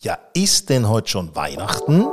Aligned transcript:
Ja, 0.00 0.16
ist 0.32 0.70
denn 0.70 0.88
heute 0.88 1.08
schon 1.08 1.34
Weihnachten? 1.34 2.06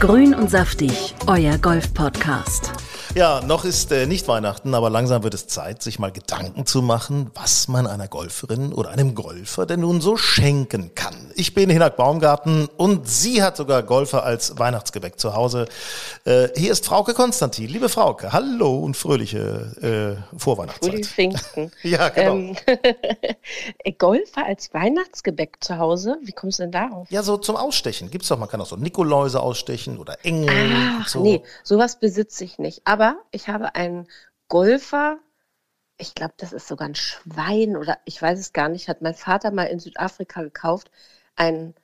Grün 0.00 0.34
und 0.34 0.48
saftig, 0.50 1.14
euer 1.26 1.58
Golf-Podcast. 1.58 2.72
Ja, 3.14 3.40
noch 3.40 3.64
ist 3.64 3.90
äh, 3.90 4.06
nicht 4.06 4.28
Weihnachten, 4.28 4.74
aber 4.74 4.90
langsam 4.90 5.22
wird 5.22 5.32
es 5.32 5.46
Zeit, 5.46 5.82
sich 5.82 5.98
mal 5.98 6.12
Gedanken 6.12 6.66
zu 6.66 6.82
machen, 6.82 7.30
was 7.34 7.66
man 7.66 7.86
einer 7.86 8.06
Golferin 8.06 8.72
oder 8.72 8.90
einem 8.90 9.14
Golfer 9.14 9.64
denn 9.64 9.80
nun 9.80 10.00
so 10.00 10.16
schenken 10.16 10.94
kann. 10.94 11.14
Ich 11.34 11.54
bin 11.54 11.70
Hinak 11.70 11.96
Baumgarten 11.96 12.68
und 12.76 13.08
sie 13.08 13.42
hat 13.42 13.56
sogar 13.56 13.82
Golfer 13.82 14.24
als 14.24 14.58
Weihnachtsgebäck 14.58 15.18
zu 15.18 15.34
Hause. 15.34 15.68
Äh, 16.24 16.48
hier 16.54 16.70
ist 16.70 16.84
Frauke 16.84 17.14
Konstantin. 17.14 17.68
Liebe 17.68 17.88
Frauke, 17.88 18.32
hallo 18.32 18.78
und 18.78 18.96
fröhliche 18.96 20.18
äh, 20.32 20.38
Vorweihnachtszeit. 20.38 20.90
Fröhliche 20.90 21.10
Pfingsten. 21.10 21.72
ja, 21.82 22.10
genau. 22.10 22.34
Ähm, 22.34 22.56
Golfer 23.98 24.44
als 24.44 24.72
Weihnachtsgebäck 24.74 25.56
zu 25.60 25.78
Hause? 25.78 26.18
Wie 26.22 26.32
kommst 26.32 26.58
du 26.58 26.64
denn 26.64 26.72
darauf? 26.72 27.10
Ja, 27.10 27.22
so 27.22 27.38
zum 27.38 27.56
Ausstechen. 27.56 28.10
Gibt's 28.10 28.28
doch, 28.28 28.38
man 28.38 28.48
kann 28.48 28.60
auch 28.60 28.66
so 28.66 28.76
Nikoläuse 28.76 29.40
ausstechen 29.40 29.98
oder 29.98 30.18
Engel. 30.24 30.50
Ach, 31.00 31.08
so. 31.08 31.22
nee, 31.22 31.42
sowas 31.64 31.98
besitze 31.98 32.44
ich 32.44 32.58
nicht. 32.58 32.82
Aber 32.84 32.97
ich 33.30 33.48
habe 33.48 33.74
einen 33.74 34.08
Golfer, 34.48 35.18
ich 35.98 36.14
glaube, 36.14 36.34
das 36.36 36.52
ist 36.52 36.68
sogar 36.68 36.88
ein 36.88 36.94
Schwein 36.94 37.76
oder 37.76 37.98
ich 38.04 38.20
weiß 38.20 38.38
es 38.38 38.52
gar 38.52 38.68
nicht, 38.68 38.88
hat 38.88 39.02
mein 39.02 39.14
Vater 39.14 39.50
mal 39.50 39.64
in 39.64 39.80
Südafrika 39.80 40.42
gekauft, 40.42 40.90
einen 41.36 41.74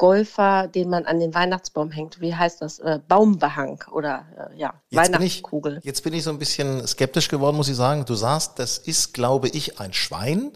Golfer, 0.00 0.66
den 0.66 0.88
man 0.88 1.04
an 1.04 1.20
den 1.20 1.34
Weihnachtsbaum 1.34 1.90
hängt. 1.90 2.22
Wie 2.22 2.34
heißt 2.34 2.62
das? 2.62 2.78
Äh, 2.78 3.00
Baumbehang 3.06 3.84
oder 3.92 4.50
äh, 4.50 4.58
ja, 4.58 4.72
Jetzt 4.88 5.12
bin, 5.12 5.14
Weihnachtskugel. 5.14 5.76
ich, 5.78 5.84
jetzt 5.84 6.02
bin 6.02 6.14
ich 6.14 6.24
so 6.24 6.30
ein 6.30 6.38
bisschen 6.38 6.86
skeptisch 6.86 7.28
geworden, 7.28 7.56
muss 7.56 7.68
ich 7.68 7.76
sagen. 7.76 8.06
Du 8.06 8.14
sagst, 8.14 8.58
das 8.58 8.78
ist, 8.78 9.12
glaube 9.12 9.48
ich, 9.48 9.78
ein 9.78 9.92
Schwein 9.92 10.52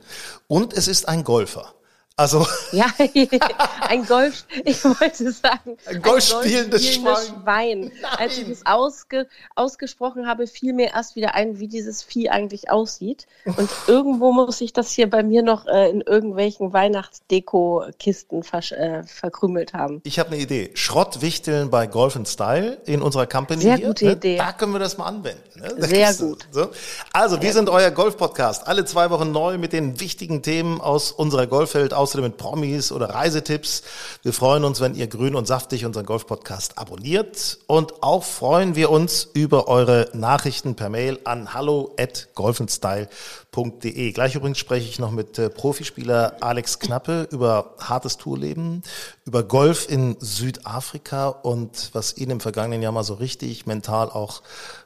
und 0.46 0.72
es 0.72 0.88
ist 0.88 1.08
ein 1.08 1.24
Golfer. 1.24 1.74
Also 2.16 2.46
Ja, 2.70 2.86
ein 3.88 4.06
Golf, 4.06 4.44
ich 4.64 4.84
wollte 4.84 5.32
sagen, 5.32 5.76
Ein 5.84 6.00
golfspielendes 6.00 6.94
Schwein. 6.94 7.16
Schwein. 7.42 7.92
Als 8.18 8.38
ich 8.38 8.48
es 8.48 8.64
ausge, 8.64 9.26
ausgesprochen 9.56 10.28
habe, 10.28 10.46
fiel 10.46 10.74
mir 10.74 10.92
erst 10.94 11.16
wieder 11.16 11.34
ein, 11.34 11.58
wie 11.58 11.66
dieses 11.66 12.04
Vieh 12.04 12.30
eigentlich 12.30 12.70
aussieht. 12.70 13.26
Und 13.44 13.68
irgendwo 13.88 14.32
muss 14.32 14.60
ich 14.60 14.72
das 14.72 14.92
hier 14.92 15.10
bei 15.10 15.24
mir 15.24 15.42
noch 15.42 15.66
äh, 15.66 15.90
in 15.90 16.02
irgendwelchen 16.02 16.72
Weihnachtsdeko-Kisten 16.72 18.42
äh, 18.42 19.02
verkrümelt 19.02 19.72
haben. 19.72 20.00
ich 20.04 20.20
habe 20.20 20.30
eine 20.30 20.38
Idee. 20.40 20.70
Schrottwichteln 20.74 21.70
bei 21.70 21.88
Golf 21.88 22.16
Style 22.26 22.78
in 22.86 23.02
unserer 23.02 23.26
Company. 23.26 23.62
Sehr 23.62 23.76
hier, 23.76 23.88
gute 23.88 24.04
ne? 24.04 24.12
Idee. 24.12 24.36
Da 24.36 24.52
können 24.52 24.72
wir 24.72 24.78
das 24.78 24.96
mal 24.98 25.06
anwenden. 25.06 25.42
Ne? 25.56 25.74
Da 25.78 25.86
Sehr 25.88 26.14
gut. 26.14 26.46
So. 26.52 26.68
Also, 27.12 27.42
wir 27.42 27.52
sind 27.52 27.68
euer 27.68 27.90
Golf-Podcast. 27.90 28.68
Alle 28.68 28.84
zwei 28.84 29.10
Wochen 29.10 29.32
neu 29.32 29.58
mit 29.58 29.72
den 29.72 29.98
wichtigen 29.98 30.42
Themen 30.42 30.80
aus 30.80 31.10
unserer 31.10 31.48
Golfwelt, 31.48 31.92
außerdem 32.04 32.26
mit 32.26 32.36
Promis 32.36 32.92
oder 32.92 33.08
Reisetipps. 33.08 33.82
Wir 34.22 34.34
freuen 34.34 34.64
uns, 34.64 34.82
wenn 34.82 34.94
ihr 34.94 35.06
grün 35.06 35.34
und 35.34 35.46
saftig 35.46 35.86
unseren 35.86 36.04
Golf-Podcast 36.04 36.76
abonniert. 36.76 37.60
Und 37.66 38.02
auch 38.02 38.24
freuen 38.24 38.76
wir 38.76 38.90
uns 38.90 39.30
über 39.32 39.68
eure 39.68 40.10
Nachrichten 40.12 40.74
per 40.74 40.90
Mail 40.90 41.18
an 41.24 41.54
hallo@golfenstyle.de. 41.54 44.12
Gleich 44.12 44.34
übrigens 44.34 44.58
spreche 44.58 44.86
ich 44.86 44.98
noch 44.98 45.12
mit 45.12 45.38
äh, 45.38 45.48
Profispieler 45.48 46.36
Alex 46.40 46.78
Knappe 46.78 47.26
über 47.30 47.72
hartes 47.78 48.18
Tourleben, 48.18 48.82
über 49.26 49.42
Golf 49.42 49.88
in 49.88 50.16
Südafrika 50.20 51.28
und 51.28 51.90
was 51.94 52.16
ihn 52.16 52.30
im 52.30 52.40
vergangenen 52.40 52.82
Jahr 52.82 52.92
mal 52.92 53.04
so 53.04 53.14
richtig 53.14 53.64
mental 53.64 54.10
auch 54.10 54.42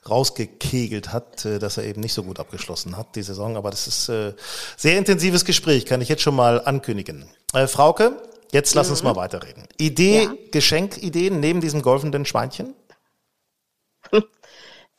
rausgekegelt 0.08 1.12
hat, 1.12 1.44
äh, 1.44 1.58
dass 1.58 1.76
er 1.76 1.84
eben 1.84 2.00
nicht 2.00 2.14
so 2.14 2.22
gut 2.22 2.38
abgeschlossen 2.38 2.96
hat, 2.96 3.16
die 3.16 3.22
Saison. 3.22 3.56
Aber 3.56 3.70
das 3.70 3.88
ist 3.88 4.08
äh, 4.08 4.34
sehr 4.76 4.96
intensives 4.96 5.44
Gespräch, 5.44 5.86
kann 5.86 6.00
ich 6.00 6.08
jetzt 6.08 6.22
schon 6.22 6.36
mal 6.36 6.64
ankündigen. 6.64 7.24
Äh, 7.52 7.66
Frauke, 7.66 8.22
jetzt 8.52 8.74
lass 8.74 8.90
uns 8.90 9.02
mal 9.02 9.16
weiterreden. 9.16 9.64
Idee, 9.76 10.24
Ja. 10.24 10.34
Geschenkideen 10.52 11.40
neben 11.40 11.60
diesem 11.60 11.82
golfenden 11.82 12.24
Schweinchen? 12.24 12.74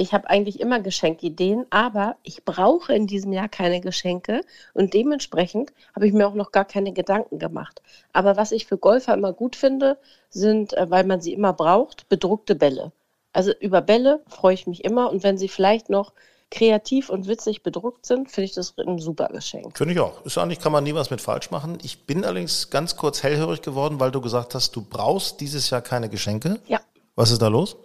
Ich 0.01 0.13
habe 0.13 0.29
eigentlich 0.29 0.61
immer 0.61 0.79
Geschenkideen, 0.79 1.65
aber 1.71 2.15
ich 2.23 2.45
brauche 2.45 2.93
in 2.93 3.05
diesem 3.05 3.33
Jahr 3.33 3.49
keine 3.49 3.81
Geschenke 3.81 4.45
und 4.73 4.93
dementsprechend 4.93 5.73
habe 5.93 6.07
ich 6.07 6.13
mir 6.13 6.25
auch 6.25 6.35
noch 6.35 6.53
gar 6.53 6.63
keine 6.63 6.93
Gedanken 6.93 7.37
gemacht. 7.37 7.81
Aber 8.13 8.37
was 8.37 8.53
ich 8.53 8.65
für 8.65 8.77
Golfer 8.77 9.13
immer 9.13 9.33
gut 9.33 9.57
finde, 9.57 9.97
sind, 10.29 10.71
äh, 10.71 10.89
weil 10.89 11.03
man 11.03 11.19
sie 11.19 11.33
immer 11.33 11.51
braucht, 11.51 12.07
bedruckte 12.07 12.55
Bälle. 12.55 12.93
Also 13.33 13.51
über 13.59 13.81
Bälle 13.81 14.23
freue 14.29 14.53
ich 14.53 14.67
mich 14.67 14.85
immer 14.85 15.11
und 15.11 15.23
wenn 15.23 15.37
sie 15.37 15.49
vielleicht 15.49 15.89
noch 15.89 16.13
kreativ 16.49 17.09
und 17.09 17.27
witzig 17.27 17.61
bedruckt 17.61 18.05
sind, 18.05 18.31
finde 18.31 18.45
ich 18.45 18.53
das 18.53 18.75
ein 18.77 18.99
super 18.99 19.27
Geschenk. 19.27 19.77
Finde 19.77 19.95
ich 19.95 19.99
auch. 19.99 20.25
Ist 20.25 20.37
eigentlich, 20.37 20.61
kann 20.61 20.71
man 20.71 20.85
nie 20.85 20.93
was 20.93 21.09
mit 21.09 21.19
falsch 21.19 21.51
machen. 21.51 21.77
Ich 21.83 22.05
bin 22.05 22.23
allerdings 22.23 22.69
ganz 22.69 22.95
kurz 22.95 23.21
hellhörig 23.21 23.61
geworden, 23.61 23.99
weil 23.99 24.11
du 24.11 24.21
gesagt 24.21 24.55
hast, 24.55 24.77
du 24.77 24.81
brauchst 24.81 25.41
dieses 25.41 25.69
Jahr 25.69 25.81
keine 25.81 26.07
Geschenke. 26.07 26.61
Ja. 26.67 26.79
Was 27.15 27.31
ist 27.31 27.41
da 27.41 27.49
los? 27.49 27.75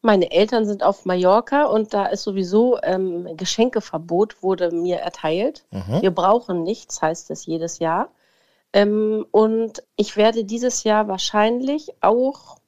Meine 0.00 0.30
Eltern 0.30 0.64
sind 0.64 0.84
auf 0.84 1.04
Mallorca 1.04 1.64
und 1.64 1.92
da 1.92 2.06
ist 2.06 2.22
sowieso 2.22 2.78
ähm, 2.82 3.36
Geschenkeverbot 3.36 4.42
wurde 4.42 4.70
mir 4.70 4.98
erteilt. 4.98 5.64
Wir 6.00 6.10
brauchen 6.12 6.62
nichts, 6.62 7.02
heißt 7.02 7.30
es 7.30 7.46
jedes 7.46 7.80
Jahr. 7.80 8.10
Ähm, 8.72 9.26
und 9.32 9.82
ich 9.96 10.16
werde 10.16 10.44
dieses 10.44 10.84
Jahr 10.84 11.08
wahrscheinlich 11.08 11.90
auch 12.00 12.58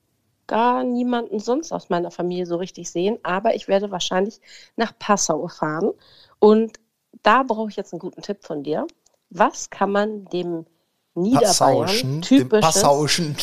gar 0.46 0.82
niemanden 0.82 1.38
sonst 1.38 1.72
aus 1.72 1.90
meiner 1.90 2.10
Familie 2.10 2.46
so 2.46 2.56
richtig 2.56 2.90
sehen, 2.90 3.18
aber 3.22 3.54
ich 3.54 3.68
werde 3.68 3.92
wahrscheinlich 3.92 4.40
nach 4.74 4.92
Passau 4.98 5.46
fahren. 5.46 5.92
Und 6.40 6.80
da 7.22 7.44
brauche 7.44 7.68
ich 7.70 7.76
jetzt 7.76 7.92
einen 7.92 8.00
guten 8.00 8.22
Tipp 8.22 8.38
von 8.42 8.64
dir. 8.64 8.86
Was 9.30 9.70
kann 9.70 9.92
man 9.92 10.24
dem 10.26 10.66
Niederbayern 11.14 12.22
typisches, 12.22 12.82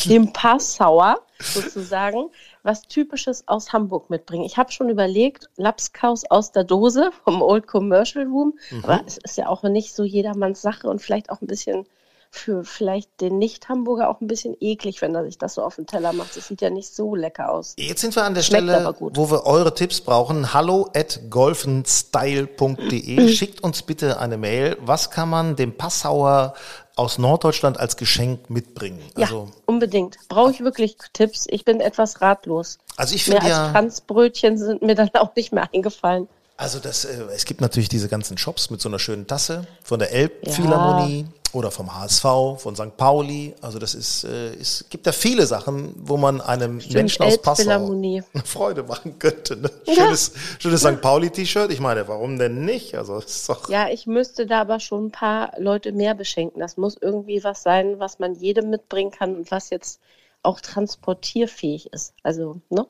dem 0.04 0.32
Passauer 0.32 1.20
sozusagen, 1.38 2.30
was 2.68 2.82
Typisches 2.82 3.48
aus 3.48 3.72
Hamburg 3.72 4.10
mitbringen. 4.10 4.44
Ich 4.44 4.58
habe 4.58 4.70
schon 4.70 4.90
überlegt, 4.90 5.48
Lapskaus 5.56 6.24
aus 6.30 6.52
der 6.52 6.64
Dose 6.64 7.10
vom 7.24 7.40
Old 7.40 7.66
Commercial 7.66 8.26
Room, 8.26 8.52
Mhm. 8.70 8.84
aber 8.84 9.00
es 9.06 9.16
ist 9.16 9.38
ja 9.38 9.48
auch 9.48 9.62
nicht 9.62 9.94
so 9.94 10.04
jedermanns 10.04 10.60
Sache 10.60 10.86
und 10.88 11.00
vielleicht 11.00 11.30
auch 11.30 11.40
ein 11.40 11.46
bisschen 11.46 11.86
für 12.30 12.62
vielleicht 12.62 13.22
den 13.22 13.38
Nicht-Hamburger 13.38 14.10
auch 14.10 14.20
ein 14.20 14.26
bisschen 14.26 14.54
eklig, 14.60 15.00
wenn 15.00 15.14
er 15.14 15.24
sich 15.24 15.38
das 15.38 15.54
so 15.54 15.62
auf 15.62 15.76
den 15.76 15.86
Teller 15.86 16.12
macht. 16.12 16.36
Das 16.36 16.46
sieht 16.48 16.60
ja 16.60 16.68
nicht 16.68 16.94
so 16.94 17.14
lecker 17.14 17.50
aus. 17.50 17.74
Jetzt 17.78 18.02
sind 18.02 18.14
wir 18.14 18.22
an 18.24 18.34
der 18.34 18.42
Schmeckt 18.42 18.64
Stelle, 18.64 18.94
wo 19.00 19.30
wir 19.30 19.46
eure 19.46 19.72
Tipps 19.74 20.02
brauchen. 20.02 20.52
Hallo 20.52 20.90
at 20.94 21.20
golfenstyle.de. 21.30 23.28
Schickt 23.32 23.62
uns 23.62 23.80
bitte 23.82 24.18
eine 24.20 24.36
Mail. 24.36 24.76
Was 24.82 25.10
kann 25.10 25.30
man 25.30 25.56
dem 25.56 25.74
Passauer 25.74 26.52
aus 26.98 27.18
Norddeutschland 27.18 27.78
als 27.78 27.96
Geschenk 27.96 28.50
mitbringen? 28.50 29.00
Ja, 29.16 29.26
Also, 29.26 29.50
unbedingt. 29.66 30.18
Brauche 30.28 30.50
ich 30.50 30.60
wirklich 30.60 30.96
Tipps? 31.12 31.46
Ich 31.48 31.64
bin 31.64 31.80
etwas 31.80 32.20
ratlos. 32.20 32.78
also 32.96 33.14
ich 33.14 33.26
Mehr 33.28 33.40
finde 33.40 33.54
als 33.54 33.66
ja, 33.66 33.70
Franzbrötchen 33.72 34.58
sind 34.58 34.82
mir 34.82 34.94
dann 34.94 35.10
auch 35.14 35.34
nicht 35.36 35.52
mehr 35.52 35.68
eingefallen. 35.72 36.28
also 36.56 36.80
das, 36.80 37.04
äh, 37.04 37.22
es 37.34 37.44
gibt 37.44 37.60
natürlich 37.60 37.88
diese 37.88 38.08
ganzen 38.08 38.36
Shops 38.36 38.70
mit 38.70 38.80
so 38.80 38.88
einer 38.88 38.98
schönen 38.98 39.26
Tasse 39.26 39.66
von 39.84 39.98
der 40.00 40.10
Elbphilharmonie 40.12 41.26
oder 41.52 41.70
vom 41.70 41.94
HSV, 41.94 42.22
von 42.58 42.76
St. 42.76 42.96
Pauli. 42.96 43.54
Also 43.60 43.78
das 43.78 43.94
ist, 43.94 44.24
äh, 44.24 44.54
es 44.54 44.84
gibt 44.90 45.06
da 45.06 45.12
viele 45.12 45.46
Sachen, 45.46 45.94
wo 45.96 46.16
man 46.16 46.40
einem 46.40 46.80
Menschen 46.90 47.24
aus 47.24 47.38
Passau 47.38 47.92
eine 47.92 48.24
Freude 48.44 48.82
machen 48.82 49.18
könnte. 49.18 49.56
Ne? 49.56 49.70
Ja. 49.86 49.94
Schönes, 49.94 50.32
schönes 50.58 50.80
St. 50.80 51.00
Pauli-T-Shirt. 51.00 51.72
Ich 51.72 51.80
meine, 51.80 52.06
warum 52.08 52.38
denn 52.38 52.64
nicht? 52.64 52.94
Also 52.94 53.18
ist 53.18 53.48
doch 53.48 53.68
Ja, 53.68 53.88
ich 53.88 54.06
müsste 54.06 54.46
da 54.46 54.60
aber 54.60 54.80
schon 54.80 55.06
ein 55.06 55.10
paar 55.12 55.52
Leute 55.58 55.92
mehr 55.92 56.14
beschenken. 56.14 56.60
Das 56.60 56.76
muss 56.76 56.96
irgendwie 57.00 57.42
was 57.44 57.62
sein, 57.62 57.98
was 57.98 58.18
man 58.18 58.34
jedem 58.34 58.70
mitbringen 58.70 59.10
kann 59.10 59.36
und 59.36 59.50
was 59.50 59.70
jetzt 59.70 60.00
auch 60.42 60.60
transportierfähig 60.60 61.92
ist. 61.92 62.14
Also, 62.22 62.60
ne? 62.70 62.86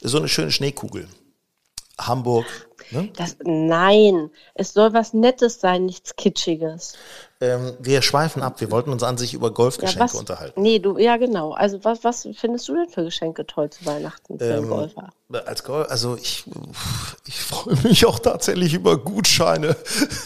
so 0.00 0.18
eine 0.18 0.28
schöne 0.28 0.50
Schneekugel. 0.50 1.08
Hamburg. 1.98 2.46
Ne? 2.90 3.08
Das, 3.16 3.36
nein, 3.42 4.30
es 4.54 4.74
soll 4.74 4.92
was 4.92 5.14
Nettes 5.14 5.60
sein, 5.60 5.86
nichts 5.86 6.16
Kitschiges. 6.16 6.94
Ähm, 7.40 7.74
wir 7.80 8.02
schweifen 8.02 8.42
ab. 8.42 8.60
Wir 8.60 8.70
wollten 8.70 8.90
uns 8.90 9.02
an 9.02 9.16
sich 9.16 9.34
über 9.34 9.50
Golfgeschenke 9.52 10.00
was, 10.00 10.14
unterhalten. 10.14 10.60
Nee, 10.60 10.78
du, 10.78 10.98
ja 10.98 11.16
genau. 11.16 11.52
Also 11.52 11.82
was, 11.84 12.04
was 12.04 12.28
findest 12.34 12.68
du 12.68 12.74
denn 12.74 12.88
für 12.88 13.04
Geschenke 13.04 13.46
toll 13.46 13.70
zu 13.70 13.86
Weihnachten 13.86 14.38
für 14.38 14.54
einen 14.54 14.68
Golfer? 14.68 15.10
Als 15.46 15.64
Golf, 15.64 15.90
also 15.90 16.16
ich, 16.16 16.44
ich 17.26 17.40
freue 17.40 17.76
mich 17.82 18.04
auch 18.06 18.18
tatsächlich 18.18 18.74
über 18.74 18.98
Gutscheine, 18.98 19.76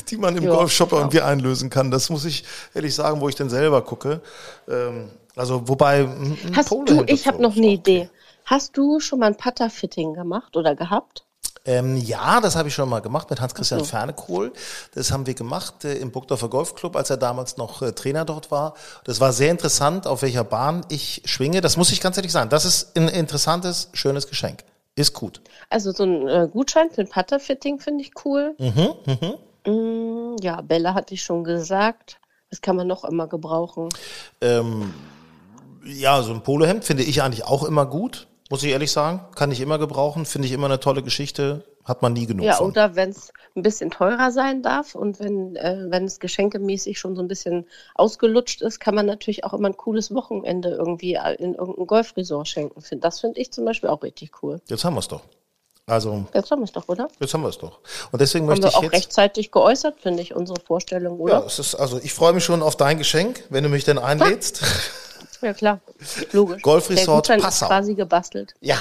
die 0.08 0.16
man 0.16 0.36
im 0.36 0.44
Ja, 0.44 0.54
Golfshop 0.54 0.92
irgendwie 0.92 1.20
einlösen 1.20 1.70
kann. 1.70 1.90
Das 1.90 2.10
muss 2.10 2.24
ich 2.24 2.44
ehrlich 2.74 2.94
sagen, 2.94 3.20
wo 3.20 3.28
ich 3.28 3.34
denn 3.36 3.50
selber 3.50 3.82
gucke. 3.82 4.20
Ähm, 4.68 5.10
also 5.36 5.68
wobei 5.68 6.08
Hast 6.54 6.70
du, 6.72 7.04
ich 7.06 7.26
habe 7.26 7.40
noch 7.40 7.56
eine 7.56 7.68
Idee. 7.68 8.10
Hast 8.44 8.76
du 8.76 8.98
schon 8.98 9.20
mal 9.20 9.26
ein 9.26 9.36
Putter-Fitting 9.36 10.14
gemacht 10.14 10.56
oder 10.56 10.74
gehabt? 10.74 11.24
Ähm, 11.68 11.96
ja, 11.98 12.40
das 12.40 12.56
habe 12.56 12.68
ich 12.68 12.74
schon 12.74 12.88
mal 12.88 13.00
gemacht 13.00 13.28
mit 13.28 13.40
Hans-Christian 13.40 13.80
so. 13.80 13.86
Fernekohl. 13.86 14.52
Das 14.94 15.12
haben 15.12 15.26
wir 15.26 15.34
gemacht 15.34 15.84
äh, 15.84 15.94
im 15.94 16.10
Burgdorfer 16.10 16.48
Golfclub, 16.48 16.96
als 16.96 17.10
er 17.10 17.18
damals 17.18 17.58
noch 17.58 17.82
äh, 17.82 17.92
Trainer 17.92 18.24
dort 18.24 18.50
war. 18.50 18.74
Das 19.04 19.20
war 19.20 19.32
sehr 19.32 19.50
interessant, 19.50 20.06
auf 20.06 20.22
welcher 20.22 20.44
Bahn 20.44 20.86
ich 20.88 21.22
schwinge. 21.26 21.60
Das 21.60 21.76
muss 21.76 21.92
ich 21.92 22.00
ganz 22.00 22.16
ehrlich 22.16 22.32
sagen. 22.32 22.48
Das 22.48 22.64
ist 22.64 22.96
ein 22.96 23.08
interessantes, 23.08 23.90
schönes 23.92 24.26
Geschenk. 24.26 24.64
Ist 24.96 25.12
gut. 25.12 25.42
Also 25.68 25.92
so 25.92 26.04
ein 26.04 26.26
äh, 26.26 26.48
Gutschein 26.50 26.90
für 26.90 27.02
ein 27.02 27.08
Putter-Fitting 27.08 27.78
finde 27.80 28.02
ich 28.02 28.12
cool. 28.24 28.56
Mhm, 28.58 29.34
Mm, 29.66 30.36
ja, 30.40 30.62
Bella 30.62 30.94
hatte 30.94 31.14
ich 31.14 31.22
schon 31.22 31.44
gesagt. 31.44 32.18
Das 32.50 32.62
kann 32.62 32.76
man 32.76 32.86
noch 32.86 33.04
immer 33.04 33.26
gebrauchen. 33.26 33.90
Ähm, 34.40 34.94
ja, 35.84 36.22
so 36.22 36.32
ein 36.32 36.42
Polohemd 36.42 36.84
finde 36.84 37.02
ich 37.02 37.22
eigentlich 37.22 37.44
auch 37.44 37.64
immer 37.64 37.84
gut. 37.84 38.26
Muss 38.50 38.62
ich 38.62 38.70
ehrlich 38.70 38.90
sagen. 38.90 39.20
Kann 39.34 39.50
ich 39.52 39.60
immer 39.60 39.78
gebrauchen. 39.78 40.24
Finde 40.26 40.46
ich 40.46 40.52
immer 40.52 40.66
eine 40.66 40.80
tolle 40.80 41.02
Geschichte. 41.02 41.64
Hat 41.84 42.02
man 42.02 42.12
nie 42.12 42.26
genug 42.26 42.44
Ja, 42.44 42.54
von. 42.56 42.68
oder 42.70 42.96
wenn 42.96 43.10
es 43.10 43.32
ein 43.56 43.62
bisschen 43.62 43.90
teurer 43.90 44.30
sein 44.30 44.62
darf 44.62 44.94
und 44.94 45.20
wenn, 45.20 45.56
äh, 45.56 45.86
wenn 45.88 46.04
es 46.04 46.20
geschenkemäßig 46.20 46.98
schon 46.98 47.16
so 47.16 47.22
ein 47.22 47.28
bisschen 47.28 47.66
ausgelutscht 47.94 48.60
ist, 48.60 48.78
kann 48.78 48.94
man 48.94 49.06
natürlich 49.06 49.44
auch 49.44 49.54
immer 49.54 49.68
ein 49.68 49.76
cooles 49.76 50.14
Wochenende 50.14 50.70
irgendwie 50.70 51.14
in 51.38 51.54
irgendein 51.54 51.86
Golfresort 51.86 52.46
schenken. 52.46 52.82
Das 53.00 53.20
finde 53.20 53.40
ich 53.40 53.52
zum 53.52 53.64
Beispiel 53.64 53.88
auch 53.88 54.02
richtig 54.02 54.42
cool. 54.42 54.60
Jetzt 54.68 54.84
haben 54.84 54.94
wir 54.94 55.00
es 55.00 55.08
doch. 55.08 55.22
Also, 55.86 56.26
Jetzt 56.34 56.50
haben 56.50 56.58
wir 56.60 56.64
es 56.64 56.72
doch, 56.72 56.86
oder? 56.88 57.08
jetzt 57.18 57.32
haben 57.32 57.40
wir 57.42 57.48
es 57.48 57.56
doch. 57.56 57.78
Und 58.12 58.20
deswegen 58.20 58.44
Haben 58.44 58.50
möchte 58.50 58.64
wir 58.64 58.68
ich 58.68 58.76
auch 58.76 58.82
jetzt. 58.82 58.92
rechtzeitig 58.92 59.50
geäußert, 59.50 59.98
finde 59.98 60.22
ich, 60.22 60.34
unsere 60.34 60.60
Vorstellung, 60.60 61.16
Ja, 61.26 61.38
oder? 61.38 61.46
es 61.46 61.58
ist, 61.58 61.74
also 61.74 61.98
ich 62.02 62.12
freue 62.12 62.34
mich 62.34 62.44
schon 62.44 62.60
auf 62.62 62.76
dein 62.76 62.98
Geschenk, 62.98 63.42
wenn 63.48 63.64
du 63.64 63.70
mich 63.70 63.84
denn 63.84 63.96
einlädst. 63.98 64.62
Ja, 65.40 65.52
klar. 65.54 65.80
Logisch. 66.32 66.62
Golfresort 66.62 67.28
Passau. 67.40 67.66
quasi 67.66 67.94
gebastelt. 67.94 68.54
ja. 68.60 68.76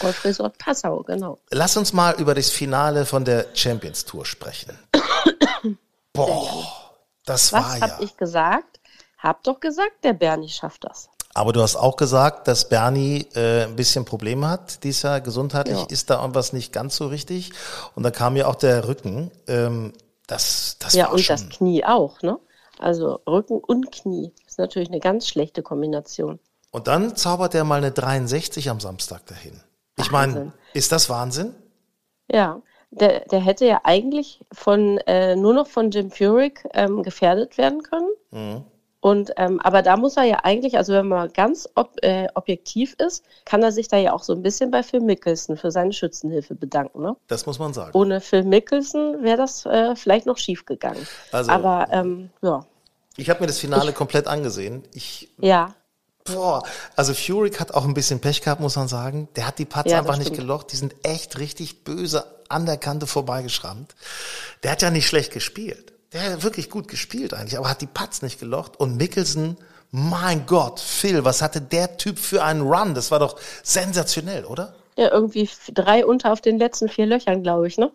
Golfresort 0.00 0.58
Passau, 0.58 1.02
genau. 1.04 1.38
Lass 1.50 1.76
uns 1.76 1.92
mal 1.92 2.14
über 2.20 2.34
das 2.34 2.50
Finale 2.50 3.06
von 3.06 3.24
der 3.24 3.46
Champions 3.54 4.04
Tour 4.04 4.26
sprechen. 4.26 4.76
Boah, 6.12 6.66
das 7.24 7.52
Was 7.52 7.62
war 7.64 7.80
habe 7.80 7.92
ja. 7.92 7.98
ich 8.00 8.16
gesagt? 8.16 8.80
Hab 9.18 9.42
doch 9.44 9.60
gesagt, 9.60 10.04
der 10.04 10.12
Bernie 10.12 10.48
schafft 10.48 10.84
das. 10.84 11.08
Aber 11.34 11.52
du 11.52 11.60
hast 11.62 11.76
auch 11.76 11.96
gesagt, 11.96 12.48
dass 12.48 12.68
Bernie 12.68 13.26
äh, 13.34 13.64
ein 13.64 13.76
bisschen 13.76 14.04
Probleme 14.04 14.48
hat. 14.48 14.82
Dies 14.84 15.02
Jahr 15.02 15.20
gesundheitlich 15.20 15.78
Ja. 15.78 15.86
ist 15.88 16.10
da 16.10 16.20
irgendwas 16.20 16.52
nicht 16.52 16.72
ganz 16.72 16.96
so 16.96 17.06
richtig. 17.08 17.52
Und 17.94 18.02
da 18.02 18.10
kam 18.10 18.36
ja 18.36 18.46
auch 18.46 18.54
der 18.54 18.88
Rücken. 18.88 19.30
Ähm, 19.46 19.92
das, 20.26 20.76
das 20.78 20.94
Ja, 20.94 21.08
und 21.08 21.28
das 21.28 21.48
Knie 21.48 21.84
auch, 21.84 22.20
ne? 22.22 22.38
Also 22.78 23.20
Rücken 23.26 23.58
und 23.58 23.92
Knie. 23.92 24.32
Ist 24.56 24.58
natürlich 24.58 24.88
eine 24.88 25.00
ganz 25.00 25.28
schlechte 25.28 25.62
Kombination. 25.62 26.38
Und 26.70 26.88
dann 26.88 27.14
zaubert 27.14 27.54
er 27.54 27.64
mal 27.64 27.76
eine 27.76 27.92
63 27.92 28.70
am 28.70 28.80
Samstag 28.80 29.26
dahin. 29.26 29.60
Ich 29.98 30.10
meine, 30.10 30.52
ist 30.72 30.92
das 30.92 31.10
Wahnsinn? 31.10 31.54
Ja, 32.30 32.62
der, 32.90 33.20
der 33.26 33.40
hätte 33.40 33.66
ja 33.66 33.80
eigentlich 33.84 34.40
von 34.52 34.98
äh, 35.06 35.36
nur 35.36 35.52
noch 35.52 35.66
von 35.66 35.90
Jim 35.90 36.10
Furyk 36.10 36.66
ähm, 36.72 37.02
gefährdet 37.02 37.58
werden 37.58 37.82
können. 37.82 38.08
Mhm. 38.30 38.64
Und 39.00 39.32
ähm, 39.36 39.60
aber 39.60 39.82
da 39.82 39.96
muss 39.96 40.16
er 40.16 40.24
ja 40.24 40.38
eigentlich, 40.42 40.76
also 40.76 40.94
wenn 40.94 41.06
man 41.06 41.30
ganz 41.32 41.68
ob, 41.74 41.92
äh, 42.02 42.26
objektiv 42.34 42.94
ist, 42.98 43.24
kann 43.44 43.62
er 43.62 43.72
sich 43.72 43.88
da 43.88 43.98
ja 43.98 44.12
auch 44.12 44.22
so 44.22 44.32
ein 44.32 44.42
bisschen 44.42 44.70
bei 44.70 44.82
Phil 44.82 45.00
Mickelson 45.00 45.56
für 45.56 45.70
seine 45.70 45.92
Schützenhilfe 45.92 46.54
bedanken. 46.54 47.02
Ne? 47.02 47.14
Das 47.28 47.44
muss 47.46 47.58
man 47.58 47.74
sagen. 47.74 47.96
Ohne 47.96 48.20
Phil 48.20 48.42
Mickelson 48.42 49.22
wäre 49.22 49.36
das 49.36 49.66
äh, 49.66 49.94
vielleicht 49.94 50.26
noch 50.26 50.38
schief 50.38 50.64
gegangen. 50.64 51.06
Also- 51.30 51.50
aber 51.50 51.88
ähm, 51.92 52.30
ja, 52.42 52.66
Ich 53.16 53.30
habe 53.30 53.40
mir 53.40 53.46
das 53.46 53.58
Finale 53.58 53.92
komplett 53.92 54.26
angesehen. 54.26 54.84
Ich 54.92 55.30
ja, 55.38 55.74
Boah, 56.24 56.64
also 56.96 57.14
Furyk 57.14 57.60
hat 57.60 57.72
auch 57.74 57.84
ein 57.84 57.94
bisschen 57.94 58.20
Pech 58.20 58.42
gehabt, 58.42 58.60
muss 58.60 58.74
man 58.74 58.88
sagen. 58.88 59.28
Der 59.36 59.46
hat 59.46 59.60
die 59.60 59.64
Putts 59.64 59.92
Ja, 59.92 59.98
einfach 59.98 60.16
nicht 60.16 60.28
stimmt. 60.28 60.40
gelocht. 60.40 60.72
Die 60.72 60.76
sind 60.76 60.94
echt 61.04 61.38
richtig 61.38 61.84
böse 61.84 62.26
an 62.48 62.66
der 62.66 62.78
Kante 62.78 63.06
vorbeigeschrammt. 63.06 63.94
Der 64.64 64.72
hat 64.72 64.82
ja 64.82 64.90
nicht 64.90 65.06
schlecht 65.06 65.32
gespielt. 65.32 65.92
Der 66.12 66.32
hat 66.32 66.42
wirklich 66.42 66.68
gut 66.68 66.88
gespielt 66.88 67.32
eigentlich, 67.32 67.58
aber 67.58 67.68
hat 67.70 67.80
die 67.80 67.86
Putts 67.86 68.22
nicht 68.22 68.40
gelocht. 68.40 68.78
Und 68.78 68.96
Mickelson, 68.96 69.56
mein 69.92 70.46
Gott, 70.46 70.80
Phil, 70.80 71.24
was 71.24 71.42
hatte 71.42 71.60
der 71.60 71.96
Typ 71.96 72.18
für 72.18 72.42
einen 72.42 72.62
Run? 72.62 72.94
Das 72.94 73.12
war 73.12 73.20
doch 73.20 73.38
sensationell, 73.62 74.44
oder? 74.46 74.74
ja, 74.96 75.12
irgendwie 75.12 75.48
drei 75.72 76.06
unter 76.06 76.32
auf 76.32 76.40
den 76.40 76.58
letzten 76.58 76.88
vier 76.88 77.06
Löchern, 77.06 77.42
glaube 77.42 77.68
ich, 77.68 77.76
ne? 77.78 77.92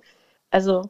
Also, 0.52 0.90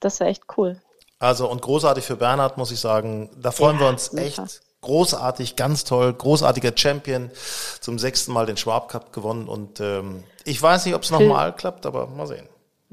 das 0.00 0.18
war 0.20 0.26
echt 0.26 0.44
cool. 0.56 0.80
Also 1.20 1.48
und 1.50 1.62
großartig 1.62 2.04
für 2.04 2.16
Bernhard, 2.16 2.58
muss 2.58 2.72
ich 2.72 2.80
sagen. 2.80 3.30
Da 3.40 3.52
freuen 3.52 3.78
Ja, 3.78 3.80
wir 3.80 3.88
uns 3.88 4.06
super. 4.06 4.22
echt. 4.22 4.62
Großartig, 4.82 5.56
ganz 5.56 5.84
toll, 5.84 6.12
großartiger 6.14 6.72
Champion, 6.74 7.30
zum 7.80 7.98
sechsten 7.98 8.32
Mal 8.32 8.46
den 8.46 8.56
Schwab 8.56 8.88
Cup 8.88 9.12
gewonnen 9.12 9.46
und 9.46 9.78
ähm, 9.80 10.24
ich 10.44 10.60
weiß 10.62 10.86
nicht, 10.86 10.94
ob 10.94 11.02
es 11.02 11.10
nochmal 11.10 11.54
klappt, 11.54 11.84
aber 11.86 12.06
mal 12.06 12.26
sehen. 12.26 12.48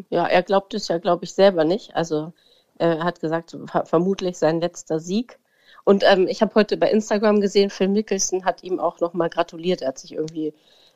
Ja, 0.10 0.26
er 0.28 0.44
glaubt 0.44 0.74
es 0.74 0.88
ja, 0.90 0.98
glaube 1.00 1.26
ich, 1.26 1.34
selber 1.34 1.64
nicht. 1.64 1.96
Also 1.96 2.34
er 2.78 3.04
hat 3.04 3.20
gesagt, 3.20 3.58
ver 3.68 3.86
vermutlich 3.86 4.38
sein 4.38 4.60
letzter 4.62 5.00
Sieg. 5.00 5.40
Und 5.84 6.04
ähm, 6.06 6.28
ich 6.28 6.42
habe 6.42 6.54
heute 6.56 6.78
bei 6.78 6.92
Instagram 6.92 7.40
gesehen, 7.42 7.70
Phil 7.70 7.88
Mickelson 7.88 8.46
hat 8.46 8.64
ihm 8.64 8.80
auch 8.80 9.00
nochmal 9.00 9.30
gratuliert. 9.30 9.82
Er 9.82 9.90
hat 9.90 10.00
sich 10.00 10.14
irgendwie 10.14 10.54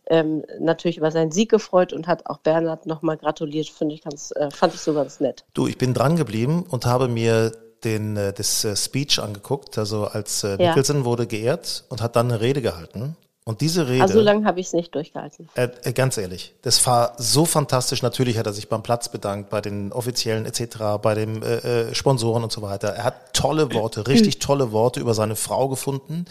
ähm, 0.07 0.43
natürlich 0.59 0.97
über 0.97 1.11
seinen 1.11 1.31
Sieg 1.31 1.49
gefreut 1.49 1.93
und 1.93 2.07
hat 2.07 2.25
auch 2.25 2.39
Bernhard 2.39 2.85
nochmal 2.85 3.17
gratuliert. 3.17 3.69
Finde 3.69 3.95
ich 3.95 4.03
ganz, 4.03 4.31
äh, 4.35 4.49
fand 4.51 4.73
ich 4.73 4.81
so 4.81 4.93
ganz 4.93 5.19
nett. 5.19 5.45
Du, 5.53 5.67
ich 5.67 5.77
bin 5.77 5.93
dran 5.93 6.15
geblieben 6.15 6.65
und 6.69 6.85
habe 6.85 7.07
mir 7.07 7.51
den 7.83 8.17
äh, 8.17 8.33
das 8.33 8.63
äh, 8.63 8.75
Speech 8.75 9.19
angeguckt, 9.19 9.77
also 9.77 10.05
als 10.05 10.43
äh, 10.43 10.61
Ja. 10.61 10.69
Mickelson 10.69 11.05
wurde 11.05 11.27
geehrt 11.27 11.85
und 11.89 12.01
hat 12.01 12.15
dann 12.15 12.31
eine 12.31 12.41
Rede 12.41 12.61
gehalten. 12.61 13.15
Und 13.43 13.61
diese 13.61 13.87
Rede, 13.87 14.03
Also 14.03 14.13
so 14.15 14.21
lange 14.21 14.45
habe 14.45 14.59
ich 14.59 14.67
es 14.67 14.73
nicht 14.73 14.93
durchgehalten. 14.93 15.49
äh, 15.55 15.69
äh, 15.83 15.93
ganz 15.93 16.15
ehrlich, 16.17 16.53
das 16.61 16.85
war 16.85 17.13
so 17.17 17.45
fantastisch. 17.45 18.03
Natürlich 18.03 18.37
hat 18.37 18.45
er 18.45 18.53
sich 18.53 18.69
beim 18.69 18.83
Platz 18.83 19.09
bedankt, 19.09 19.49
bei 19.49 19.61
den 19.61 19.91
Offiziellen 19.91 20.45
etc., 20.45 20.99
bei 21.01 21.15
den 21.15 21.41
äh, 21.41 21.89
äh, 21.89 21.95
Sponsoren 21.95 22.43
und 22.43 22.51
so 22.51 22.61
weiter. 22.61 22.89
Er 22.89 23.03
hat 23.03 23.33
tolle 23.33 23.73
Worte, 23.73 24.05
richtig 24.07 24.37
tolle 24.37 24.71
Worte 24.71 24.99
über 24.99 25.15
seine 25.15 25.35
Frau 25.35 25.69
gefunden, 25.69 26.25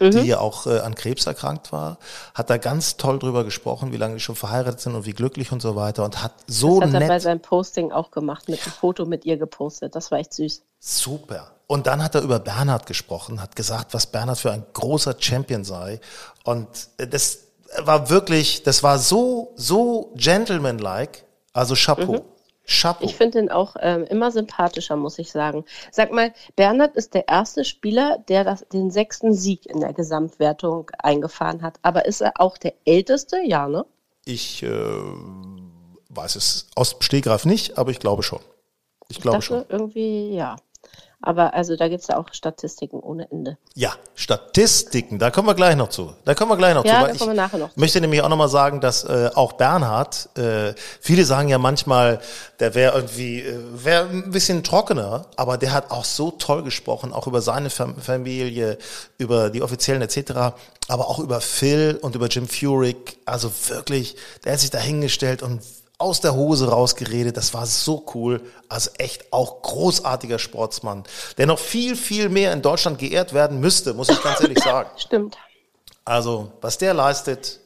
die 0.00 0.26
ja 0.26 0.38
auch 0.40 0.66
äh, 0.66 0.80
an 0.80 0.94
Krebs 0.94 1.26
erkrankt 1.26 1.72
war. 1.72 1.98
Hat 2.34 2.50
da 2.50 2.58
ganz 2.58 2.98
toll 2.98 3.18
drüber 3.18 3.44
gesprochen, 3.44 3.92
wie 3.92 3.96
lange 3.96 4.14
die 4.16 4.20
schon 4.20 4.36
verheiratet 4.36 4.80
sind 4.80 4.94
und 4.94 5.06
wie 5.06 5.12
glücklich 5.12 5.52
und 5.52 5.62
so 5.62 5.76
weiter. 5.76 6.04
Und 6.04 6.22
hat 6.22 6.34
so 6.46 6.80
Das 6.80 6.90
hat 6.90 6.94
er 6.94 7.00
bei 7.00 7.14
nett 7.14 7.22
seinem 7.22 7.40
Posting 7.40 7.90
auch 7.90 8.10
gemacht, 8.10 8.50
mit 8.50 8.62
einem 8.62 8.72
Foto 8.72 9.06
mit 9.06 9.24
ihr 9.24 9.38
gepostet. 9.38 9.94
Das 9.96 10.10
war 10.10 10.18
echt 10.18 10.34
süß. 10.34 10.62
Super. 10.80 11.52
Und 11.66 11.86
dann 11.86 12.02
hat 12.02 12.16
er 12.16 12.22
über 12.22 12.40
Bernhard 12.40 12.86
gesprochen, 12.86 13.40
hat 13.40 13.54
gesagt, 13.54 13.94
was 13.94 14.06
Bernhard 14.08 14.38
für 14.38 14.50
ein 14.50 14.64
großer 14.72 15.14
Champion 15.18 15.62
sei. 15.62 16.00
Und 16.42 16.66
das 16.96 17.44
war 17.78 18.10
wirklich, 18.10 18.64
das 18.64 18.82
war 18.82 18.98
so, 18.98 19.52
so 19.54 20.12
gentlemanlike. 20.16 21.20
Also 21.52 21.74
Chapeau. 21.76 22.24
Chapeau. 22.66 23.04
Ich 23.04 23.16
finde 23.16 23.40
ihn 23.40 23.50
auch 23.50 23.76
ähm, 23.80 24.04
immer 24.04 24.30
sympathischer, 24.30 24.96
muss 24.96 25.18
ich 25.18 25.30
sagen. 25.30 25.64
Sag 25.90 26.12
mal, 26.12 26.32
Bernhard 26.56 26.96
ist 26.96 27.14
der 27.14 27.28
erste 27.28 27.64
Spieler, 27.64 28.18
der 28.28 28.44
das, 28.44 28.64
den 28.72 28.90
sechsten 28.90 29.34
Sieg 29.34 29.66
in 29.66 29.80
der 29.80 29.92
Gesamtwertung 29.92 30.90
eingefahren 30.98 31.62
hat. 31.62 31.78
Aber 31.82 32.06
ist 32.06 32.20
er 32.20 32.32
auch 32.40 32.58
der 32.58 32.74
älteste? 32.84 33.40
Ja, 33.44 33.68
ne? 33.68 33.84
Ich 34.24 34.62
äh, 34.62 34.70
weiß 36.08 36.36
es 36.36 36.68
aus 36.76 36.94
dem 36.94 37.02
Stehgreif 37.02 37.44
nicht, 37.44 37.76
aber 37.76 37.90
ich 37.90 37.98
glaube 37.98 38.22
schon. 38.22 38.40
Ich 39.08 39.20
glaube 39.20 39.38
dachte 39.38 39.46
schon. 39.46 39.64
irgendwie, 39.68 40.34
ja. 40.34 40.56
Aber 41.22 41.52
also 41.52 41.76
da 41.76 41.88
gibt 41.88 42.00
es 42.00 42.08
ja 42.08 42.16
auch 42.16 42.26
Statistiken 42.32 42.98
ohne 42.98 43.30
Ende. 43.30 43.58
Ja, 43.74 43.92
Statistiken, 44.14 45.18
da 45.18 45.30
kommen 45.30 45.48
wir 45.48 45.54
gleich 45.54 45.76
noch 45.76 45.90
zu. 45.90 46.14
Da 46.24 46.34
kommen 46.34 46.50
wir 46.50 46.56
gleich 46.56 46.74
noch 46.74 46.84
Ja, 46.84 47.02
zu. 47.02 47.12
da 47.12 47.18
kommen 47.18 47.30
wir 47.30 47.42
nachher 47.42 47.58
noch 47.58 47.72
zu. 47.72 47.78
möchte 47.78 48.00
nämlich 48.00 48.22
auch 48.22 48.28
nochmal 48.30 48.48
sagen, 48.48 48.80
dass 48.80 49.04
äh, 49.04 49.30
auch 49.34 49.52
Bernhard, 49.52 50.30
äh, 50.38 50.72
viele 51.00 51.24
sagen 51.26 51.48
ja 51.48 51.58
manchmal, 51.58 52.20
der 52.58 52.74
wäre 52.74 52.96
irgendwie, 52.96 53.40
äh, 53.40 53.58
wäre 53.72 54.08
ein 54.08 54.30
bisschen 54.30 54.64
trockener, 54.64 55.26
aber 55.36 55.58
der 55.58 55.72
hat 55.72 55.90
auch 55.90 56.04
so 56.04 56.30
toll 56.30 56.62
gesprochen, 56.62 57.12
auch 57.12 57.26
über 57.26 57.42
seine 57.42 57.68
Fam 57.68 57.96
Familie, 58.00 58.78
über 59.18 59.50
die 59.50 59.62
Offiziellen 59.62 60.00
etc., 60.00 60.54
aber 60.88 61.08
auch 61.08 61.18
über 61.18 61.40
Phil 61.40 61.98
und 62.00 62.14
über 62.14 62.28
Jim 62.28 62.48
Furyk. 62.48 63.18
Also 63.26 63.52
wirklich, 63.68 64.16
der 64.44 64.54
hat 64.54 64.60
sich 64.60 64.70
da 64.70 64.78
hingestellt 64.78 65.42
und 65.42 65.60
aus 66.00 66.20
der 66.20 66.34
Hose 66.34 66.68
rausgeredet. 66.68 67.36
Das 67.36 67.52
war 67.54 67.66
so 67.66 68.04
cool. 68.14 68.40
Also 68.68 68.90
echt 68.98 69.32
auch 69.32 69.62
großartiger 69.62 70.38
Sportsmann, 70.38 71.04
der 71.38 71.46
noch 71.46 71.58
viel, 71.58 71.96
viel 71.96 72.28
mehr 72.28 72.52
in 72.52 72.62
Deutschland 72.62 72.98
geehrt 72.98 73.32
werden 73.32 73.60
müsste, 73.60 73.94
muss 73.94 74.08
ich 74.08 74.22
ganz 74.22 74.40
ehrlich 74.40 74.58
sagen. 74.58 74.90
Stimmt. 74.96 75.36
Also, 76.04 76.52
was 76.60 76.78
der 76.78 76.94
leistet, 76.94 77.60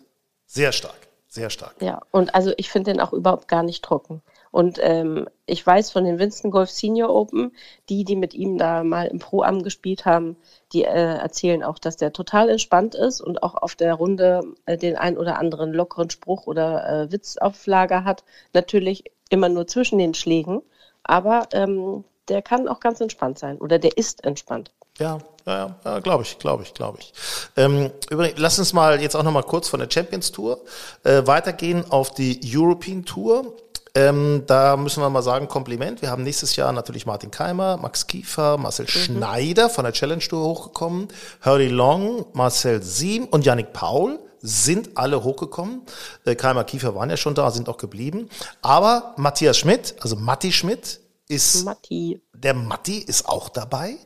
sehr 0.47 0.73
stark, 0.73 1.09
sehr 1.29 1.51
stark. 1.51 1.75
Ja, 1.81 2.01
und 2.11 2.35
also 2.35 2.53
ich 2.57 2.71
finde 2.71 2.93
den 2.93 3.01
auch 3.01 3.13
überhaupt 3.13 3.49
gar 3.49 3.63
nicht 3.63 3.85
trocken. 3.85 4.23
Und 4.55 4.79
ähm, 4.81 5.27
ich 5.47 5.67
weiß 5.67 5.91
von 5.91 6.05
den 6.05 6.21
Winston 6.21 6.53
Golf 6.53 6.71
Senior 6.71 7.13
Open, 7.13 7.51
die, 7.89 8.05
die 8.05 8.15
mit 8.15 8.35
ihm 8.35 8.57
da 8.57 8.85
mal 8.85 9.09
im 9.09 9.19
Pro-Am 9.19 9.65
gespielt 9.65 10.05
haben, 10.05 10.37
die 10.73 10.85
äh, 10.85 11.17
erzählen 11.17 11.65
auch, 11.65 11.81
dass 11.81 11.97
der 11.97 12.13
total 12.13 12.49
entspannt 12.49 12.95
ist 12.95 13.21
und 13.21 13.43
auch 13.43 13.57
auf 13.57 13.75
der 13.75 13.95
Runde 13.95 14.45
äh, 14.67 14.79
den 14.79 14.97
ein 14.97 15.19
oder 15.19 15.41
anderen 15.41 15.73
lockeren 15.73 16.09
Spruch 16.09 16.47
oder 16.47 16.89
äh, 16.89 17.11
Witz 17.11 17.37
auf 17.37 17.67
Lager 17.67 18.05
hat. 18.05 18.23
Natürlich 18.53 19.11
immer 19.29 19.49
nur 19.49 19.67
zwischen 19.67 19.99
den 19.99 20.15
Schlägen, 20.15 20.63
aber 21.03 21.49
ähm, 21.53 22.05
der 22.29 22.41
kann 22.41 22.69
auch 22.69 22.79
ganz 22.79 23.01
entspannt 23.01 23.41
sein 23.41 23.59
oder 23.59 23.81
der 23.81 23.97
ist 23.97 24.23
entspannt. 24.23 24.71
Ja, 25.01 25.19
ja, 25.47 25.75
ja 25.85 25.99
glaube 25.99 26.23
ich, 26.23 26.39
glaube 26.39 26.63
ich, 26.63 26.75
glaube 26.75 26.99
ich. 27.01 27.13
Ähm, 27.57 27.91
übrigens, 28.09 28.39
lass 28.39 28.61
uns 28.61 28.73
mal 28.73 29.03
jetzt 29.03 29.17
auch 29.17 29.25
noch 29.25 29.33
mal 29.33 29.43
kurz 29.43 29.69
von 29.69 29.81
der 29.81 29.91
Champions 29.91 30.31
Tour 30.31 30.61
äh, 31.03 31.27
weitergehen 31.27 31.91
auf 31.91 32.13
die 32.13 32.39
European 32.45 33.05
Tour. 33.05 33.57
Ähm, 33.97 34.43
da 34.47 34.77
müssen 34.77 35.03
wir 35.03 35.11
mal 35.11 35.23
sagen, 35.23 35.47
Kompliment. 35.47 36.03
Wir 36.03 36.11
haben 36.11 36.25
nächstes 36.25 36.57
Jahr 36.57 36.73
natürlich 36.73 37.07
Martin 37.07 37.31
Keimer, 37.31 37.77
Max 37.77 38.09
Kiefer, 38.09 38.59
Marcel 38.59 38.87
mhm. 38.87 38.89
Schneider 38.89 39.71
von 39.71 39.85
der 39.85 39.93
Challenge 39.93 40.23
Tour 40.23 40.45
hochgekommen, 40.45 41.09
Hurley 41.45 41.69
Long, 41.69 42.27
Marcel 42.33 42.83
Siem 42.83 43.27
und 43.27 43.45
Yannick 43.45 43.73
Paul 43.73 44.19
sind 44.41 44.97
alle 44.97 45.23
hochgekommen. 45.23 45.83
Äh, 46.25 46.35
Keimer 46.35 46.65
Kiefer 46.65 46.95
waren 46.95 47.09
ja 47.09 47.17
schon 47.17 47.35
da, 47.35 47.51
sind 47.51 47.69
auch 47.69 47.79
geblieben. 47.79 48.29
Aber 48.63 49.15
Matthias 49.17 49.57
Schmidt, 49.59 49.95
also 50.01 50.17
Matti 50.17 50.53
Schmidt, 50.53 51.01
ist 51.29 51.65
Matti. 51.65 52.21
der 52.35 52.53
Matti 52.53 52.99
ist 52.99 53.29
auch 53.29 53.49
dabei. 53.49 53.97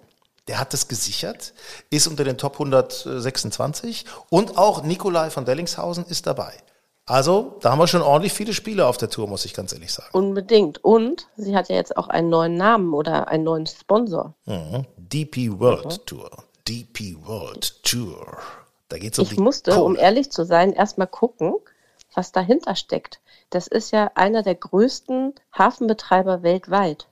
Der 0.49 0.59
hat 0.59 0.73
das 0.73 0.89
gesichert, 0.89 1.53
ist 1.91 2.07
unter 2.07 2.25
den 2.25 2.39
Top 2.39 2.55
126 2.55 4.07
und 4.31 4.57
auch 4.57 4.83
Nikolai 4.83 5.29
von 5.31 5.45
Dellingshausen 5.45 6.07
ist 6.07 6.27
dabei. 6.27 6.55
Also, 7.09 7.57
da 7.61 7.71
haben 7.71 7.79
wir 7.79 7.87
schon 7.87 8.03
ordentlich 8.03 8.33
viele 8.33 8.53
Spiele 8.53 8.87
auf 8.87 8.99
der 8.99 9.09
Tour, 9.09 9.27
muss 9.27 9.45
ich 9.45 9.55
ganz 9.55 9.73
ehrlich 9.73 9.93
sagen. 9.93 10.11
Unbedingt. 10.13 10.85
Und 10.85 11.29
sie 11.37 11.57
hat 11.57 11.69
ja 11.69 11.77
jetzt 11.77 11.97
auch 11.97 12.09
einen 12.09 12.29
neuen 12.29 12.55
Namen 12.55 12.93
oder 12.93 13.29
einen 13.29 13.45
neuen 13.45 13.67
Sponsor. 13.67 14.35
Mhm. 14.45 14.85
DP 14.97 15.59
World 15.59 15.85
mhm. 15.87 16.07
Tour. 16.07 16.31
DP 16.69 17.17
World 17.27 17.83
Tour. 17.83 18.39
Da 18.89 18.99
geht's 18.99 19.19
um 19.19 19.25
ich 19.25 19.39
musste, 19.39 19.73
Kohle. 19.73 19.85
um 19.85 19.97
ehrlich 19.97 20.31
zu 20.31 20.45
sein, 20.45 20.73
erstmal 20.73 21.07
gucken, 21.07 21.55
was 22.15 22.33
dahinter 22.33 22.75
steckt. 22.75 23.21
Das 23.51 23.67
ist 23.67 23.91
ja 23.91 24.11
einer 24.15 24.43
der 24.43 24.55
größten 24.55 25.35
Hafenbetreiber 25.57 26.43
weltweit. 26.43 27.07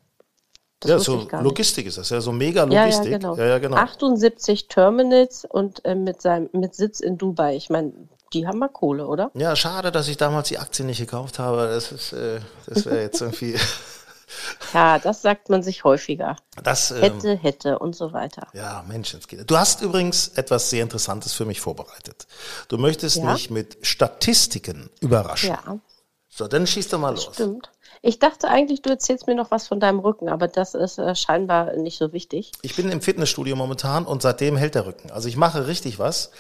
Das 0.81 0.91
ja, 0.91 0.99
so 0.99 1.27
Logistik 1.41 1.87
ist 1.87 1.97
das, 1.97 2.11
ja, 2.11 2.21
so 2.21 2.33
mega 2.33 2.65
Logistik. 2.65 3.07
Ja, 3.07 3.13
ja, 3.13 3.19
genau. 3.19 3.37
Ja, 3.37 3.47
ja, 3.47 3.59
genau. 3.59 3.77
78 3.77 4.69
Terminals 4.69 5.47
und 5.47 5.83
äh, 5.87 5.95
mit, 5.95 6.21
seinem, 6.21 6.51
mit 6.53 6.75
Sitz 6.75 7.01
in 7.01 7.17
Dubai. 7.17 7.57
Ich 7.57 7.71
meine, 7.71 7.93
die 8.33 8.47
haben 8.47 8.59
mal 8.59 8.69
Kohle, 8.69 9.07
oder? 9.07 9.31
Ja, 9.35 9.55
schade, 9.57 9.93
dass 9.93 10.09
ich 10.09 10.17
damals 10.17 10.49
die 10.49 10.59
Aktien 10.59 10.87
nicht 10.87 10.99
gekauft 10.99 11.39
habe. 11.39 11.69
Das, 11.69 11.93
ist, 11.93 12.13
äh, 12.13 12.41
das 12.67 12.87
wäre 12.87 13.03
jetzt 13.03 13.21
irgendwie. 13.21 13.57
ja, 14.75 14.99
das 14.99 15.23
sagt 15.23 15.49
man 15.49 15.63
sich 15.63 15.85
häufiger. 15.85 16.37
Das, 16.63 16.91
ähm, 16.91 16.99
hätte, 17.01 17.37
hätte 17.37 17.79
und 17.79 17.95
so 17.95 18.13
weiter. 18.13 18.49
Ja, 18.53 18.85
Menschenskinder. 18.87 19.45
Du 19.45 19.57
hast 19.57 19.83
übrigens 19.83 20.29
etwas 20.29 20.71
sehr 20.71 20.83
Interessantes 20.83 21.33
für 21.33 21.45
mich 21.45 21.61
vorbereitet. 21.61 22.27
Du 22.69 22.79
möchtest 22.79 23.17
ja? 23.17 23.33
mich 23.33 23.51
mit 23.51 23.79
Statistiken 23.83 24.91
überraschen. 25.01 25.51
Ja. 25.51 25.79
So, 26.29 26.49
dann 26.49 26.67
schieß 26.67 26.89
doch 26.89 26.99
mal 26.99 27.15
das 27.15 27.27
los. 27.27 27.35
Stimmt. 27.35 27.71
Ich 28.03 28.19
dachte 28.19 28.49
eigentlich, 28.49 28.83
du 28.83 28.91
erzählst 28.91 29.27
mir 29.27 29.35
noch 29.35 29.51
was 29.51 29.69
von 29.69 29.81
deinem 29.81 29.99
Rücken, 29.99 30.29
aber 30.29 30.49
das 30.49 30.75
ist 30.75 30.99
äh, 30.99 31.15
scheinbar 31.15 31.75
nicht 31.77 31.99
so 31.99 32.13
wichtig. 32.13 32.53
Ich 32.63 32.77
bin 32.77 32.91
im 32.91 33.01
Fitnessstudio 33.01 33.57
momentan 33.57 34.05
und 34.05 34.23
seitdem 34.23 34.57
hält 34.57 34.75
der 34.75 34.87
Rücken. 34.87 35.11
Also 35.11 35.29
ich 35.29 35.37
mache 35.37 35.67
richtig 35.67 35.99
was. 35.99 36.31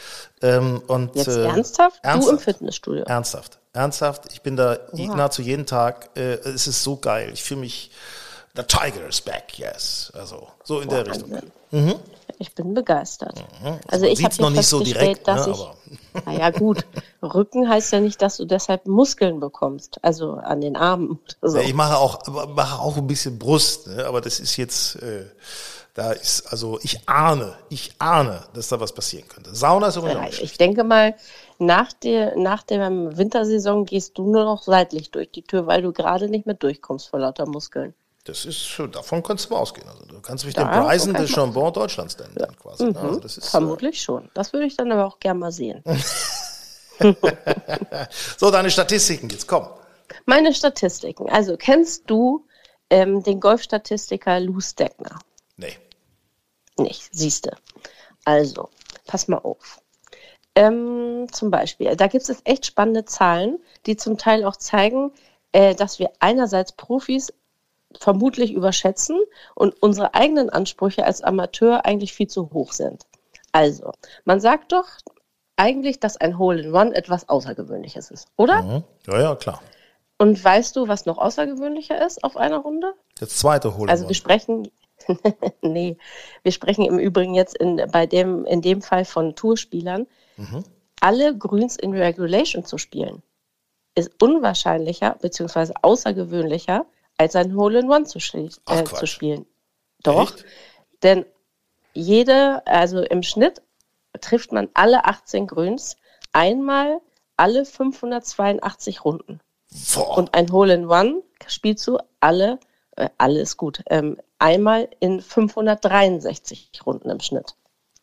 Ähm, 0.42 0.82
und, 0.86 1.14
Jetzt 1.16 1.28
äh, 1.28 1.44
ernsthaft? 1.44 2.00
ernsthaft? 2.02 2.26
Du 2.26 2.30
im 2.30 2.38
Fitnessstudio? 2.38 3.04
Ernsthaft. 3.04 3.58
Ernsthaft. 3.72 4.32
Ich 4.32 4.42
bin 4.42 4.56
da 4.56 4.78
Oha. 4.92 5.16
nahezu 5.16 5.42
jeden 5.42 5.66
Tag. 5.66 6.10
Äh, 6.16 6.34
es 6.34 6.66
ist 6.66 6.82
so 6.82 6.96
geil. 6.96 7.30
Ich 7.32 7.42
fühle 7.42 7.60
mich, 7.60 7.90
the 8.56 8.62
tiger 8.62 9.06
is 9.08 9.20
back, 9.20 9.58
yes. 9.58 10.10
Also 10.14 10.48
so 10.64 10.80
in 10.80 10.88
Boah, 10.88 11.04
der 11.04 11.06
Richtung. 11.06 11.30
Mhm. 11.70 11.94
Ich 12.38 12.54
bin 12.54 12.74
begeistert. 12.74 13.36
Mhm. 13.62 13.66
Also, 13.66 13.80
also 13.88 14.06
ich 14.06 14.24
habe 14.24 14.42
noch 14.42 14.50
nicht 14.50 14.66
so 14.66 14.80
direkt, 14.80 15.26
dass 15.26 15.46
ne, 15.46 15.54
ich, 15.54 16.24
naja 16.26 16.50
gut, 16.50 16.84
Rücken 17.22 17.68
heißt 17.68 17.92
ja 17.92 18.00
nicht, 18.00 18.20
dass 18.20 18.36
du 18.36 18.44
deshalb 18.44 18.86
Muskeln 18.86 19.40
bekommst, 19.40 19.98
also 20.02 20.34
an 20.34 20.60
den 20.60 20.76
Armen. 20.76 21.18
So. 21.40 21.56
Ja, 21.56 21.62
ich 21.62 21.74
mache 21.74 21.96
auch, 21.96 22.26
mache 22.48 22.80
auch 22.80 22.96
ein 22.96 23.06
bisschen 23.06 23.38
Brust, 23.38 23.86
ne, 23.86 24.04
aber 24.04 24.20
das 24.20 24.38
ist 24.40 24.56
jetzt, 24.56 24.96
äh, 24.96 25.26
da 25.94 26.12
ist, 26.12 26.52
also 26.52 26.78
ich 26.82 27.08
ahne, 27.08 27.54
ich 27.70 27.94
ahne, 27.98 28.44
dass 28.52 28.68
da 28.68 28.78
was 28.80 28.92
passieren 28.92 29.28
könnte. 29.28 29.54
Sauna 29.54 29.88
ist 29.88 29.96
übrigens 29.96 30.36
ja, 30.36 30.44
Ich 30.44 30.58
denke 30.58 30.84
mal, 30.84 31.14
nach 31.58 31.92
der, 31.94 32.36
nach 32.36 32.62
der 32.62 32.90
Wintersaison 33.16 33.86
gehst 33.86 34.18
du 34.18 34.30
nur 34.30 34.44
noch 34.44 34.62
seitlich 34.62 35.10
durch 35.10 35.30
die 35.30 35.42
Tür, 35.42 35.66
weil 35.66 35.80
du 35.80 35.92
gerade 35.92 36.28
nicht 36.28 36.44
mehr 36.44 36.54
durchkommst 36.54 37.08
vor 37.08 37.20
lauter 37.20 37.46
Muskeln. 37.46 37.94
Das 38.26 38.44
ist, 38.44 38.80
davon 38.92 39.22
kannst 39.22 39.46
du 39.46 39.54
mal 39.54 39.60
ausgehen. 39.60 39.88
Also 39.88 40.04
du 40.04 40.20
kannst 40.20 40.44
mich 40.44 40.54
da, 40.54 40.64
den 40.64 40.82
Bryson 40.82 41.14
de 41.14 41.28
Chambon 41.28 41.72
Deutschlands 41.72 42.18
nennen, 42.18 42.34
ja. 42.38 42.46
quasi. 42.60 42.84
Ne? 42.84 42.90
Mhm. 42.90 42.96
Also 42.96 43.20
das 43.20 43.38
ist, 43.38 43.48
Vermutlich 43.48 43.96
äh, 43.96 44.00
schon. 44.00 44.30
Das 44.34 44.52
würde 44.52 44.66
ich 44.66 44.76
dann 44.76 44.90
aber 44.90 45.06
auch 45.06 45.20
gerne 45.20 45.38
mal 45.38 45.52
sehen. 45.52 45.82
so, 48.36 48.50
deine 48.50 48.70
Statistiken 48.70 49.28
jetzt, 49.28 49.46
komm. 49.46 49.68
Meine 50.24 50.52
Statistiken. 50.54 51.28
Also, 51.28 51.56
kennst 51.56 52.04
du 52.08 52.46
ähm, 52.90 53.22
den 53.22 53.38
Golfstatistiker 53.38 54.40
Lou 54.40 54.60
Stegner? 54.60 55.18
Nee. 55.56 55.76
Nicht, 56.78 57.08
siehste. 57.12 57.56
Also, 58.24 58.70
pass 59.06 59.28
mal 59.28 59.38
auf. 59.38 59.80
Ähm, 60.54 61.26
zum 61.32 61.50
Beispiel, 61.50 61.94
da 61.96 62.06
gibt 62.06 62.28
es 62.28 62.40
echt 62.44 62.66
spannende 62.66 63.04
Zahlen, 63.04 63.58
die 63.84 63.96
zum 63.96 64.16
Teil 64.16 64.44
auch 64.44 64.56
zeigen, 64.56 65.12
äh, 65.52 65.74
dass 65.74 65.98
wir 65.98 66.10
einerseits 66.18 66.72
Profis 66.72 67.32
vermutlich 68.00 68.52
überschätzen 68.52 69.18
und 69.54 69.80
unsere 69.82 70.14
eigenen 70.14 70.50
Ansprüche 70.50 71.04
als 71.04 71.22
Amateur 71.22 71.84
eigentlich 71.84 72.12
viel 72.12 72.28
zu 72.28 72.50
hoch 72.52 72.72
sind. 72.72 73.04
Also, 73.52 73.92
man 74.24 74.40
sagt 74.40 74.72
doch 74.72 74.86
eigentlich, 75.56 75.98
dass 75.98 76.16
ein 76.16 76.38
Hole 76.38 76.62
in 76.62 76.74
One 76.74 76.94
etwas 76.94 77.28
Außergewöhnliches 77.28 78.10
ist, 78.10 78.28
oder? 78.36 78.62
Mhm. 78.62 78.84
Ja, 79.06 79.20
ja, 79.20 79.36
klar. 79.36 79.62
Und 80.18 80.42
weißt 80.42 80.76
du, 80.76 80.88
was 80.88 81.06
noch 81.06 81.18
außergewöhnlicher 81.18 82.04
ist 82.04 82.24
auf 82.24 82.36
einer 82.36 82.58
Runde? 82.58 82.94
Das 83.18 83.36
zweite 83.36 83.74
Hole 83.74 83.84
in 83.84 83.90
Also, 83.90 84.08
wir 84.08 84.14
sprechen, 84.14 84.70
nee, 85.62 85.96
wir 86.42 86.52
sprechen 86.52 86.84
im 86.84 86.98
Übrigen 86.98 87.34
jetzt 87.34 87.56
in, 87.56 87.82
bei 87.90 88.06
dem, 88.06 88.44
in 88.44 88.62
dem 88.62 88.82
Fall 88.82 89.04
von 89.04 89.34
Tourspielern. 89.34 90.06
Mhm. 90.36 90.64
Alle 91.00 91.36
Grüns 91.36 91.76
in 91.76 91.94
Regulation 91.94 92.64
zu 92.64 92.78
spielen, 92.78 93.22
ist 93.94 94.10
unwahrscheinlicher 94.22 95.16
bzw. 95.20 95.72
außergewöhnlicher 95.82 96.86
als 97.18 97.36
ein 97.36 97.56
Hole-in-One 97.56 98.04
zu, 98.04 98.18
äh, 98.18 98.84
zu, 98.84 99.06
spielen. 99.06 99.46
Doch, 100.02 100.22
Echt? 100.22 100.44
denn 101.02 101.24
jede, 101.94 102.66
also 102.66 103.02
im 103.02 103.22
Schnitt 103.22 103.62
trifft 104.20 104.52
man 104.52 104.68
alle 104.74 105.04
18 105.04 105.46
Grüns 105.46 105.96
einmal 106.32 107.00
alle 107.36 107.64
582 107.64 109.04
Runden. 109.04 109.40
Boah. 109.94 110.18
Und 110.18 110.34
ein 110.34 110.50
Hole-in-One 110.50 111.22
spielst 111.46 111.86
du 111.86 111.98
alle, 112.20 112.58
äh, 112.96 113.08
alles 113.18 113.56
gut, 113.56 113.82
ähm, 113.90 114.18
einmal 114.38 114.88
in 115.00 115.20
563 115.20 116.70
Runden 116.86 117.10
im 117.10 117.20
Schnitt. 117.20 117.54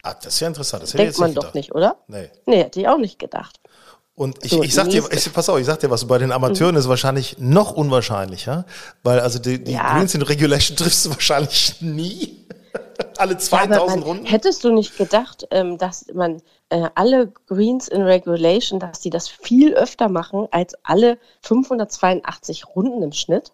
Ah, 0.03 0.13
das 0.15 0.35
ist 0.35 0.39
ja 0.41 0.47
interessant. 0.47 0.83
Das 0.83 0.91
Denkt 0.91 1.17
man 1.17 1.33
doch 1.33 1.53
nicht, 1.53 1.73
oder? 1.73 1.97
Nee. 2.07 2.29
Nee, 2.45 2.63
hätte 2.63 2.81
ich 2.81 2.87
auch 2.87 2.97
nicht 2.97 3.19
gedacht. 3.19 3.59
Und 4.15 4.43
ich, 4.43 4.51
so, 4.51 4.61
ich 4.61 4.73
sag 4.73 4.89
dir, 4.89 5.03
ich, 5.11 5.33
pass 5.33 5.49
auf, 5.49 5.59
ich 5.59 5.65
sag 5.65 5.79
dir 5.79 5.89
was, 5.89 6.05
bei 6.05 6.19
den 6.19 6.31
Amateuren 6.31 6.75
mhm. 6.75 6.79
ist 6.79 6.87
wahrscheinlich 6.87 7.37
noch 7.39 7.71
unwahrscheinlicher, 7.71 8.65
weil 9.01 9.19
also 9.19 9.39
die, 9.39 9.63
die 9.63 9.73
ja. 9.73 9.97
Greens 9.97 10.13
in 10.13 10.21
Regulation 10.21 10.77
triffst 10.77 11.05
du 11.05 11.09
wahrscheinlich 11.09 11.81
nie. 11.81 12.45
alle 13.17 13.37
2000 13.37 14.01
ja, 14.01 14.07
Runden. 14.07 14.25
Hättest 14.25 14.63
du 14.63 14.71
nicht 14.71 14.97
gedacht, 14.97 15.47
ähm, 15.51 15.77
dass 15.77 16.05
man 16.13 16.41
äh, 16.69 16.89
alle 16.95 17.31
Greens 17.47 17.87
in 17.87 18.01
Regulation, 18.01 18.79
dass 18.79 18.99
die 18.99 19.09
das 19.09 19.27
viel 19.27 19.73
öfter 19.73 20.09
machen 20.09 20.47
als 20.51 20.75
alle 20.83 21.17
582 21.41 22.67
Runden 22.75 23.01
im 23.01 23.11
Schnitt? 23.11 23.51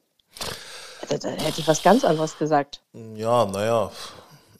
Da, 1.09 1.17
da 1.17 1.29
hätte 1.29 1.59
ich 1.59 1.67
was 1.67 1.83
ganz 1.83 2.03
anderes 2.03 2.37
gesagt. 2.37 2.81
Ja, 3.15 3.45
naja, 3.45 3.91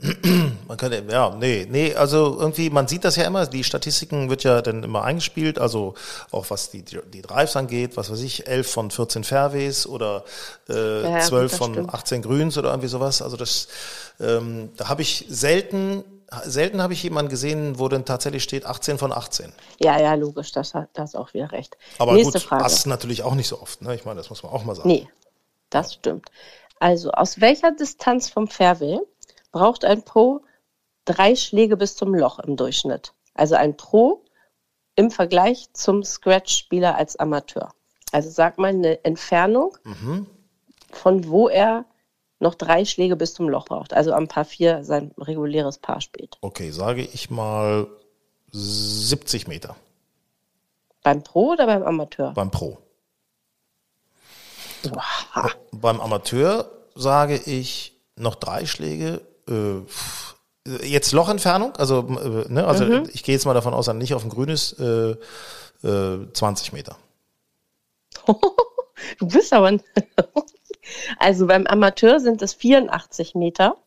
man 0.68 0.78
kann 0.78 0.94
ja, 1.10 1.36
nee, 1.36 1.68
nee, 1.70 1.94
also 1.94 2.38
irgendwie, 2.40 2.70
man 2.70 2.88
sieht 2.88 3.04
das 3.04 3.18
ja 3.18 3.26
immer, 3.26 3.46
die 3.46 3.66
Statistiken 3.66 4.30
wird 4.30 4.44
ja 4.44 4.62
dann 4.62 4.84
immer 4.84 5.04
eingespielt, 5.04 5.60
also 5.60 5.94
auch 6.32 6.50
was 6.50 6.72
die, 6.72 6.84
die 6.84 7.22
Drives 7.22 7.58
angeht, 7.58 7.98
was 7.98 8.10
weiß 8.10 8.22
ich, 8.22 8.48
11 8.48 8.72
von 8.72 8.92
14 8.92 9.26
Fairways 9.26 9.86
oder 9.86 10.24
äh, 10.70 11.04
ja, 11.04 11.20
12 11.20 11.58
von 11.58 11.74
stimmt. 11.74 11.94
18 11.94 12.22
Grüns 12.22 12.58
oder 12.58 12.70
irgendwie 12.70 12.88
sowas. 12.88 13.22
Also 13.22 13.36
das, 13.36 13.68
ähm, 14.22 14.70
da 14.78 14.88
habe 14.88 15.02
ich 15.02 15.26
selten, 15.28 16.06
selten 16.46 16.82
habe 16.82 16.94
ich 16.94 17.04
jemanden 17.04 17.30
gesehen, 17.30 17.78
wo 17.78 17.90
dann 17.90 18.06
tatsächlich 18.06 18.44
steht 18.44 18.66
18 18.66 19.00
von 19.00 19.12
18. 19.12 19.52
Ja, 19.82 20.00
ja, 20.00 20.14
logisch, 20.14 20.54
das 20.54 20.76
hat 20.76 20.88
das 20.94 21.14
auch 21.14 21.34
wieder 21.34 21.52
recht. 21.52 21.78
Aber 21.98 22.14
Nächste 22.14 22.40
gut, 22.40 22.44
Frage. 22.44 22.64
das 22.64 22.86
natürlich 22.86 23.24
auch 23.24 23.36
nicht 23.36 23.50
so 23.50 23.62
oft, 23.62 23.82
ne? 23.82 23.96
Ich 23.96 24.06
meine, 24.06 24.20
das 24.20 24.30
muss 24.30 24.44
man 24.44 24.54
auch 24.54 24.64
mal 24.64 24.76
sagen. 24.76 24.88
Nee, 24.88 25.10
das 25.70 25.96
stimmt. 25.96 26.30
Also, 26.80 27.12
aus 27.12 27.42
welcher 27.42 27.74
Distanz 27.74 28.30
vom 28.30 28.48
Fairway 28.48 29.02
braucht 29.52 29.86
ein 29.86 30.04
Pro 30.04 30.42
drei 31.06 31.36
Schläge 31.36 31.78
bis 31.78 31.96
zum 31.96 32.14
Loch 32.14 32.40
im 32.40 32.56
Durchschnitt. 32.56 33.14
Also 33.34 33.56
ein 33.56 33.78
Pro 33.78 34.24
im 34.96 35.12
Vergleich 35.12 35.72
zum 35.74 36.04
Scratch-Spieler 36.04 36.96
als 36.96 37.16
Amateur. 37.16 37.74
Also 38.12 38.30
sag 38.30 38.58
mal 38.58 38.70
eine 38.70 39.04
Entfernung, 39.06 39.78
mhm. 39.84 40.28
von 40.92 41.28
wo 41.28 41.48
er 41.48 41.86
noch 42.40 42.56
drei 42.56 42.86
Schläge 42.86 43.16
bis 43.16 43.34
zum 43.34 43.50
Loch 43.50 43.66
braucht. 43.66 43.94
Also 43.94 44.14
am 44.14 44.28
Paar 44.28 44.46
4 44.46 44.84
sein 44.84 45.12
reguläres 45.18 45.78
Paar 45.78 46.02
spielt. 46.02 46.38
Okay, 46.42 46.72
sage 46.72 47.02
ich 47.02 47.30
mal 47.30 47.88
70 48.52 49.48
Meter 49.48 49.76
Beim 51.04 51.24
Pro 51.24 51.52
oder 51.52 51.66
beim 51.66 51.84
Amateur? 51.84 52.32
beim 52.34 52.50
Pro. 52.50 52.80
Wow. 54.84 55.56
Beim 55.72 56.00
Amateur 56.00 56.72
sage 56.96 57.36
ich 57.36 58.00
noch 58.16 58.36
drei 58.36 58.66
Schläge. 58.66 59.22
Äh, 59.50 60.86
jetzt 60.86 61.12
Lochentfernung, 61.14 61.76
also, 61.78 62.00
äh, 62.00 62.52
ne, 62.52 62.68
also 62.68 62.86
ich 63.14 63.24
gehe 63.24 63.34
jetzt 63.34 63.46
mal 63.46 63.54
davon 63.54 63.74
aus, 63.74 63.86
dass 63.88 63.96
nicht 63.96 64.14
auf 64.14 64.22
dem 64.22 64.30
Grün 64.30 64.50
ist, 64.50 64.74
äh, 64.80 65.16
äh, 65.84 66.32
20 66.34 66.74
Meter. 66.74 66.98
Du 69.18 69.28
bist 69.28 69.54
aber. 69.54 69.68
ein- 69.68 69.82
Also 71.20 71.46
beim 71.48 71.68
Amateur 71.68 72.20
sind 72.20 72.42
es 72.42 72.54
84 72.56 73.36
Meter 73.36 73.78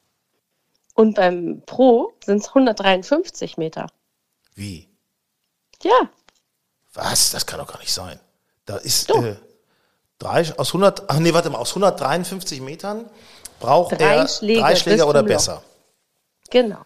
und 0.94 1.16
beim 1.16 1.62
Pro 1.66 2.12
sind 2.24 2.38
es 2.42 2.48
153 2.48 3.56
Meter. 3.56 3.88
Wie? 4.54 4.88
Ja, 5.82 6.08
Was? 6.94 7.30
Das 7.32 7.44
kann 7.44 7.58
doch 7.58 7.66
gar 7.66 7.80
nicht 7.80 7.92
sein. 7.92 8.20
Da 8.66 8.76
ist 8.76 9.10
äh, 9.10 9.34
drei 10.18 10.40
aus 10.58 10.68
100, 10.68 11.10
ach 11.10 11.18
nee, 11.18 11.34
warte 11.34 11.50
mal, 11.50 11.58
aus 11.58 11.70
153 11.70 12.60
Metern 12.60 13.10
braucht 13.62 13.92
Drei 14.00 14.16
er 14.16 14.28
Schläge 14.28 14.60
drei 14.60 14.70
bis 14.72 14.80
Schläge 14.80 15.06
oder 15.06 15.22
besser. 15.22 15.62
genau. 16.50 16.78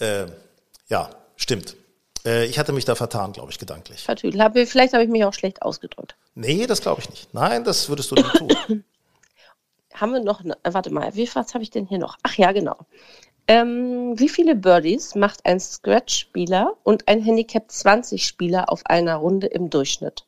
Äh, 0.00 0.26
ja, 0.88 1.10
stimmt. 1.36 1.76
Äh, 2.24 2.46
ich 2.46 2.58
hatte 2.58 2.72
mich 2.72 2.84
da 2.84 2.94
vertan, 2.94 3.32
glaube 3.32 3.50
ich, 3.52 3.58
gedanklich. 3.58 4.02
Vertüdelt. 4.02 4.42
Habe- 4.42 4.66
Vielleicht 4.66 4.92
habe 4.94 5.04
ich 5.04 5.10
mich 5.10 5.24
auch 5.24 5.34
schlecht 5.34 5.62
ausgedrückt. 5.62 6.16
Nee, 6.34 6.66
das 6.66 6.80
glaube 6.80 7.00
ich 7.02 7.10
nicht. 7.10 7.32
Nein, 7.34 7.64
das 7.64 7.88
würdest 7.88 8.10
du 8.10 8.14
nicht 8.16 8.32
tun. 8.34 8.48
Haben 9.94 10.12
wir 10.12 10.20
noch, 10.24 10.42
ne, 10.42 10.56
warte 10.64 10.90
mal, 10.92 11.14
wie 11.14 11.28
was 11.34 11.54
habe 11.54 11.62
ich 11.62 11.70
denn 11.70 11.86
hier 11.86 11.98
noch? 11.98 12.16
Ach 12.24 12.34
ja, 12.34 12.50
genau. 12.50 12.76
Ähm, 13.46 14.18
wie 14.18 14.28
viele 14.28 14.56
Birdies 14.56 15.14
macht 15.14 15.46
ein 15.46 15.60
Scratch-Spieler 15.60 16.72
und 16.82 17.06
ein 17.06 17.22
Handicap 17.22 17.68
20-Spieler 17.70 18.72
auf 18.72 18.84
einer 18.86 19.14
Runde 19.16 19.46
im 19.46 19.70
Durchschnitt? 19.70 20.24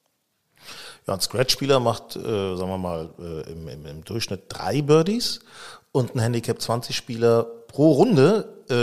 Ja, 1.06 1.14
ein 1.14 1.20
Scratch-Spieler 1.20 1.78
macht, 1.78 2.16
äh, 2.16 2.20
sagen 2.56 2.68
wir 2.70 2.78
mal, 2.78 3.10
äh, 3.18 3.52
im, 3.52 3.68
im, 3.68 3.86
im 3.86 4.04
Durchschnitt 4.04 4.44
drei 4.48 4.82
Birdies 4.82 5.40
und 5.92 6.14
ein 6.14 6.18
Handicap 6.20 6.58
20-Spieler 6.58 7.44
pro 7.68 7.92
Runde 7.92 8.52
äh, 8.68 8.74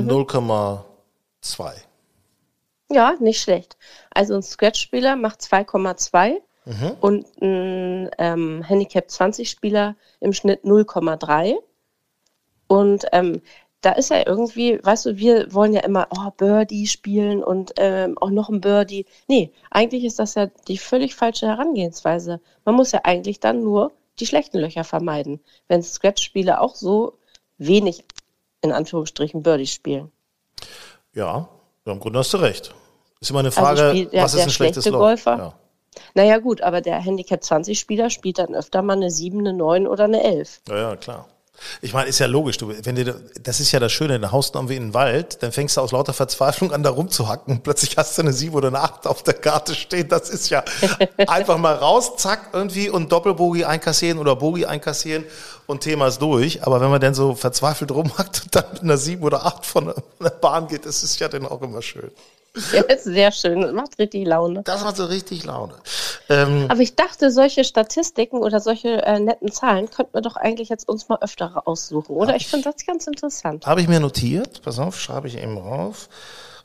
Mhm. 0.00 0.08
0,2. 0.10 1.72
Ja, 2.90 3.14
nicht 3.20 3.40
schlecht. 3.40 3.76
Also 4.10 4.34
ein 4.34 4.42
Scratch-Spieler 4.42 5.14
macht 5.16 5.40
2,2 5.40 6.38
und 7.00 7.26
ein 7.40 8.10
ähm, 8.18 8.62
Handicap 8.62 9.06
20-Spieler 9.06 9.94
im 10.20 10.32
Schnitt 10.32 10.64
0,3. 10.64 11.54
Und 12.66 13.06
ähm, 13.12 13.40
da 13.80 13.92
ist 13.92 14.10
ja 14.10 14.26
irgendwie, 14.26 14.80
weißt 14.82 15.06
du, 15.06 15.16
wir 15.16 15.52
wollen 15.54 15.72
ja 15.72 15.80
immer 15.80 16.08
oh, 16.10 16.30
Birdie 16.36 16.86
spielen 16.86 17.42
und 17.44 17.72
ähm, 17.76 18.18
auch 18.18 18.30
noch 18.30 18.48
ein 18.48 18.60
Birdie. 18.60 19.06
Nee, 19.28 19.52
eigentlich 19.70 20.04
ist 20.04 20.18
das 20.18 20.34
ja 20.34 20.46
die 20.66 20.78
völlig 20.78 21.14
falsche 21.14 21.46
Herangehensweise. 21.46 22.40
Man 22.64 22.74
muss 22.74 22.92
ja 22.92 23.00
eigentlich 23.04 23.38
dann 23.40 23.62
nur 23.62 23.92
die 24.18 24.26
schlechten 24.26 24.58
Löcher 24.58 24.82
vermeiden, 24.84 25.40
wenn 25.68 25.82
Scratch-Spieler 25.82 26.60
auch 26.60 26.74
so 26.74 27.18
wenig, 27.58 28.04
in 28.62 28.72
Anführungsstrichen, 28.72 29.42
Birdies 29.44 29.72
spielen. 29.72 30.10
Ja, 31.14 31.48
ja, 31.86 31.92
im 31.92 32.00
Grunde 32.00 32.18
hast 32.18 32.32
du 32.34 32.38
recht. 32.38 32.74
Ist 33.20 33.30
immer 33.30 33.40
eine 33.40 33.50
Frage, 33.52 33.80
Also 33.82 33.90
spielt 33.90 34.12
der- 34.12 34.22
was 34.24 34.32
ist 34.32 34.38
der 34.38 34.46
ein 34.46 34.50
schlechtes 34.50 34.84
schlechte 34.84 34.90
Loch? 34.90 35.04
Golfer? 35.06 35.36
Ja. 35.38 35.54
Naja, 36.14 36.38
gut, 36.38 36.60
aber 36.62 36.80
der 36.80 36.96
Handicap 37.00 37.40
20-Spieler 37.42 38.10
spielt 38.10 38.38
dann 38.38 38.54
öfter 38.54 38.82
mal 38.82 38.96
eine 38.96 39.10
7, 39.10 39.40
eine 39.40 39.52
9 39.52 39.86
oder 39.86 40.04
eine 40.04 40.22
11. 40.22 40.60
Ja, 40.68 40.76
ja, 40.76 40.96
klar. 40.96 41.28
Ich 41.80 41.92
meine, 41.92 42.08
ist 42.08 42.18
ja 42.18 42.26
logisch. 42.26 42.58
Du, 42.58 42.72
wenn 42.82 42.94
du, 42.94 43.14
das 43.42 43.60
ist 43.60 43.72
ja 43.72 43.80
das 43.80 43.92
Schöne, 43.92 44.18
da 44.20 44.32
haust 44.32 44.54
du 44.54 44.58
irgendwie 44.58 44.76
in 44.76 44.88
den 44.88 44.94
Wald, 44.94 45.42
dann 45.42 45.52
fängst 45.52 45.76
du 45.76 45.80
aus 45.80 45.92
lauter 45.92 46.12
Verzweiflung 46.12 46.72
an, 46.72 46.82
da 46.82 46.90
rumzuhacken 46.90 47.56
und 47.56 47.62
plötzlich 47.62 47.96
hast 47.96 48.16
du 48.18 48.22
eine 48.22 48.32
7 48.32 48.54
oder 48.54 48.68
eine 48.68 48.80
8 48.80 49.06
auf 49.06 49.22
der 49.22 49.34
Karte 49.34 49.74
stehen. 49.74 50.08
Das 50.08 50.30
ist 50.30 50.48
ja 50.50 50.64
einfach 51.26 51.58
mal 51.58 51.74
raus, 51.74 52.16
zack, 52.16 52.50
irgendwie 52.52 52.90
und 52.90 53.12
Doppelbogie 53.12 53.64
einkassieren 53.64 54.18
oder 54.18 54.36
Bogie 54.36 54.66
einkassieren 54.66 55.24
und 55.66 55.82
Thema 55.82 56.08
ist 56.08 56.20
durch. 56.20 56.64
Aber 56.64 56.80
wenn 56.80 56.90
man 56.90 57.00
dann 57.00 57.14
so 57.14 57.34
verzweifelt 57.34 57.90
rumhackt 57.90 58.42
und 58.44 58.54
dann 58.54 58.64
mit 58.72 58.82
einer 58.82 58.96
7 58.96 59.22
oder 59.22 59.46
8 59.46 59.66
von 59.66 59.94
der 60.20 60.30
Bahn 60.30 60.68
geht, 60.68 60.86
das 60.86 61.02
ist 61.02 61.18
ja 61.18 61.28
dann 61.28 61.46
auch 61.46 61.62
immer 61.62 61.82
schön. 61.82 62.10
Ja, 62.72 62.82
ist 62.82 63.04
sehr 63.04 63.32
schön, 63.32 63.60
das 63.60 63.72
macht 63.72 63.98
richtig 63.98 64.26
Laune. 64.26 64.62
Das 64.64 64.82
macht 64.82 64.96
so 64.96 65.04
richtig 65.04 65.44
Laune. 65.44 65.74
Ähm, 66.28 66.66
Aber 66.68 66.80
ich 66.80 66.94
dachte, 66.94 67.30
solche 67.30 67.64
Statistiken 67.64 68.38
oder 68.38 68.60
solche 68.60 69.02
äh, 69.02 69.20
netten 69.20 69.50
Zahlen 69.52 69.90
könnten 69.90 70.14
wir 70.14 70.20
doch 70.20 70.36
eigentlich 70.36 70.68
jetzt 70.68 70.88
uns 70.88 71.08
mal 71.08 71.18
öfter 71.20 71.46
raussuchen, 71.46 72.14
oder? 72.14 72.36
Ich 72.36 72.48
finde 72.48 72.70
das 72.70 72.84
ganz 72.86 73.06
interessant. 73.06 73.66
Habe 73.66 73.80
ich 73.80 73.88
mir 73.88 74.00
notiert. 74.00 74.62
Pass 74.62 74.78
auf, 74.78 74.98
schreibe 75.00 75.28
ich 75.28 75.38
eben 75.38 75.58
rauf. 75.58 76.08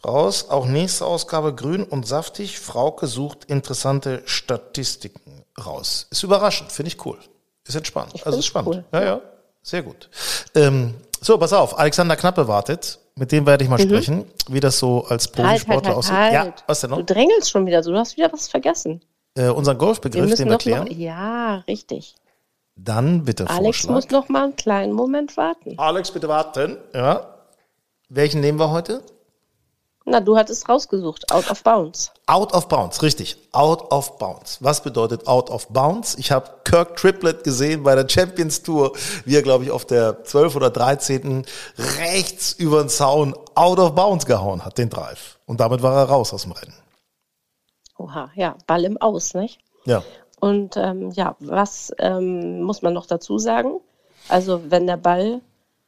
Raus. 0.06 0.50
Auch 0.50 0.66
nächste 0.66 1.06
Ausgabe 1.06 1.56
grün 1.56 1.84
und 1.84 2.08
saftig. 2.08 2.60
Frauke 2.60 3.08
sucht 3.08 3.46
interessante 3.46 4.22
Statistiken 4.26 5.46
raus. 5.64 6.08
Ist 6.12 6.24
überraschend, 6.24 6.72
finde 6.72 6.90
ich 6.90 7.06
cool. 7.06 7.18
Ist 7.66 7.76
entspannt. 7.76 8.14
also 8.26 8.40
ist 8.40 8.46
spannend. 8.46 8.76
cool. 8.76 8.84
Ja, 8.92 9.04
ja. 9.04 9.22
Sehr 9.62 9.82
gut. 9.82 10.10
Ähm, 10.56 10.96
so, 11.22 11.38
pass 11.38 11.54
auf. 11.54 11.80
Alexander 11.80 12.18
Knappe 12.18 12.50
wartet. 12.50 13.00
Mit 13.16 13.32
dem 13.32 13.46
werde 13.46 13.64
ich 13.64 13.70
mal 13.70 13.80
sprechen, 13.80 14.26
wie 14.50 14.60
das 14.60 14.80
so 14.80 15.06
als 15.06 15.30
Mhm. 15.32 15.44
Halt, 15.44 15.66
Profisportler 15.66 15.76
halt, 15.76 15.86
halt, 15.86 15.98
aussieht. 15.98 16.14
halt. 16.16 16.34
Ja, 16.34 16.54
was 16.68 16.82
denn 16.82 16.90
Du 16.90 16.96
noch? 16.98 17.06
drängelst 17.06 17.52
schon 17.52 17.66
wieder 17.66 17.84
so, 17.84 17.92
du 17.92 17.98
hast 18.00 18.18
wieder 18.18 18.32
was 18.34 18.48
vergessen. 18.48 19.02
Äh, 19.36 19.50
unseren 19.50 19.76
Wir 19.76 19.86
Golfbegriff, 19.86 20.22
müssen 20.30 20.36
den 20.38 20.48
wir 20.48 20.54
noch 20.54 20.60
klären. 20.60 20.88
ja, 20.92 21.58
richtig. 21.68 22.16
Dann 22.76 23.24
bitte 23.24 23.48
Alex 23.50 23.82
Vorschlag. 23.86 23.94
muss 23.94 24.10
noch 24.10 24.30
mal 24.30 24.46
einen 24.46 24.56
kleinen 24.56 24.94
Moment 24.94 25.38
warten. 25.38 25.76
Alex, 25.78 26.10
bitte 26.12 26.28
warten. 26.28 26.78
Ja. 26.94 27.28
Welchen 28.10 28.42
nehmen 28.42 28.60
wir 28.60 28.72
heute? 28.72 29.02
Na, 30.06 30.20
du 30.20 30.36
hattest 30.36 30.68
rausgesucht, 30.68 31.32
out 31.32 31.50
of 31.50 31.64
bounds. 31.64 32.12
Out 32.28 32.54
of 32.54 32.68
bounds, 32.68 33.02
richtig. 33.02 33.38
Out 33.54 33.90
of 33.90 34.18
bounds. 34.18 34.62
Was 34.62 34.84
bedeutet 34.84 35.28
out 35.28 35.50
of 35.50 35.68
bounds? 35.70 36.16
Ich 36.16 36.32
habe 36.32 36.50
Kirk 36.66 36.98
Triplett 36.98 37.46
gesehen 37.46 37.84
bei 37.84 37.96
der 37.96 38.08
Champions 38.10 38.62
Tour, 38.64 38.92
wie 39.24 39.36
er, 39.36 39.42
glaube 39.42 39.64
ich, 39.64 39.72
auf 39.72 39.86
der 39.86 40.26
12 40.26 40.58
oder 40.58 40.70
13. 40.72 41.46
rechts 42.00 42.52
über 42.52 42.82
den 42.82 42.90
Zaun 42.90 43.34
out 43.56 43.80
of 43.80 43.96
bounds 43.96 44.26
gehauen 44.26 44.66
hat, 44.66 44.78
den 44.78 44.90
Drive. 44.90 45.40
Und 45.46 45.62
damit 45.62 45.82
war 45.82 45.96
er 45.96 46.10
raus 46.10 46.34
aus 46.34 46.44
dem 46.44 46.52
Rennen. 46.52 46.74
Oha, 47.98 48.30
ja, 48.36 48.58
Ball 48.68 48.84
im 48.84 48.98
Aus, 48.98 49.34
nicht? 49.34 49.60
Ja. 49.86 50.04
Und 50.42 50.76
ähm, 50.76 51.12
ja, 51.12 51.38
was 51.40 51.94
ähm, 52.00 52.64
muss 52.64 52.82
man 52.82 52.94
noch 52.94 53.06
dazu 53.06 53.38
sagen? 53.38 53.80
Also 54.28 54.70
wenn 54.70 54.86
der 54.86 54.98
Ball 54.98 55.40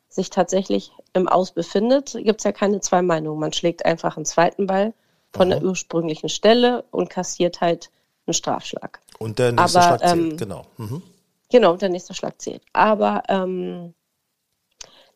sich 0.07 0.29
tatsächlich 0.29 0.93
im 1.15 1.27
Aus 1.27 1.51
befindet, 1.51 2.13
gibt 2.13 2.41
es 2.41 2.43
ja 2.43 2.51
keine 2.51 2.79
zwei 2.81 3.01
Meinungen. 3.01 3.39
Man 3.39 3.53
schlägt 3.53 3.85
einfach 3.85 4.17
einen 4.17 4.25
zweiten 4.25 4.67
Ball 4.67 4.93
von 5.33 5.49
der 5.49 5.63
ursprünglichen 5.63 6.29
Stelle 6.29 6.85
und 6.91 7.09
kassiert 7.09 7.61
halt 7.61 7.89
einen 8.25 8.33
Strafschlag. 8.33 8.99
Und 9.19 9.39
der 9.39 9.51
nächste 9.51 9.79
Aber, 9.79 9.97
Schlag 9.97 10.09
zählt, 10.09 10.31
ähm, 10.31 10.37
genau. 10.37 10.65
Mhm. 10.77 11.01
Genau, 11.49 11.75
der 11.75 11.89
nächste 11.89 12.13
Schlag 12.13 12.41
zählt. 12.41 12.61
Aber 12.73 13.23
ähm, 13.27 13.93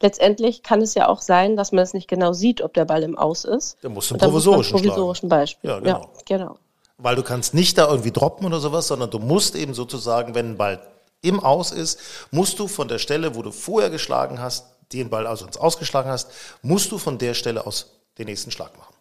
letztendlich 0.02 0.64
kann 0.64 0.82
es 0.82 0.94
ja 0.94 1.08
auch 1.08 1.22
sein, 1.22 1.56
dass 1.56 1.72
man 1.72 1.84
es 1.84 1.94
nicht 1.94 2.08
genau 2.08 2.34
sieht, 2.34 2.62
ob 2.62 2.74
der 2.74 2.86
Ball 2.86 3.04
im 3.04 3.18
Aus 3.18 3.46
ist. 3.46 3.78
Du 3.82 3.88
Und 3.88 3.98
einen 3.98 4.20
dann 4.20 4.32
muss 4.32 4.44
provisorischen 4.44 4.78
provisorischen 4.78 5.30
Beispiel. 5.30 5.70
Ja, 5.70 5.80
genau. 5.80 6.02
Ja, 6.02 6.38
genau. 6.38 6.58
Weil 6.98 7.16
du 7.16 7.24
kannst 7.24 7.54
nicht 7.54 7.78
da 7.78 7.90
irgendwie 7.90 8.12
droppen 8.12 8.46
oder 8.46 8.60
sowas, 8.60 8.88
sondern 8.88 9.10
du 9.10 9.20
musst 9.20 9.56
eben 9.56 9.74
sozusagen, 9.74 10.36
wenn 10.36 10.52
ein 10.52 10.58
Ball 10.58 10.82
im 11.22 11.40
Aus 11.40 11.72
ist, 11.72 12.00
musst 12.32 12.60
du 12.60 12.68
von 12.68 12.88
der 12.88 13.00
Stelle, 13.00 13.36
wo 13.36 13.42
du 13.42 13.52
vorher 13.52 13.90
geschlagen 13.90 14.40
hast, 14.42 14.66
den 14.94 15.10
Ball 15.10 15.28
also 15.28 15.46
ins 15.46 15.58
Ausgeschlagen 15.58 16.10
hast, 16.10 16.32
musst 16.62 16.92
du 16.92 16.98
von 16.98 17.18
der 17.18 17.34
Stelle 17.34 17.66
aus 17.66 17.92
den 18.18 18.26
nächsten 18.28 18.52
Schlag 18.52 18.78
machen. 18.78 18.94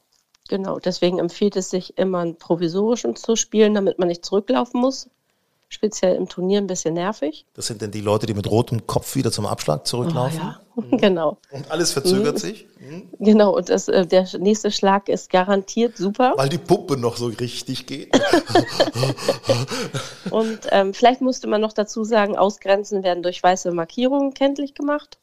Genau, 0.48 0.78
deswegen 0.78 1.18
empfiehlt 1.18 1.56
es 1.56 1.70
sich 1.70 1.98
immer 1.98 2.20
einen 2.20 2.36
provisorischen 2.36 3.16
zu 3.16 3.36
spielen, 3.36 3.74
damit 3.74 3.98
man 3.98 4.08
nicht 4.08 4.24
zurücklaufen 4.24 4.80
muss. 4.80 5.08
Speziell 5.70 6.16
im 6.16 6.26
Turnier 6.30 6.62
ein 6.62 6.66
bisschen 6.66 6.94
nervig. 6.94 7.44
Das 7.52 7.66
sind 7.66 7.82
denn 7.82 7.90
die 7.90 8.00
Leute, 8.00 8.24
die 8.24 8.32
mit 8.32 8.50
rotem 8.50 8.86
Kopf 8.86 9.14
wieder 9.16 9.30
zum 9.30 9.44
Abschlag 9.44 9.86
zurücklaufen. 9.86 10.40
ja, 10.40 10.60
genau. 10.96 11.36
Und 11.50 11.70
alles 11.70 11.92
verzögert 11.92 12.36
Mhm. 12.36 12.38
sich, 12.38 12.66
Genau, 13.18 13.54
und 13.54 13.68
das, 13.68 13.86
äh, 13.88 14.06
der 14.06 14.26
nächste 14.38 14.70
Schlag 14.70 15.10
ist 15.10 15.28
garantiert 15.28 15.98
super. 15.98 16.32
weil 16.36 16.48
die 16.48 16.56
Pumpe 16.56 16.96
noch 16.96 17.18
so 17.18 17.26
richtig 17.26 17.84
geht. 17.86 18.10
Und 20.30 20.60
ähm, 20.70 20.94
vielleicht 20.94 21.20
musste 21.20 21.46
man 21.48 21.60
noch 21.60 21.72
dazu 21.72 22.04
sagen, 22.04 22.36
Ausgrenzen 22.36 23.02
werden 23.02 23.22
durch 23.22 23.42
weiße 23.42 23.70
Markierungen 23.72 24.34
kenntlich 24.34 24.74
gemacht. 24.74 25.18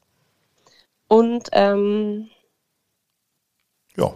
Und 1.15 1.47
ähm, 1.53 2.29
ja. 3.95 4.11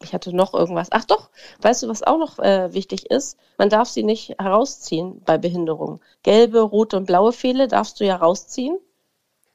ich 0.00 0.14
hatte 0.14 0.32
noch 0.32 0.54
irgendwas. 0.54 0.86
Ach 0.92 1.04
doch, 1.04 1.30
weißt 1.62 1.82
du, 1.82 1.88
was 1.88 2.04
auch 2.04 2.16
noch 2.16 2.38
äh, 2.38 2.72
wichtig 2.72 3.10
ist? 3.10 3.36
Man 3.58 3.70
darf 3.70 3.88
sie 3.88 4.04
nicht 4.04 4.36
herausziehen 4.38 5.20
bei 5.24 5.36
Behinderung. 5.36 6.00
Gelbe, 6.22 6.60
rote 6.60 6.96
und 6.96 7.06
blaue 7.06 7.32
Pfähle 7.32 7.66
darfst 7.66 7.98
du 7.98 8.04
ja 8.04 8.14
rausziehen 8.14 8.78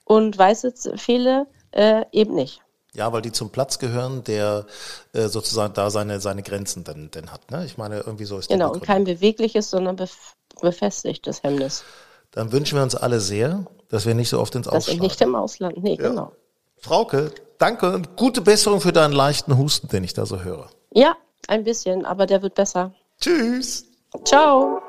und 0.03 0.37
weiße 0.37 0.73
Pfähle 0.97 1.47
äh, 1.71 2.03
eben 2.11 2.35
nicht. 2.35 2.59
Ja, 2.93 3.13
weil 3.13 3.21
die 3.21 3.31
zum 3.31 3.49
Platz 3.49 3.79
gehören, 3.79 4.25
der 4.25 4.65
äh, 5.13 5.29
sozusagen 5.29 5.73
da 5.75 5.91
seine, 5.91 6.19
seine 6.19 6.43
Grenzen 6.43 6.83
dann, 6.83 7.11
dann 7.11 7.31
hat. 7.31 7.49
Ne? 7.49 7.63
Ich 7.65 7.77
meine, 7.77 8.01
irgendwie 8.01 8.25
so 8.25 8.39
ist 8.39 8.49
die 8.49 8.55
Genau, 8.55 8.73
und 8.73 8.83
kein 8.83 9.05
bewegliches, 9.05 9.69
sondern 9.69 9.95
bef 9.95 10.33
befestigtes 10.59 11.43
Hemmnis. 11.43 11.85
Dann 12.31 12.51
wünschen 12.51 12.77
wir 12.77 12.83
uns 12.83 12.95
alle 12.95 13.21
sehr, 13.21 13.67
dass 13.87 14.05
wir 14.05 14.15
nicht 14.15 14.27
so 14.27 14.41
oft 14.41 14.53
ins 14.55 14.67
Ausland. 14.67 14.87
Dass 14.87 14.93
ich 14.93 14.99
nicht 14.99 15.21
im 15.21 15.35
Ausland, 15.35 15.81
nee, 15.81 15.95
ja. 15.95 16.09
genau. 16.09 16.33
Frauke, 16.81 17.31
danke 17.57 17.91
und 17.93 18.15
gute 18.15 18.41
Besserung 18.41 18.81
für 18.81 18.93
deinen 18.93 19.13
leichten 19.13 19.57
Husten, 19.57 19.87
den 19.89 20.03
ich 20.03 20.13
da 20.13 20.25
so 20.25 20.41
höre. 20.41 20.69
Ja, 20.91 21.15
ein 21.47 21.63
bisschen, 21.63 22.05
aber 22.05 22.25
der 22.25 22.41
wird 22.41 22.55
besser. 22.55 22.93
Tschüss. 23.19 23.85
Ciao. 24.23 24.81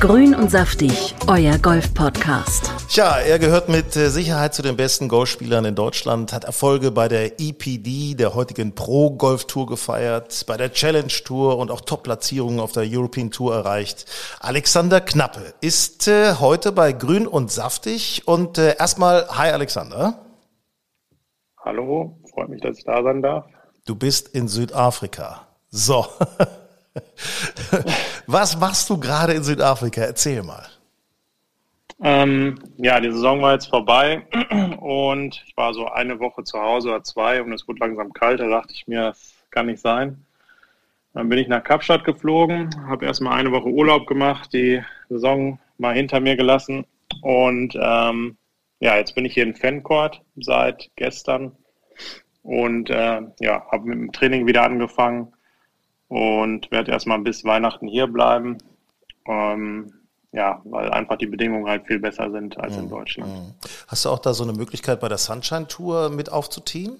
Grün 0.00 0.34
und 0.34 0.50
saftig, 0.50 1.14
euer 1.28 1.58
Golf-Podcast. 1.58 2.81
Tja, 2.92 3.20
er 3.20 3.38
gehört 3.38 3.70
mit 3.70 3.96
äh, 3.96 4.10
Sicherheit 4.10 4.52
zu 4.52 4.60
den 4.60 4.76
besten 4.76 5.08
Golfspielern 5.08 5.64
in 5.64 5.74
Deutschland, 5.74 6.30
hat 6.34 6.44
Erfolge 6.44 6.90
bei 6.90 7.08
der 7.08 7.40
EPD, 7.40 8.14
der 8.14 8.34
heutigen 8.34 8.74
Pro-Golf-Tour 8.74 9.66
gefeiert, 9.66 10.44
bei 10.46 10.58
der 10.58 10.74
Challenge 10.74 11.08
Tour 11.24 11.56
und 11.56 11.70
auch 11.70 11.80
Top-Platzierungen 11.80 12.60
auf 12.60 12.72
der 12.72 12.82
European 12.86 13.30
Tour 13.30 13.54
erreicht. 13.54 14.04
Alexander 14.40 15.00
Knappe 15.00 15.54
ist 15.62 16.06
äh, 16.06 16.34
heute 16.34 16.70
bei 16.70 16.92
Grün 16.92 17.26
und 17.26 17.50
saftig 17.50 18.28
und 18.28 18.58
äh, 18.58 18.76
erstmal, 18.78 19.26
hi 19.26 19.50
Alexander. 19.52 20.26
Hallo, 21.64 22.18
freut 22.34 22.50
mich, 22.50 22.60
dass 22.60 22.76
ich 22.76 22.84
da 22.84 23.02
sein 23.02 23.22
darf. 23.22 23.46
Du 23.86 23.94
bist 23.94 24.28
in 24.34 24.48
Südafrika. 24.48 25.46
So. 25.70 26.04
Was 28.26 28.58
machst 28.60 28.90
du 28.90 28.98
gerade 28.98 29.32
in 29.32 29.44
Südafrika? 29.44 30.02
Erzähl 30.02 30.42
mal. 30.42 30.66
Ähm, 32.04 32.58
ja, 32.78 32.98
die 32.98 33.12
Saison 33.12 33.42
war 33.42 33.52
jetzt 33.52 33.68
vorbei 33.68 34.26
und 34.80 35.40
ich 35.46 35.56
war 35.56 35.72
so 35.72 35.86
eine 35.86 36.18
Woche 36.18 36.42
zu 36.42 36.60
Hause 36.60 36.88
oder 36.88 37.04
zwei 37.04 37.40
und 37.40 37.52
es 37.52 37.68
wurde 37.68 37.78
langsam 37.78 38.12
kalt. 38.12 38.40
Da 38.40 38.48
dachte 38.48 38.74
ich 38.74 38.88
mir, 38.88 39.10
das 39.10 39.36
kann 39.50 39.66
nicht 39.66 39.80
sein. 39.80 40.26
Dann 41.14 41.28
bin 41.28 41.38
ich 41.38 41.46
nach 41.46 41.62
Kapstadt 41.62 42.04
geflogen, 42.04 42.70
habe 42.88 43.06
erstmal 43.06 43.38
eine 43.38 43.52
Woche 43.52 43.68
Urlaub 43.68 44.06
gemacht, 44.06 44.52
die 44.52 44.82
Saison 45.10 45.60
mal 45.78 45.94
hinter 45.94 46.18
mir 46.20 46.34
gelassen 46.36 46.86
und 47.20 47.78
ähm, 47.80 48.36
ja, 48.80 48.96
jetzt 48.96 49.14
bin 49.14 49.24
ich 49.24 49.34
hier 49.34 49.44
in 49.44 49.54
Fancourt 49.54 50.22
seit 50.36 50.90
gestern 50.96 51.52
und 52.42 52.90
äh, 52.90 53.20
ja, 53.38 53.64
habe 53.70 53.84
mit 53.84 53.98
dem 53.98 54.12
Training 54.12 54.46
wieder 54.48 54.64
angefangen 54.64 55.32
und 56.08 56.68
werde 56.72 56.90
erstmal 56.90 57.20
bis 57.20 57.44
Weihnachten 57.44 57.86
hier 57.86 58.08
bleiben. 58.08 58.58
Ähm, 59.26 60.01
ja, 60.32 60.60
weil 60.64 60.90
einfach 60.90 61.16
die 61.16 61.26
Bedingungen 61.26 61.68
halt 61.68 61.86
viel 61.86 61.98
besser 61.98 62.30
sind 62.30 62.58
als 62.58 62.76
in 62.76 62.86
mhm. 62.86 62.90
Deutschland. 62.90 63.30
Mhm. 63.30 63.54
Hast 63.86 64.04
du 64.04 64.08
auch 64.08 64.18
da 64.18 64.32
so 64.32 64.44
eine 64.44 64.54
Möglichkeit 64.54 65.00
bei 65.00 65.08
der 65.08 65.18
Sunshine 65.18 65.68
Tour 65.68 66.08
mit 66.10 66.32
aufzuziehen? 66.32 66.98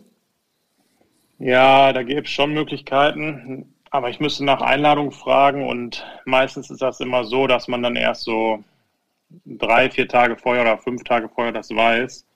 Ja, 1.38 1.92
da 1.92 2.02
gäbe 2.02 2.22
es 2.22 2.30
schon 2.30 2.52
Möglichkeiten, 2.52 3.74
aber 3.90 4.10
ich 4.10 4.20
müsste 4.20 4.44
nach 4.44 4.60
Einladung 4.60 5.10
fragen 5.10 5.66
und 5.66 6.06
meistens 6.24 6.70
ist 6.70 6.82
das 6.82 7.00
immer 7.00 7.24
so, 7.24 7.46
dass 7.46 7.68
man 7.68 7.82
dann 7.82 7.96
erst 7.96 8.22
so 8.22 8.62
drei, 9.46 9.90
vier 9.90 10.08
Tage 10.08 10.36
vorher 10.36 10.62
oder 10.62 10.78
fünf 10.78 11.02
Tage 11.04 11.28
vorher 11.28 11.52
das 11.52 11.70
weiß. 11.70 12.26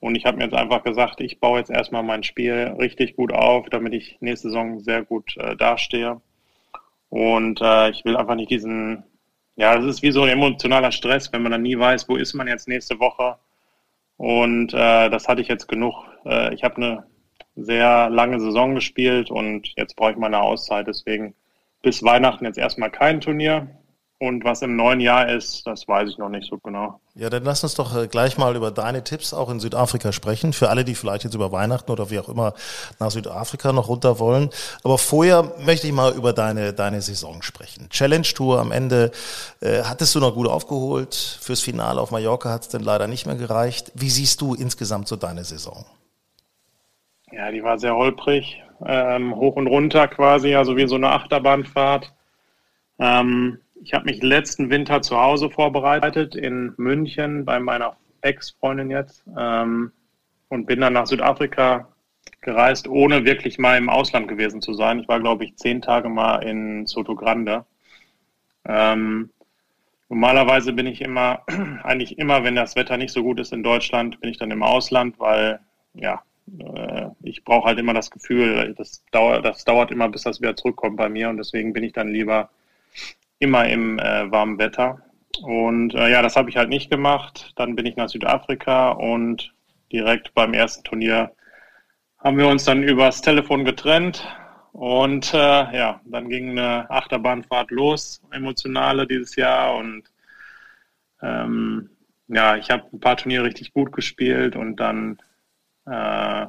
Und 0.00 0.16
ich 0.16 0.26
habe 0.26 0.36
mir 0.36 0.44
jetzt 0.44 0.54
einfach 0.54 0.82
gesagt, 0.82 1.20
ich 1.20 1.40
baue 1.40 1.58
jetzt 1.58 1.70
erstmal 1.70 2.02
mein 2.02 2.24
Spiel 2.24 2.74
richtig 2.78 3.16
gut 3.16 3.32
auf, 3.32 3.68
damit 3.70 3.94
ich 3.94 4.18
nächste 4.20 4.48
Saison 4.48 4.80
sehr 4.80 5.02
gut 5.02 5.36
äh, 5.38 5.56
dastehe. 5.56 6.20
Und 7.08 7.60
äh, 7.62 7.90
ich 7.90 8.04
will 8.04 8.16
einfach 8.16 8.34
nicht 8.34 8.50
diesen, 8.50 9.04
ja, 9.56 9.76
das 9.76 9.84
ist 9.86 10.02
wie 10.02 10.10
so 10.10 10.22
ein 10.22 10.30
emotionaler 10.30 10.92
Stress, 10.92 11.32
wenn 11.32 11.42
man 11.42 11.52
dann 11.52 11.62
nie 11.62 11.78
weiß, 11.78 12.08
wo 12.08 12.16
ist 12.16 12.34
man 12.34 12.48
jetzt 12.48 12.68
nächste 12.68 12.98
Woche. 12.98 13.36
Und 14.16 14.72
äh, 14.74 15.10
das 15.10 15.28
hatte 15.28 15.42
ich 15.42 15.48
jetzt 15.48 15.68
genug. 15.68 15.94
Äh, 16.24 16.54
ich 16.54 16.64
habe 16.64 16.76
eine 16.76 17.06
sehr 17.56 18.10
lange 18.10 18.40
Saison 18.40 18.74
gespielt 18.74 19.30
und 19.30 19.72
jetzt 19.76 19.96
brauche 19.96 20.12
ich 20.12 20.16
mal 20.16 20.26
eine 20.26 20.40
Auszeit. 20.40 20.86
Deswegen 20.86 21.34
bis 21.82 22.02
Weihnachten 22.02 22.44
jetzt 22.44 22.58
erstmal 22.58 22.90
kein 22.90 23.20
Turnier. 23.20 23.68
Und 24.18 24.44
was 24.44 24.62
im 24.62 24.76
neuen 24.76 25.00
Jahr 25.00 25.28
ist, 25.28 25.66
das 25.66 25.86
weiß 25.88 26.08
ich 26.08 26.18
noch 26.18 26.28
nicht 26.28 26.48
so 26.48 26.56
genau. 26.58 27.00
Ja, 27.16 27.30
dann 27.30 27.42
lass 27.42 27.64
uns 27.64 27.74
doch 27.74 27.96
äh, 27.96 28.06
gleich 28.06 28.38
mal 28.38 28.54
über 28.54 28.70
deine 28.70 29.02
Tipps 29.02 29.34
auch 29.34 29.50
in 29.50 29.58
Südafrika 29.58 30.12
sprechen. 30.12 30.52
Für 30.52 30.70
alle, 30.70 30.84
die 30.84 30.94
vielleicht 30.94 31.24
jetzt 31.24 31.34
über 31.34 31.50
Weihnachten 31.50 31.90
oder 31.90 32.10
wie 32.10 32.20
auch 32.20 32.28
immer 32.28 32.54
nach 33.00 33.10
Südafrika 33.10 33.72
noch 33.72 33.88
runter 33.88 34.20
wollen. 34.20 34.50
Aber 34.84 34.98
vorher 34.98 35.52
möchte 35.64 35.88
ich 35.88 35.92
mal 35.92 36.14
über 36.14 36.32
deine, 36.32 36.72
deine 36.72 37.02
Saison 37.02 37.42
sprechen. 37.42 37.88
Challenge 37.90 38.22
Tour 38.22 38.60
am 38.60 38.70
Ende. 38.70 39.10
Äh, 39.60 39.82
hattest 39.82 40.14
du 40.14 40.20
noch 40.20 40.34
gut 40.34 40.46
aufgeholt? 40.46 41.14
Fürs 41.14 41.60
Finale 41.60 42.00
auf 42.00 42.12
Mallorca 42.12 42.50
hat 42.50 42.62
es 42.62 42.68
dann 42.68 42.82
leider 42.82 43.08
nicht 43.08 43.26
mehr 43.26 43.36
gereicht. 43.36 43.90
Wie 43.94 44.10
siehst 44.10 44.40
du 44.40 44.54
insgesamt 44.54 45.08
so 45.08 45.16
deine 45.16 45.44
Saison? 45.44 45.84
Ja, 47.32 47.50
die 47.50 47.64
war 47.64 47.78
sehr 47.78 47.96
holprig. 47.96 48.62
Ähm, 48.86 49.34
hoch 49.34 49.56
und 49.56 49.66
runter 49.66 50.06
quasi, 50.08 50.54
also 50.54 50.76
wie 50.76 50.86
so 50.86 50.94
eine 50.94 51.10
Achterbahnfahrt. 51.10 52.12
Ähm, 52.98 53.58
ich 53.82 53.94
habe 53.94 54.04
mich 54.04 54.22
letzten 54.22 54.70
Winter 54.70 55.02
zu 55.02 55.20
Hause 55.20 55.50
vorbereitet 55.50 56.34
in 56.34 56.74
München 56.76 57.44
bei 57.44 57.58
meiner 57.58 57.96
Ex-Freundin 58.22 58.90
jetzt 58.90 59.24
ähm, 59.36 59.92
und 60.48 60.66
bin 60.66 60.80
dann 60.80 60.92
nach 60.92 61.06
Südafrika 61.06 61.88
gereist, 62.40 62.88
ohne 62.88 63.24
wirklich 63.24 63.58
mal 63.58 63.76
im 63.76 63.88
Ausland 63.88 64.28
gewesen 64.28 64.62
zu 64.62 64.74
sein. 64.74 65.00
Ich 65.00 65.08
war, 65.08 65.20
glaube 65.20 65.44
ich, 65.44 65.56
zehn 65.56 65.82
Tage 65.82 66.08
mal 66.08 66.38
in 66.38 66.86
Soto 66.86 67.14
Grande. 67.14 67.64
Ähm, 68.66 69.30
normalerweise 70.08 70.72
bin 70.72 70.86
ich 70.86 71.00
immer, 71.00 71.42
eigentlich 71.82 72.18
immer, 72.18 72.44
wenn 72.44 72.54
das 72.54 72.76
Wetter 72.76 72.96
nicht 72.96 73.12
so 73.12 73.22
gut 73.22 73.40
ist 73.40 73.52
in 73.52 73.62
Deutschland, 73.62 74.20
bin 74.20 74.30
ich 74.30 74.38
dann 74.38 74.50
im 74.50 74.62
Ausland, 74.62 75.18
weil 75.18 75.60
ja, 75.94 76.22
äh, 76.58 77.08
ich 77.22 77.44
brauche 77.44 77.66
halt 77.66 77.78
immer 77.78 77.94
das 77.94 78.10
Gefühl, 78.10 78.74
das 78.76 79.04
dauert, 79.10 79.44
das 79.44 79.64
dauert 79.64 79.90
immer, 79.90 80.08
bis 80.08 80.22
das 80.22 80.40
wieder 80.40 80.56
zurückkommt 80.56 80.96
bei 80.96 81.08
mir 81.08 81.28
und 81.28 81.36
deswegen 81.36 81.72
bin 81.72 81.84
ich 81.84 81.92
dann 81.92 82.08
lieber 82.08 82.50
immer 83.38 83.68
im 83.68 83.98
äh, 83.98 84.30
warmen 84.30 84.58
Wetter. 84.58 85.02
Und 85.42 85.94
äh, 85.94 86.10
ja, 86.10 86.22
das 86.22 86.36
habe 86.36 86.50
ich 86.50 86.56
halt 86.56 86.68
nicht 86.68 86.90
gemacht. 86.90 87.52
Dann 87.56 87.74
bin 87.74 87.86
ich 87.86 87.96
nach 87.96 88.08
Südafrika 88.08 88.90
und 88.92 89.52
direkt 89.92 90.34
beim 90.34 90.54
ersten 90.54 90.84
Turnier 90.84 91.32
haben 92.18 92.38
wir 92.38 92.48
uns 92.48 92.64
dann 92.64 92.82
übers 92.82 93.20
Telefon 93.20 93.64
getrennt. 93.64 94.26
Und 94.72 95.32
äh, 95.34 95.36
ja, 95.36 96.00
dann 96.04 96.28
ging 96.28 96.50
eine 96.50 96.90
Achterbahnfahrt 96.90 97.70
los, 97.70 98.22
emotionale 98.32 99.06
dieses 99.06 99.36
Jahr. 99.36 99.76
Und 99.76 100.10
ähm, 101.22 101.90
ja, 102.28 102.56
ich 102.56 102.70
habe 102.70 102.84
ein 102.92 103.00
paar 103.00 103.16
Turniere 103.16 103.44
richtig 103.44 103.72
gut 103.72 103.92
gespielt 103.92 104.56
und 104.56 104.76
dann 104.76 105.18
äh, 105.86 106.46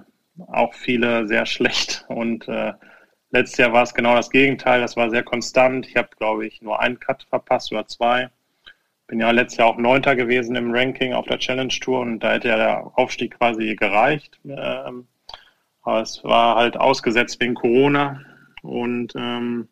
auch 0.48 0.74
viele 0.74 1.28
sehr 1.28 1.46
schlecht. 1.46 2.06
Und 2.08 2.48
äh, 2.48 2.74
Letztes 3.32 3.58
Jahr 3.58 3.74
war 3.74 3.84
es 3.84 3.94
genau 3.94 4.16
das 4.16 4.30
Gegenteil. 4.30 4.82
Das 4.82 4.96
war 4.96 5.10
sehr 5.10 5.24
konstant. 5.24 5.88
Ich 5.88 5.96
habe, 5.96 6.10
glaube 6.18 6.46
ich, 6.46 6.62
nur 6.62 6.80
einen 6.80 7.00
Cut 7.00 7.24
verpasst 7.30 7.72
oder 7.72 7.88
zwei. 7.88 8.30
Bin 9.08 9.20
ja 9.20 9.32
letztes 9.32 9.58
Jahr 9.58 9.68
auch 9.68 9.78
Neunter 9.78 10.16
gewesen 10.16 10.56
im 10.56 10.72
Ranking 10.72 11.14
auf 11.14 11.26
der 11.28 11.40
Challenge 11.40 11.74
Tour 11.82 12.00
und 12.00 12.20
da 12.20 12.34
hätte 12.34 12.48
ja 12.48 12.58
der 12.58 12.92
Aufstieg 12.96 13.38
quasi 13.38 13.76
gereicht. 13.76 14.40
Ähm, 14.46 15.08
aber 15.84 16.02
es 16.02 16.24
war 16.24 16.56
halt 16.56 16.78
ausgesetzt 16.78 17.40
wegen 17.40 17.54
Corona. 17.54 18.22
Und 18.64 19.14
ähm, 19.16 19.68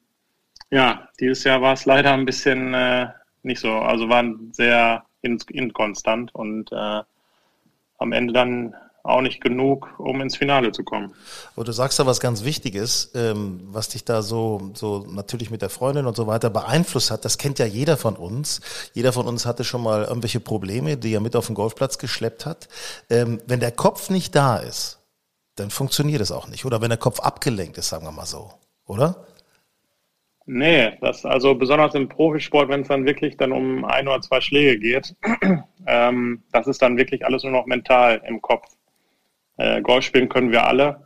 ja, 0.69 1.09
dieses 1.19 1.43
Jahr 1.43 1.61
war 1.61 1.73
es 1.73 1.85
leider 1.85 2.13
ein 2.13 2.25
bisschen 2.25 2.73
äh, 2.73 3.07
nicht 3.41 3.59
so. 3.59 3.71
Also 3.71 4.09
waren 4.09 4.53
sehr 4.53 5.05
inkonstant 5.21 6.33
und 6.35 6.71
äh, 6.71 7.01
am 7.97 8.11
Ende 8.11 8.33
dann 8.33 8.75
auch 9.03 9.21
nicht 9.21 9.41
genug, 9.41 9.93
um 9.97 10.21
ins 10.21 10.37
Finale 10.37 10.71
zu 10.71 10.83
kommen. 10.83 11.13
Aber 11.55 11.65
du 11.65 11.73
sagst 11.73 11.99
da 11.99 12.05
was 12.05 12.21
ganz 12.21 12.45
Wichtiges, 12.45 13.11
ähm, 13.15 13.59
was 13.65 13.89
dich 13.89 14.05
da 14.05 14.21
so, 14.21 14.71
so 14.73 15.05
natürlich 15.09 15.51
mit 15.51 15.61
der 15.61 15.69
Freundin 15.69 16.05
und 16.05 16.15
so 16.15 16.25
weiter 16.25 16.49
beeinflusst 16.49 17.11
hat. 17.11 17.25
Das 17.25 17.37
kennt 17.37 17.59
ja 17.59 17.65
jeder 17.65 17.97
von 17.97 18.15
uns. 18.15 18.61
Jeder 18.93 19.11
von 19.11 19.27
uns 19.27 19.45
hatte 19.45 19.65
schon 19.65 19.83
mal 19.83 20.05
irgendwelche 20.05 20.39
Probleme, 20.39 20.95
die 20.95 21.13
er 21.13 21.19
mit 21.19 21.35
auf 21.35 21.47
den 21.47 21.55
Golfplatz 21.55 21.97
geschleppt 21.97 22.45
hat. 22.45 22.69
Ähm, 23.09 23.41
wenn 23.45 23.59
der 23.59 23.71
Kopf 23.71 24.09
nicht 24.09 24.35
da 24.35 24.55
ist, 24.57 24.99
dann 25.55 25.69
funktioniert 25.69 26.21
es 26.21 26.31
auch 26.31 26.47
nicht. 26.47 26.63
Oder 26.63 26.81
wenn 26.81 26.89
der 26.89 26.97
Kopf 26.97 27.19
abgelenkt 27.19 27.77
ist, 27.77 27.89
sagen 27.89 28.05
wir 28.05 28.11
mal 28.11 28.25
so. 28.25 28.51
Oder? 28.87 29.27
Nee, 30.45 30.97
das 31.01 31.25
also 31.25 31.55
besonders 31.55 31.93
im 31.95 32.07
Profisport, 32.07 32.69
wenn 32.69 32.81
es 32.81 32.87
dann 32.87 33.05
wirklich 33.05 33.37
dann 33.37 33.51
um 33.51 33.85
ein 33.85 34.07
oder 34.07 34.21
zwei 34.21 34.39
Schläge 34.41 34.79
geht, 34.79 35.15
ähm, 35.87 36.43
das 36.51 36.67
ist 36.67 36.81
dann 36.81 36.97
wirklich 36.97 37.25
alles 37.25 37.43
nur 37.43 37.51
noch 37.51 37.65
mental 37.65 38.21
im 38.25 38.41
Kopf. 38.41 38.65
Äh, 39.57 39.81
Golf 39.81 40.05
spielen 40.05 40.29
können 40.29 40.51
wir 40.51 40.65
alle. 40.65 41.03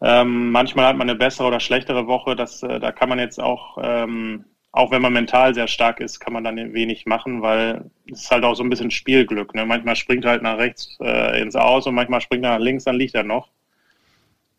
Ähm, 0.00 0.50
manchmal 0.50 0.86
hat 0.86 0.96
man 0.96 1.08
eine 1.08 1.18
bessere 1.18 1.46
oder 1.46 1.60
schlechtere 1.60 2.06
Woche. 2.06 2.34
Das, 2.34 2.62
äh, 2.62 2.80
da 2.80 2.90
kann 2.90 3.08
man 3.08 3.18
jetzt 3.20 3.40
auch, 3.40 3.78
ähm, 3.80 4.44
auch 4.72 4.90
wenn 4.90 5.02
man 5.02 5.12
mental 5.12 5.54
sehr 5.54 5.68
stark 5.68 6.00
ist, 6.00 6.18
kann 6.18 6.32
man 6.32 6.44
dann 6.44 6.74
wenig 6.74 7.06
machen, 7.06 7.42
weil 7.42 7.90
es 8.10 8.22
ist 8.22 8.30
halt 8.30 8.44
auch 8.44 8.54
so 8.54 8.64
ein 8.64 8.70
bisschen 8.70 8.90
Spielglück. 8.90 9.54
Ne? 9.54 9.64
Manchmal 9.64 9.96
springt 9.96 10.24
er 10.24 10.32
halt 10.32 10.42
nach 10.42 10.58
rechts 10.58 10.98
äh, 11.00 11.40
ins 11.40 11.54
Aus 11.54 11.86
und 11.86 11.94
manchmal 11.94 12.20
springt 12.20 12.44
er 12.44 12.52
nach 12.52 12.64
links, 12.64 12.84
dann 12.84 12.96
liegt 12.96 13.14
er 13.14 13.22
noch. 13.22 13.50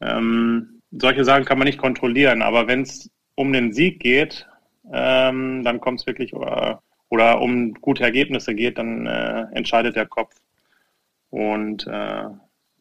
Ähm, 0.01 0.81
solche 0.91 1.25
Sachen 1.25 1.45
kann 1.45 1.57
man 1.57 1.67
nicht 1.67 1.79
kontrollieren, 1.79 2.41
aber 2.41 2.67
wenn 2.67 2.83
es 2.83 3.09
um 3.35 3.51
den 3.51 3.73
Sieg 3.73 3.99
geht, 3.99 4.47
ähm, 4.91 5.63
dann 5.63 5.81
kommt 5.81 6.01
es 6.01 6.07
wirklich, 6.07 6.33
oder, 6.33 6.81
oder 7.09 7.41
um 7.41 7.73
gute 7.75 8.03
Ergebnisse 8.03 8.53
geht, 8.53 8.77
dann 8.77 9.07
äh, 9.07 9.45
entscheidet 9.53 9.95
der 9.95 10.05
Kopf. 10.05 10.35
Und 11.31 11.87
äh, 11.87 12.25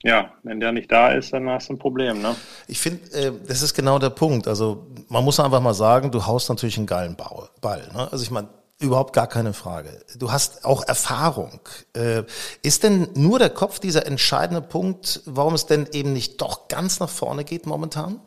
ja, 0.02 0.32
wenn 0.42 0.60
der 0.60 0.72
nicht 0.72 0.90
da 0.90 1.12
ist, 1.12 1.32
dann 1.32 1.48
hast 1.48 1.68
du 1.68 1.74
ein 1.74 1.78
Problem, 1.78 2.20
ne? 2.20 2.34
Ich 2.66 2.80
finde, 2.80 3.00
äh, 3.12 3.32
das 3.46 3.62
ist 3.62 3.74
genau 3.74 3.98
der 3.98 4.10
Punkt. 4.10 4.48
Also 4.48 4.86
man 5.08 5.24
muss 5.24 5.38
einfach 5.38 5.60
mal 5.60 5.74
sagen, 5.74 6.10
du 6.10 6.26
haust 6.26 6.48
natürlich 6.48 6.76
einen 6.76 6.86
geilen 6.86 7.16
Ball. 7.16 7.88
ne? 7.94 8.08
Also 8.10 8.24
ich 8.24 8.30
meine, 8.30 8.48
Überhaupt 8.82 9.12
gar 9.12 9.28
keine 9.28 9.52
Frage. 9.52 9.90
Du 10.18 10.32
hast 10.32 10.64
auch 10.64 10.86
Erfahrung. 10.88 11.60
Äh, 11.94 12.24
ist 12.64 12.82
denn 12.82 13.06
nur 13.14 13.38
der 13.38 13.50
Kopf 13.50 13.78
dieser 13.78 14.06
entscheidende 14.06 14.60
Punkt, 14.60 15.22
warum 15.24 15.54
es 15.54 15.66
denn 15.66 15.86
eben 15.92 16.12
nicht 16.12 16.40
doch 16.40 16.66
ganz 16.66 16.98
nach 16.98 17.08
vorne 17.08 17.44
geht 17.44 17.64
momentan? 17.64 18.20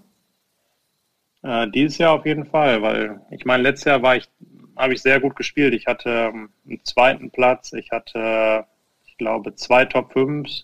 Äh, 1.43 1.67
dieses 1.71 1.97
Jahr 1.97 2.13
auf 2.13 2.25
jeden 2.25 2.45
Fall, 2.45 2.81
weil 2.81 3.19
ich 3.31 3.43
meine, 3.43 3.63
letztes 3.63 3.83
Jahr 3.83 4.01
war 4.01 4.15
ich, 4.15 4.29
habe 4.77 4.93
ich 4.93 5.01
sehr 5.01 5.19
gut 5.19 5.35
gespielt. 5.35 5.73
Ich 5.73 5.87
hatte 5.87 6.09
ähm, 6.09 6.49
einen 6.65 6.85
zweiten 6.85 7.31
Platz, 7.31 7.73
ich 7.73 7.91
hatte, 7.91 8.65
ich 9.03 9.17
glaube, 9.17 9.55
zwei 9.55 9.83
Top 9.83 10.13
5s, 10.13 10.63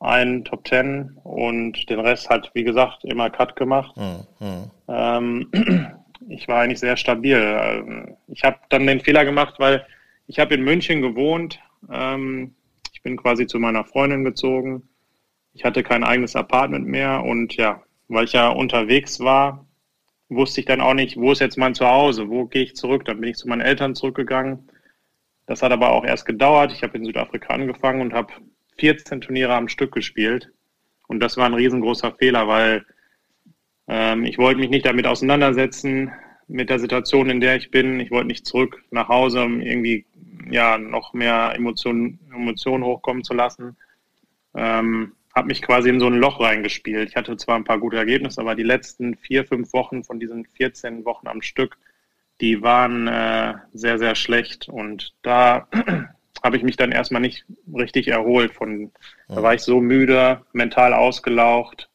einen 0.00 0.44
Top 0.44 0.66
10 0.68 1.18
und 1.24 1.88
den 1.88 2.00
Rest 2.00 2.28
halt, 2.28 2.50
wie 2.54 2.64
gesagt, 2.64 3.04
immer 3.04 3.30
Cut 3.30 3.56
gemacht. 3.56 3.96
Mhm. 3.96 4.70
Ähm, 4.88 5.50
ich 6.28 6.48
war 6.48 6.60
eigentlich 6.60 6.80
sehr 6.80 6.96
stabil. 6.96 7.36
Ähm, 7.36 8.16
ich 8.28 8.44
habe 8.44 8.58
dann 8.68 8.86
den 8.86 9.00
Fehler 9.00 9.24
gemacht, 9.24 9.54
weil 9.58 9.86
ich 10.26 10.38
habe 10.38 10.54
in 10.54 10.64
München 10.64 11.00
gewohnt. 11.00 11.60
Ähm, 11.90 12.54
ich 12.92 13.02
bin 13.02 13.16
quasi 13.16 13.46
zu 13.46 13.58
meiner 13.58 13.84
Freundin 13.84 14.24
gezogen. 14.24 14.88
Ich 15.54 15.64
hatte 15.64 15.82
kein 15.82 16.04
eigenes 16.04 16.36
Apartment 16.36 16.86
mehr 16.86 17.22
und 17.24 17.56
ja, 17.56 17.82
weil 18.08 18.24
ich 18.24 18.32
ja 18.32 18.48
unterwegs 18.48 19.20
war, 19.20 19.66
wusste 20.28 20.60
ich 20.60 20.66
dann 20.66 20.80
auch 20.80 20.94
nicht, 20.94 21.16
wo 21.16 21.32
ist 21.32 21.40
jetzt 21.40 21.56
mein 21.56 21.74
Zuhause, 21.74 22.28
wo 22.28 22.46
gehe 22.46 22.64
ich 22.64 22.76
zurück. 22.76 23.04
Dann 23.04 23.20
bin 23.20 23.30
ich 23.30 23.36
zu 23.36 23.48
meinen 23.48 23.62
Eltern 23.62 23.94
zurückgegangen. 23.94 24.68
Das 25.46 25.62
hat 25.62 25.72
aber 25.72 25.92
auch 25.92 26.04
erst 26.04 26.26
gedauert. 26.26 26.72
Ich 26.72 26.82
habe 26.82 26.98
in 26.98 27.04
Südafrika 27.04 27.54
angefangen 27.54 28.00
und 28.02 28.12
habe 28.12 28.32
14 28.78 29.20
Turniere 29.20 29.54
am 29.54 29.68
Stück 29.68 29.92
gespielt. 29.92 30.50
Und 31.08 31.20
das 31.20 31.36
war 31.36 31.46
ein 31.46 31.54
riesengroßer 31.54 32.12
Fehler, 32.12 32.48
weil 32.48 32.84
ähm, 33.88 34.24
ich 34.24 34.38
wollte 34.38 34.60
mich 34.60 34.70
nicht 34.70 34.86
damit 34.86 35.06
auseinandersetzen, 35.06 36.12
mit 36.48 36.70
der 36.70 36.78
Situation, 36.78 37.30
in 37.30 37.40
der 37.40 37.56
ich 37.56 37.70
bin. 37.70 38.00
Ich 38.00 38.10
wollte 38.10 38.28
nicht 38.28 38.46
zurück 38.46 38.82
nach 38.90 39.08
Hause, 39.08 39.42
um 39.42 39.60
irgendwie 39.60 40.06
ja 40.50 40.78
noch 40.78 41.12
mehr 41.12 41.52
Emotionen 41.56 42.20
Emotionen 42.32 42.84
hochkommen 42.84 43.24
zu 43.24 43.34
lassen. 43.34 43.76
Ähm, 44.54 45.12
habe 45.34 45.48
mich 45.48 45.60
quasi 45.60 45.90
in 45.90 46.00
so 46.00 46.06
ein 46.06 46.18
Loch 46.18 46.40
reingespielt. 46.40 47.10
Ich 47.10 47.16
hatte 47.16 47.36
zwar 47.36 47.56
ein 47.56 47.64
paar 47.64 47.78
gute 47.78 47.96
Ergebnisse, 47.96 48.40
aber 48.40 48.54
die 48.54 48.62
letzten 48.62 49.16
vier, 49.16 49.44
fünf 49.44 49.72
Wochen 49.72 50.02
von 50.02 50.18
diesen 50.18 50.46
14 50.46 51.04
Wochen 51.04 51.28
am 51.28 51.42
Stück, 51.42 51.76
die 52.40 52.62
waren 52.62 53.06
äh, 53.06 53.54
sehr, 53.74 53.98
sehr 53.98 54.14
schlecht. 54.14 54.68
Und 54.68 55.14
da 55.22 55.68
habe 56.42 56.56
ich 56.56 56.62
mich 56.62 56.76
dann 56.76 56.92
erstmal 56.92 57.20
nicht 57.20 57.44
richtig 57.74 58.08
erholt. 58.08 58.52
Von, 58.52 58.92
Da 59.28 59.42
war 59.42 59.54
ich 59.54 59.62
so 59.62 59.80
müde, 59.80 60.42
mental 60.52 60.92
ausgelaucht. 60.92 61.88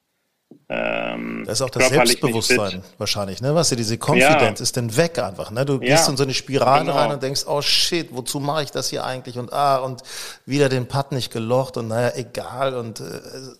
Ähm, 0.67 1.43
das 1.45 1.59
ist 1.59 1.61
auch 1.61 1.69
das 1.69 1.89
Selbstbewusstsein 1.89 2.81
wahrscheinlich, 2.97 3.41
ne? 3.41 3.55
Was 3.55 3.69
du, 3.69 3.75
diese 3.75 3.97
Confidence 3.97 4.59
ja. 4.59 4.63
ist 4.63 4.77
dann 4.77 4.95
weg 4.95 5.19
einfach, 5.19 5.51
ne? 5.51 5.65
Du 5.65 5.73
ja, 5.73 5.95
gehst 5.95 6.09
in 6.09 6.17
so 6.17 6.23
eine 6.23 6.33
Spirale 6.33 6.85
genau. 6.85 6.95
rein 6.95 7.11
und 7.11 7.23
denkst, 7.23 7.43
oh 7.45 7.61
shit, 7.61 8.09
wozu 8.11 8.39
mache 8.39 8.63
ich 8.63 8.71
das 8.71 8.89
hier 8.89 9.03
eigentlich? 9.03 9.37
Und 9.37 9.51
ah, 9.51 9.77
und 9.77 10.01
wieder 10.45 10.69
den 10.69 10.87
Putt 10.87 11.11
nicht 11.11 11.31
gelocht 11.31 11.77
und 11.77 11.87
naja, 11.89 12.13
egal. 12.15 12.75
Und 12.75 12.99
äh, 13.01 13.03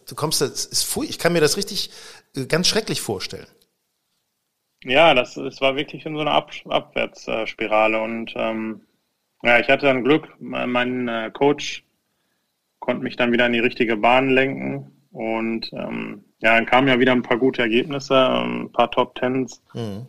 du 0.08 0.16
kommst, 0.16 0.42
es 0.42 0.66
ist 0.66 0.84
fui, 0.84 1.06
ich 1.06 1.20
kann 1.20 1.34
mir 1.34 1.42
das 1.42 1.58
richtig 1.58 1.92
äh, 2.36 2.46
ganz 2.46 2.68
schrecklich 2.68 3.02
vorstellen. 3.02 3.48
Ja, 4.84 5.14
das, 5.14 5.36
das 5.36 5.62
war 5.62 5.76
wirklich 5.76 6.06
in 6.06 6.16
so 6.16 6.22
einer 6.22 6.32
Ab 6.32 6.52
Abwärtsspirale 6.68 8.02
und 8.02 8.34
ähm, 8.36 8.82
ja, 9.44 9.60
ich 9.60 9.70
hatte 9.70 9.86
dann 9.86 10.04
Glück. 10.04 10.28
Mein 10.40 11.08
äh, 11.08 11.32
Coach 11.34 11.84
konnte 12.80 13.04
mich 13.04 13.16
dann 13.16 13.32
wieder 13.32 13.46
in 13.46 13.54
die 13.54 13.60
richtige 13.60 13.98
Bahn 13.98 14.30
lenken 14.30 14.92
und 15.12 15.72
ähm, 15.74 16.24
ja, 16.40 16.56
dann 16.56 16.66
kamen 16.66 16.88
ja 16.88 17.00
wieder 17.00 17.12
ein 17.12 17.22
paar 17.22 17.38
gute 17.38 17.62
Ergebnisse, 17.62 18.16
ein 18.16 18.72
paar 18.72 18.90
Top 18.90 19.16
Tens. 19.16 19.62
Mhm. 19.74 20.08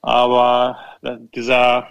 Aber 0.00 0.78
äh, 1.02 1.16
dieser 1.34 1.88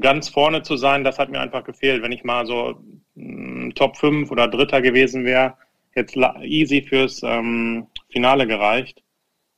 ganz 0.00 0.28
vorne 0.28 0.62
zu 0.62 0.76
sein, 0.76 1.04
das 1.04 1.18
hat 1.18 1.30
mir 1.30 1.40
einfach 1.40 1.64
gefehlt. 1.64 2.02
Wenn 2.02 2.12
ich 2.12 2.24
mal 2.24 2.46
so 2.46 2.80
mm, 3.14 3.70
Top 3.70 3.96
5 3.96 4.30
oder 4.30 4.48
Dritter 4.48 4.82
gewesen 4.82 5.24
wäre, 5.24 5.54
jetzt 5.94 6.16
easy 6.42 6.82
fürs 6.82 7.22
ähm, 7.22 7.86
Finale 8.10 8.46
gereicht. 8.46 9.02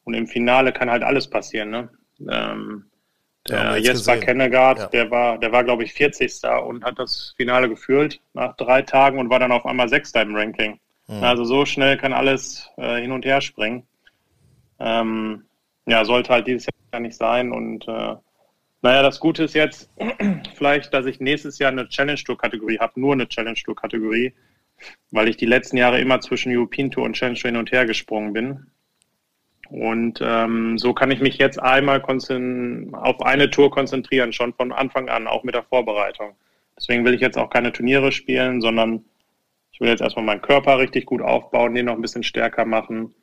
Und 0.04 0.14
im 0.14 0.26
Finale 0.26 0.72
kann 0.72 0.90
halt 0.90 1.02
alles 1.02 1.28
passieren. 1.28 1.70
Ne? 1.70 1.88
Ähm, 2.30 2.84
der 3.48 3.78
Jesper 3.78 4.18
Kennegaard, 4.18 4.78
ja. 4.78 4.86
der 4.86 5.10
war, 5.10 5.38
der 5.38 5.52
war, 5.52 5.64
glaube 5.64 5.84
ich, 5.84 5.92
40. 5.92 6.42
und 6.66 6.84
hat 6.84 6.98
das 6.98 7.34
Finale 7.36 7.68
geführt 7.68 8.20
nach 8.34 8.56
drei 8.56 8.82
Tagen 8.82 9.18
und 9.18 9.30
war 9.30 9.38
dann 9.38 9.52
auf 9.52 9.66
einmal 9.66 9.88
Sechster 9.88 10.22
im 10.22 10.34
Ranking. 10.34 10.78
Mhm. 11.08 11.22
Also 11.22 11.44
so 11.44 11.64
schnell 11.64 11.96
kann 11.96 12.12
alles 12.12 12.68
äh, 12.76 13.00
hin 13.00 13.12
und 13.12 13.24
her 13.24 13.40
springen. 13.40 13.84
Ähm, 14.78 15.44
ja, 15.86 16.04
sollte 16.04 16.32
halt 16.32 16.46
dieses 16.46 16.66
Jahr 16.92 17.00
nicht 17.00 17.16
sein. 17.16 17.52
Und 17.52 17.86
äh, 17.88 18.16
naja, 18.82 19.02
das 19.02 19.20
Gute 19.20 19.44
ist 19.44 19.54
jetzt 19.54 19.90
vielleicht, 20.54 20.92
dass 20.92 21.06
ich 21.06 21.20
nächstes 21.20 21.58
Jahr 21.58 21.70
eine 21.70 21.88
Challenge 21.88 22.22
Tour 22.22 22.36
Kategorie 22.36 22.78
habe, 22.78 23.00
nur 23.00 23.12
eine 23.12 23.28
Challenge 23.28 23.58
Tour 23.64 23.76
Kategorie, 23.76 24.34
weil 25.10 25.28
ich 25.28 25.36
die 25.36 25.46
letzten 25.46 25.76
Jahre 25.76 26.00
immer 26.00 26.20
zwischen 26.20 26.54
European 26.54 26.90
Tour 26.90 27.04
und 27.04 27.14
Challenge 27.14 27.38
Tour 27.38 27.50
hin 27.50 27.58
und 27.58 27.72
her 27.72 27.86
gesprungen 27.86 28.32
bin. 28.32 28.66
Und 29.70 30.20
ähm, 30.22 30.78
so 30.78 30.94
kann 30.94 31.10
ich 31.10 31.20
mich 31.20 31.38
jetzt 31.38 31.60
einmal 31.60 32.02
auf 32.02 33.22
eine 33.22 33.50
Tour 33.50 33.70
konzentrieren, 33.70 34.32
schon 34.32 34.52
von 34.54 34.72
Anfang 34.72 35.08
an, 35.08 35.26
auch 35.26 35.44
mit 35.44 35.54
der 35.54 35.64
Vorbereitung. 35.64 36.34
Deswegen 36.76 37.04
will 37.04 37.14
ich 37.14 37.20
jetzt 37.20 37.38
auch 37.38 37.50
keine 37.50 37.72
Turniere 37.72 38.12
spielen, 38.12 38.60
sondern 38.60 39.04
ich 39.72 39.80
will 39.80 39.88
jetzt 39.88 40.02
erstmal 40.02 40.24
meinen 40.24 40.42
Körper 40.42 40.78
richtig 40.78 41.06
gut 41.06 41.22
aufbauen, 41.22 41.74
den 41.74 41.86
noch 41.86 41.94
ein 41.94 42.02
bisschen 42.02 42.22
stärker 42.22 42.64
machen. 42.64 43.14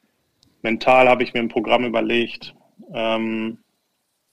Mental 0.61 1.09
habe 1.09 1.23
ich 1.23 1.33
mir 1.33 1.39
ein 1.39 1.49
Programm 1.49 1.85
überlegt. 1.85 2.55
Ähm, 2.93 3.57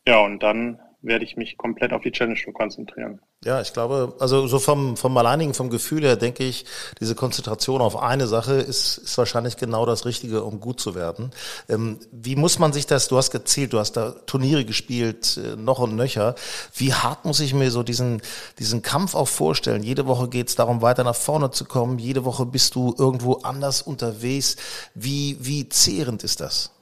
ja, 0.07 0.21
und 0.21 0.43
dann 0.43 0.79
werde 1.03 1.25
ich 1.25 1.37
mich 1.37 1.57
komplett 1.57 1.93
auf 1.93 2.03
die 2.03 2.13
Challenge 2.13 2.39
konzentrieren. 2.53 3.21
Ja, 3.43 3.61
ich 3.63 3.73
glaube, 3.73 4.15
also 4.19 4.47
so 4.47 4.59
vom, 4.59 4.99
vom 4.99 5.17
alleinigen, 5.17 5.55
vom 5.55 5.71
Gefühl 5.71 6.03
her 6.03 6.17
denke 6.17 6.45
ich, 6.45 6.67
diese 7.01 7.15
Konzentration 7.15 7.81
auf 7.81 7.97
eine 7.97 8.27
Sache 8.27 8.55
ist, 8.55 8.99
ist 8.99 9.17
wahrscheinlich 9.17 9.57
genau 9.57 9.87
das 9.87 10.05
Richtige, 10.05 10.45
um 10.45 10.61
gut 10.61 10.79
zu 10.79 10.95
werden. 10.95 11.31
Ähm, 11.69 11.99
wie 12.13 12.37
muss 12.37 12.59
man 12.59 12.75
sich 12.75 12.87
das, 12.87 13.09
du 13.09 13.17
hast 13.17 13.31
gezielt, 13.31 13.73
du 13.73 13.79
hast 13.79 13.93
da 13.93 14.11
Turniere 14.27 14.67
gespielt, 14.67 15.39
äh, 15.43 15.57
noch 15.57 15.79
und 15.79 15.97
nöcher. 15.97 16.35
Wie 16.75 16.93
hart 16.93 17.25
muss 17.25 17.41
ich 17.41 17.55
mir 17.55 17.71
so 17.71 17.83
diesen, 17.83 18.21
diesen 18.59 18.83
Kampf 18.83 19.15
auch 19.15 19.29
vorstellen? 19.29 19.83
Jede 19.83 20.07
Woche 20.07 20.29
geht 20.29 20.49
es 20.49 20.55
darum, 20.55 20.83
weiter 20.83 21.05
nach 21.05 21.17
vorne 21.17 21.51
zu 21.51 21.65
kommen. 21.65 21.99
Jede 21.99 22.27
Woche 22.27 22.45
bist 22.45 22.75
du 22.75 22.95
irgendwo 22.99 23.37
anders 23.37 23.81
unterwegs. 23.81 24.57
Wie, 24.95 25.39
wie 25.41 25.67
zehrend 25.71 26.25
ist 26.25 26.41
das? 26.41 26.73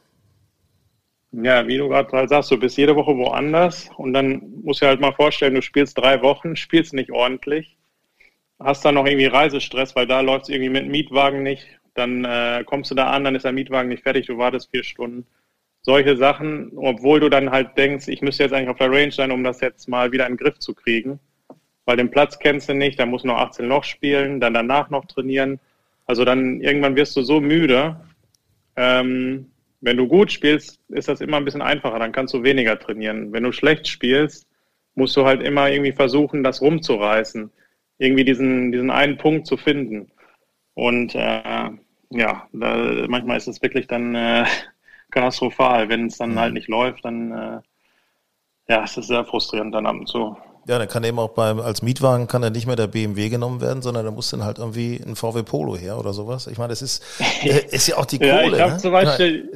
Ja, 1.33 1.67
wie 1.69 1.77
du 1.77 1.89
gerade 1.89 2.11
halt 2.13 2.31
sagst, 2.31 2.51
du 2.51 2.59
bist 2.59 2.79
jede 2.79 2.97
Woche 2.97 3.17
woanders 3.17 3.91
und 3.97 4.15
dann 4.15 4.63
musst 4.63 4.81
du 4.81 4.87
halt 4.87 5.01
mal 5.01 5.13
vorstellen, 5.13 5.55
du 5.55 5.63
spielst 5.63 5.99
drei 5.99 6.23
Wochen, 6.23 6.57
spielst 6.57 6.95
nicht 6.95 7.11
ordentlich, 7.11 7.77
hast 8.59 8.85
dann 8.85 8.95
noch 8.95 9.07
irgendwie 9.07 9.27
Reisestress, 9.27 9.95
weil 9.95 10.07
da 10.07 10.21
läuft 10.21 10.45
es 10.45 10.49
irgendwie 10.49 10.71
mit 10.71 10.85
dem 10.85 10.91
Mietwagen 10.91 11.43
nicht, 11.43 11.67
dann 11.95 12.25
äh, 12.25 12.65
kommst 12.65 12.91
du 12.91 12.95
da 12.95 13.11
an, 13.11 13.25
dann 13.25 13.35
ist 13.35 13.45
der 13.45 13.53
Mietwagen 13.53 13.91
nicht 13.91 14.05
fertig, 14.05 14.27
du 14.27 14.39
wartest 14.39 14.71
vier 14.71 14.85
Stunden. 14.85 15.27
Solche 15.83 16.17
Sachen, 16.17 16.73
obwohl 16.77 17.21
du 17.21 17.29
dann 17.29 17.51
halt 17.51 17.77
denkst, 17.77 18.09
ich 18.09 18.23
müsste 18.23 18.45
jetzt 18.45 18.53
eigentlich 18.53 18.71
auf 18.71 18.79
der 18.79 18.91
Range 18.91 19.13
sein, 19.13 19.31
um 19.31 19.45
das 19.45 19.61
jetzt 19.61 19.89
mal 19.89 20.13
wieder 20.13 20.27
in 20.27 20.33
den 20.33 20.39
Griff 20.39 20.59
zu 20.59 20.75
kriegen. 20.75 21.21
Weil 21.85 21.97
den 21.97 22.11
Platz 22.11 22.39
kennst 22.39 22.69
du 22.69 22.75
nicht, 22.75 22.99
dann 22.99 23.11
musst 23.11 23.25
du 23.25 23.29
noch 23.29 23.39
18 23.39 23.67
Loch 23.67 23.85
spielen, 23.85 24.41
dann 24.41 24.55
danach 24.55 24.91
noch 24.91 25.07
trainieren. 25.07 25.61
Also 26.07 26.25
dann 26.25 26.61
irgendwann 26.61 26.97
wirst 26.97 27.17
du 27.17 27.23
so 27.23 27.41
müde, 27.41 28.01
ähm, 28.77 29.51
wenn 29.81 29.97
du 29.97 30.09
gut 30.09 30.33
spielst, 30.33 30.81
ist 30.89 31.09
das 31.09 31.21
immer 31.21 31.37
ein 31.37 31.45
bisschen 31.45 31.63
einfacher, 31.63 31.99
dann 31.99 32.13
kannst 32.13 32.35
du 32.35 32.43
weniger 32.43 32.79
trainieren. 32.79 33.33
Wenn 33.33 33.45
du 33.45 33.53
schlecht 33.53 33.87
spielst, 33.87 34.47
musst 34.95 35.17
du 35.17 35.25
halt 35.25 35.43
immer 35.43 35.71
irgendwie 35.71 35.93
versuchen, 35.93 36.43
das 36.43 36.61
rumzureißen, 36.61 37.51
irgendwie 37.99 38.25
diesen, 38.25 38.73
diesen 38.73 38.91
einen 38.91 39.17
Punkt 39.17 39.47
zu 39.47 39.57
finden. 39.57 40.11
Und 40.75 41.15
äh, 41.15 41.71
ja, 42.11 42.49
da, 42.53 43.07
manchmal 43.09 43.37
ist 43.37 43.49
es 43.49 43.63
wirklich 43.63 43.87
dann 43.87 44.15
äh, 44.15 44.45
katastrophal. 45.11 45.89
Wenn 45.89 46.07
es 46.07 46.19
dann 46.19 46.33
mhm. 46.33 46.39
halt 46.41 46.55
nicht 46.55 46.69
läuft, 46.69 47.05
dann 47.05 47.33
äh, 47.33 47.61
ja, 48.69 48.85
es 48.85 48.97
ist 48.97 49.09
sehr 49.09 49.25
frustrierend 49.25 49.75
dann 49.75 49.87
ab 49.87 49.97
und 49.97 50.09
zu. 50.09 50.37
Ja, 50.69 50.79
dann 50.79 50.87
kann 50.87 51.03
eben 51.03 51.19
auch 51.19 51.31
beim, 51.31 51.61
als 51.61 51.81
Mietwagen 51.81 52.27
kann 52.27 52.43
dann 52.43 52.53
nicht 52.53 52.67
mehr 52.67 52.77
der 52.77 52.89
BMW 52.89 53.31
genommen 53.31 53.63
werden, 53.63 53.81
sondern 53.81 54.05
da 54.05 54.11
muss 54.11 54.31
dann 54.31 54.45
halt 54.45 54.59
irgendwie 54.59 55.01
ein 55.03 55.17
VW 55.17 55.43
Polo 55.43 55.79
her 55.79 55.99
oder 55.99 56.13
sowas. 56.13 56.47
Ich 56.47 56.59
meine, 56.59 56.69
das 56.69 56.83
ist, 56.83 57.03
äh, 57.43 57.65
ist 57.71 57.89
ja 57.89 57.97
auch 57.97 58.05
die 58.05 58.23
ja, 58.23 58.43
Kohle. 58.43 58.59
Ich 58.59 58.73
ne? 58.73 58.77
zum 58.77 58.93
Beispiel, 58.93 59.51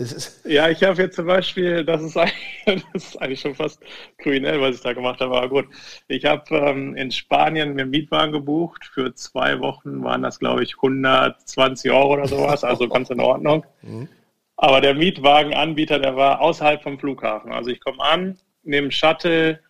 ja, 0.44 0.70
ich 0.70 0.82
habe 0.82 1.02
jetzt 1.02 1.16
zum 1.16 1.26
Beispiel, 1.26 1.84
das 1.84 2.00
ist, 2.00 2.16
eigentlich, 2.16 2.86
das 2.94 3.04
ist 3.04 3.20
eigentlich 3.20 3.40
schon 3.40 3.54
fast 3.54 3.78
kriminell, 4.16 4.58
was 4.62 4.76
ich 4.76 4.80
da 4.80 4.94
gemacht 4.94 5.20
habe, 5.20 5.36
aber 5.36 5.50
gut. 5.50 5.66
Ich 6.08 6.24
habe 6.24 6.44
ähm, 6.56 6.96
in 6.96 7.10
Spanien 7.10 7.74
mir 7.74 7.82
einen 7.82 7.90
Mietwagen 7.90 8.32
gebucht. 8.32 8.82
Für 8.94 9.14
zwei 9.14 9.60
Wochen 9.60 10.02
waren 10.02 10.22
das, 10.22 10.38
glaube 10.38 10.62
ich, 10.62 10.76
120 10.76 11.90
Euro 11.90 12.14
oder 12.14 12.26
sowas, 12.26 12.64
also 12.64 12.88
ganz 12.88 13.10
in 13.10 13.20
Ordnung. 13.20 13.66
Mhm. 13.82 14.08
Aber 14.56 14.80
der 14.80 14.94
Mietwagenanbieter, 14.94 15.98
der 15.98 16.16
war 16.16 16.40
außerhalb 16.40 16.82
vom 16.82 16.98
Flughafen. 16.98 17.52
Also 17.52 17.68
ich 17.68 17.80
komme 17.80 18.02
an, 18.02 18.38
nehme 18.62 18.90
Shuttle, 18.90 19.60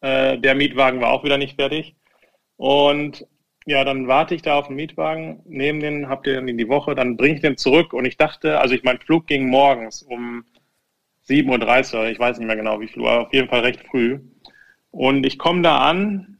äh, 0.00 0.38
der 0.38 0.54
Mietwagen 0.54 1.00
war 1.00 1.12
auch 1.12 1.24
wieder 1.24 1.38
nicht 1.38 1.56
fertig. 1.56 1.96
Und 2.56 3.26
ja, 3.66 3.84
dann 3.84 4.08
warte 4.08 4.34
ich 4.34 4.42
da 4.42 4.58
auf 4.58 4.66
den 4.66 4.76
Mietwagen, 4.76 5.40
nehme 5.44 5.80
den, 5.80 6.08
hab 6.08 6.24
den 6.24 6.48
in 6.48 6.58
die 6.58 6.68
Woche, 6.68 6.94
dann 6.94 7.16
bringe 7.16 7.36
ich 7.36 7.40
den 7.40 7.56
zurück. 7.56 7.92
Und 7.92 8.04
ich 8.04 8.16
dachte, 8.16 8.58
also 8.60 8.74
ich 8.74 8.82
mein 8.82 8.98
Flug 8.98 9.26
ging 9.26 9.48
morgens 9.48 10.02
um 10.02 10.44
7.30 11.28 11.94
Uhr, 11.94 12.08
ich 12.08 12.18
weiß 12.18 12.38
nicht 12.38 12.46
mehr 12.46 12.56
genau 12.56 12.80
wie 12.80 12.88
viel 12.88 13.02
Uhr, 13.02 13.20
auf 13.20 13.32
jeden 13.32 13.48
Fall 13.48 13.60
recht 13.60 13.86
früh. 13.90 14.18
Und 14.90 15.24
ich 15.24 15.38
komme 15.38 15.62
da 15.62 15.78
an, 15.78 16.38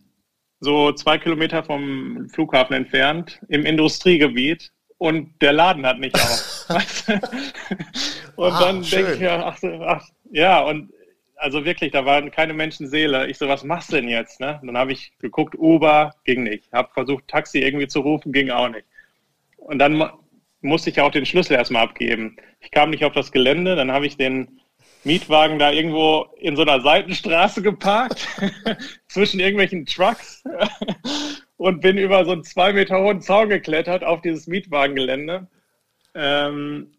so 0.60 0.92
zwei 0.92 1.18
Kilometer 1.18 1.62
vom 1.62 2.28
Flughafen 2.30 2.74
entfernt, 2.74 3.40
im 3.48 3.64
Industriegebiet 3.64 4.72
und 4.98 5.40
der 5.40 5.52
Laden 5.52 5.86
hat 5.86 5.98
nicht 5.98 6.14
auf. 6.16 6.66
und 8.36 8.52
ah, 8.52 8.60
dann 8.60 8.82
denke 8.82 9.14
ich 9.14 9.20
ja, 9.20 9.46
ach, 9.46 9.58
ach, 9.62 10.06
ja, 10.30 10.60
und 10.60 10.92
also 11.40 11.64
wirklich, 11.64 11.90
da 11.92 12.04
waren 12.04 12.30
keine 12.30 12.52
Menschenseele. 12.52 13.26
Ich 13.28 13.38
so, 13.38 13.48
was 13.48 13.64
machst 13.64 13.90
du 13.90 13.96
denn 13.96 14.08
jetzt? 14.08 14.40
Ne? 14.40 14.60
Dann 14.62 14.76
habe 14.76 14.92
ich 14.92 15.12
geguckt, 15.18 15.54
Uber 15.58 16.14
ging 16.24 16.42
nicht. 16.42 16.70
Habe 16.72 16.92
versucht, 16.92 17.26
Taxi 17.28 17.60
irgendwie 17.60 17.88
zu 17.88 18.00
rufen, 18.00 18.32
ging 18.32 18.50
auch 18.50 18.68
nicht. 18.68 18.84
Und 19.56 19.78
dann 19.78 20.10
musste 20.60 20.90
ich 20.90 21.00
auch 21.00 21.10
den 21.10 21.24
Schlüssel 21.24 21.54
erstmal 21.54 21.84
abgeben. 21.84 22.36
Ich 22.60 22.70
kam 22.70 22.90
nicht 22.90 23.04
auf 23.04 23.14
das 23.14 23.32
Gelände, 23.32 23.74
dann 23.74 23.90
habe 23.90 24.06
ich 24.06 24.18
den 24.18 24.60
Mietwagen 25.02 25.58
da 25.58 25.72
irgendwo 25.72 26.26
in 26.38 26.56
so 26.56 26.62
einer 26.62 26.82
Seitenstraße 26.82 27.62
geparkt, 27.62 28.28
zwischen 29.08 29.40
irgendwelchen 29.40 29.86
Trucks 29.86 30.44
und 31.56 31.80
bin 31.80 31.96
über 31.96 32.26
so 32.26 32.32
einen 32.32 32.44
zwei 32.44 32.74
Meter 32.74 33.00
hohen 33.00 33.22
Zaun 33.22 33.48
geklettert 33.48 34.04
auf 34.04 34.20
dieses 34.20 34.46
Mietwagengelände. 34.46 35.48
Ähm, 36.14 36.92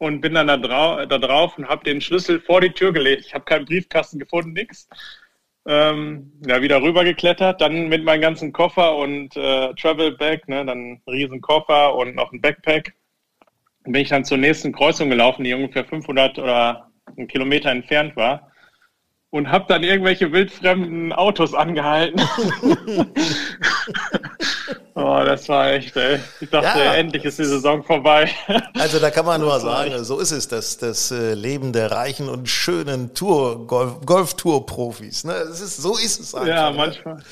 und 0.00 0.22
bin 0.22 0.32
dann 0.32 0.46
da, 0.46 0.56
drau 0.56 1.04
da 1.04 1.18
drauf 1.18 1.58
und 1.58 1.68
habe 1.68 1.84
den 1.84 2.00
Schlüssel 2.00 2.40
vor 2.40 2.62
die 2.62 2.70
Tür 2.70 2.92
gelegt. 2.92 3.26
Ich 3.26 3.34
habe 3.34 3.44
keinen 3.44 3.66
Briefkasten 3.66 4.18
gefunden, 4.18 4.54
nix. 4.54 4.88
Ähm, 5.68 6.32
ja, 6.46 6.62
wieder 6.62 6.80
rüber 6.80 7.04
geklettert, 7.04 7.60
dann 7.60 7.88
mit 7.88 8.02
meinem 8.02 8.22
ganzen 8.22 8.50
Koffer 8.50 8.96
und 8.96 9.36
äh, 9.36 9.74
Travel 9.74 10.12
Bag, 10.12 10.48
ne, 10.48 10.64
dann 10.64 10.70
einen 10.70 11.02
riesen 11.06 11.42
Koffer 11.42 11.94
und 11.94 12.16
noch 12.16 12.32
ein 12.32 12.40
Backpack. 12.40 12.94
Bin 13.84 13.94
ich 13.94 14.08
dann 14.08 14.24
zur 14.24 14.38
nächsten 14.38 14.72
Kreuzung 14.72 15.10
gelaufen, 15.10 15.44
die 15.44 15.52
ungefähr 15.52 15.84
500 15.84 16.38
oder 16.38 16.90
einen 17.14 17.28
Kilometer 17.28 17.70
entfernt 17.70 18.16
war 18.16 18.50
und 19.28 19.52
habe 19.52 19.66
dann 19.68 19.82
irgendwelche 19.82 20.32
wildfremden 20.32 21.12
Autos 21.12 21.52
angehalten. 21.52 22.22
oh, 24.94 25.22
das 25.24 25.48
war 25.48 25.72
echt, 25.72 25.96
ey. 25.96 26.20
Ich 26.40 26.50
dachte, 26.50 26.78
ja, 26.78 26.94
endlich 26.94 27.24
ist 27.24 27.38
die 27.38 27.44
Saison 27.44 27.82
vorbei. 27.84 28.30
also 28.78 28.98
da 28.98 29.10
kann 29.10 29.24
man 29.24 29.40
nur 29.40 29.58
sagen, 29.60 30.04
so 30.04 30.18
ist 30.18 30.30
es, 30.30 30.48
das, 30.48 30.78
das 30.78 31.10
äh, 31.10 31.34
Leben 31.34 31.72
der 31.72 31.90
reichen 31.90 32.28
und 32.28 32.48
schönen 32.48 33.14
Tour, 33.14 33.66
Golf, 33.66 34.00
Golftour-Profis. 34.04 35.24
Ne? 35.24 35.34
Das 35.48 35.60
ist, 35.60 35.76
so 35.76 35.96
ist 35.96 36.20
es 36.20 36.34
einfach. 36.34 36.48
Ja, 36.48 36.70
ne? 36.70 36.76
manchmal. 36.76 37.14
Ne? 37.16 37.22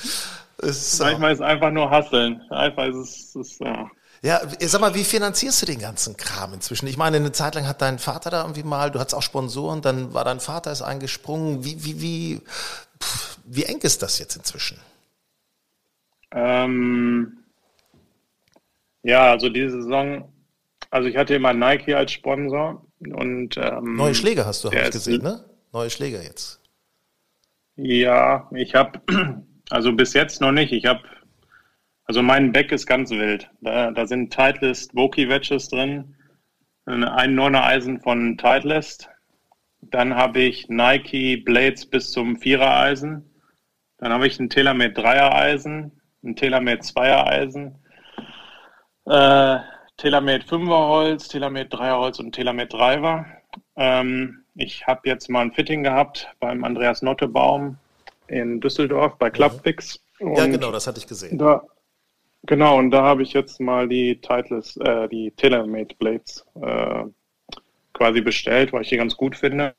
Ist, 0.61 1.01
manchmal 1.01 1.33
ist 1.33 1.39
es 1.39 1.45
einfach 1.45 1.71
nur 1.71 1.91
Hasseln. 1.91 2.41
Einfach 2.51 2.87
ist 2.87 2.97
es, 2.97 3.37
ist, 3.37 3.61
ja. 3.61 3.89
Ja, 4.21 4.41
sag 4.63 4.81
mal, 4.81 4.95
wie 4.95 5.05
finanzierst 5.05 5.63
du 5.63 5.67
den 5.67 5.79
ganzen 5.79 6.17
Kram 6.17 6.53
inzwischen? 6.53 6.89
Ich 6.89 6.97
meine, 6.97 7.19
eine 7.19 7.31
Zeit 7.31 7.55
lang 7.55 7.69
hat 7.69 7.81
dein 7.81 8.01
Vater 8.01 8.31
da 8.31 8.41
irgendwie 8.41 8.65
mal, 8.65 8.91
du 8.91 8.99
hattest 8.99 9.15
auch 9.15 9.23
Sponsoren, 9.23 9.81
dann 9.81 10.13
war 10.13 10.25
dein 10.25 10.41
Vater 10.41 10.73
ist 10.73 10.83
eingesprungen. 10.83 11.65
Wie, 11.65 11.85
wie, 11.85 12.01
wie, 12.01 12.41
pff, 13.01 13.39
wie 13.45 13.65
eng 13.65 13.79
ist 13.79 14.03
das 14.03 14.19
jetzt 14.19 14.35
inzwischen? 14.35 14.79
Ähm, 16.33 17.39
ja, 19.03 19.31
also 19.31 19.49
diese 19.49 19.83
Saison, 19.83 20.33
also 20.91 21.09
ich 21.09 21.17
hatte 21.17 21.35
immer 21.35 21.53
Nike 21.53 21.95
als 21.95 22.13
Sponsor 22.13 22.87
und 23.01 23.57
ähm, 23.57 23.97
neue 23.97 24.15
Schläger 24.15 24.45
hast 24.45 24.65
du, 24.65 24.69
habe 24.69 24.81
ich 24.81 24.91
gesehen, 24.91 25.23
ne? 25.23 25.45
Neue 25.73 25.91
Schläger 25.91 26.23
jetzt. 26.23 26.61
Ja, 27.77 28.51
ich 28.55 28.75
habe 28.75 29.01
also 29.71 29.93
bis 29.93 30.15
jetzt 30.15 30.41
noch 30.41 30.53
nicht. 30.53 30.73
Ich 30.73 30.87
habe 30.87 31.03
also 32.09 32.23
mein 32.23 32.53
Back 32.53 32.73
ist 32.73 32.87
ganz 32.87 33.11
wild. 33.11 33.51
Da, 33.61 33.91
da 33.91 34.07
sind 34.07 34.33
Titleist 34.33 34.95
Voki 34.95 35.29
Wedges 35.29 35.69
drin, 35.69 36.17
ein 36.87 37.05
9er 37.05 37.65
Eisen 37.65 38.01
von 38.01 38.39
Titleist. 38.39 39.11
Dann 39.83 40.15
habe 40.15 40.41
ich 40.41 40.69
Nike 40.71 41.37
Blades 41.37 41.85
bis 41.85 42.11
zum 42.11 42.37
4er 42.37 42.81
Eisen. 42.81 43.31
Dann 43.99 44.11
habe 44.11 44.27
ich 44.27 44.41
ein 44.41 44.49
TaylorMade 44.49 44.95
3er 44.95 45.35
Eisen, 45.35 45.98
ein 46.25 46.37
TaylorMade 46.37 46.81
2er 46.81 47.27
Eisen, 47.27 47.75
äh, 49.07 49.59
TaylorMade 49.97 50.45
5er 50.45 50.89
Holz, 50.89 51.29
TaylorMade 51.29 51.69
3er 51.69 51.99
Holz 51.99 52.19
und 52.19 52.33
TaylorMade 52.35 52.69
Driver. 52.69 53.27
Ähm, 53.77 54.45
ich 54.55 54.87
habe 54.87 55.09
jetzt 55.09 55.29
mal 55.29 55.43
ein 55.43 55.53
Fitting 55.53 55.83
gehabt 55.83 56.29
beim 56.41 56.65
Andreas 56.65 57.03
Nottebaum 57.03 57.79
in 58.27 58.61
Düsseldorf 58.61 59.17
bei 59.19 59.31
Clubfix. 59.31 60.01
Ja, 60.21 60.47
genau, 60.47 60.73
das 60.73 60.87
hatte 60.87 60.99
ich 60.99 61.07
gesehen. 61.07 61.39
Da, 61.39 61.63
Genau, 62.45 62.79
und 62.79 62.91
da 62.91 63.03
habe 63.03 63.23
ich 63.23 63.33
jetzt 63.33 63.61
mal 63.61 63.89
die 63.89 64.21
Titles, 64.21 64.77
äh, 64.79 65.09
die 65.09 65.33
TaylorMade 65.33 65.95
Blades 65.99 66.47
äh, 66.63 67.05
quasi 67.93 68.21
bestellt, 68.21 68.73
weil 68.73 68.83
ich 68.83 68.89
die 68.89 68.97
ganz 68.97 69.17
gut 69.17 69.37
finde. 69.37 69.75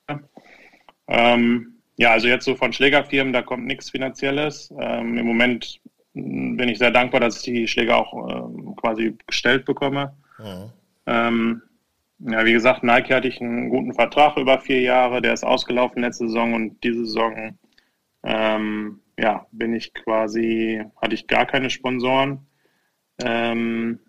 Ähm, 1.07 1.79
ja, 1.97 2.11
also 2.11 2.27
jetzt 2.27 2.45
so 2.45 2.55
von 2.55 2.73
Schlägerfirmen, 2.73 3.33
da 3.33 3.41
kommt 3.41 3.65
nichts 3.65 3.89
Finanzielles. 3.89 4.71
Ähm, 4.79 5.17
Im 5.17 5.25
Moment 5.25 5.79
bin 6.13 6.69
ich 6.69 6.79
sehr 6.79 6.91
dankbar, 6.91 7.19
dass 7.19 7.37
ich 7.37 7.43
die 7.43 7.67
Schläger 7.67 7.97
auch 7.97 8.13
ähm, 8.29 8.75
quasi 8.75 9.15
gestellt 9.27 9.65
bekomme. 9.65 10.15
Ja. 10.39 10.69
Ähm, 11.05 11.61
ja, 12.19 12.45
wie 12.45 12.53
gesagt, 12.53 12.83
Nike 12.83 13.13
hatte 13.13 13.27
ich 13.27 13.39
einen 13.41 13.69
guten 13.69 13.93
Vertrag 13.93 14.37
über 14.37 14.59
vier 14.59 14.81
Jahre, 14.81 15.21
der 15.21 15.33
ist 15.33 15.45
ausgelaufen 15.45 16.01
letzte 16.01 16.27
Saison 16.27 16.53
und 16.53 16.83
diese 16.83 17.05
Saison 17.05 17.57
ähm, 18.23 18.99
ja, 19.17 19.45
bin 19.51 19.73
ich 19.73 19.93
quasi, 19.93 20.83
hatte 21.01 21.13
ich 21.13 21.27
gar 21.27 21.45
keine 21.45 21.69
Sponsoren. 21.69 22.47
Ähm, 23.21 23.99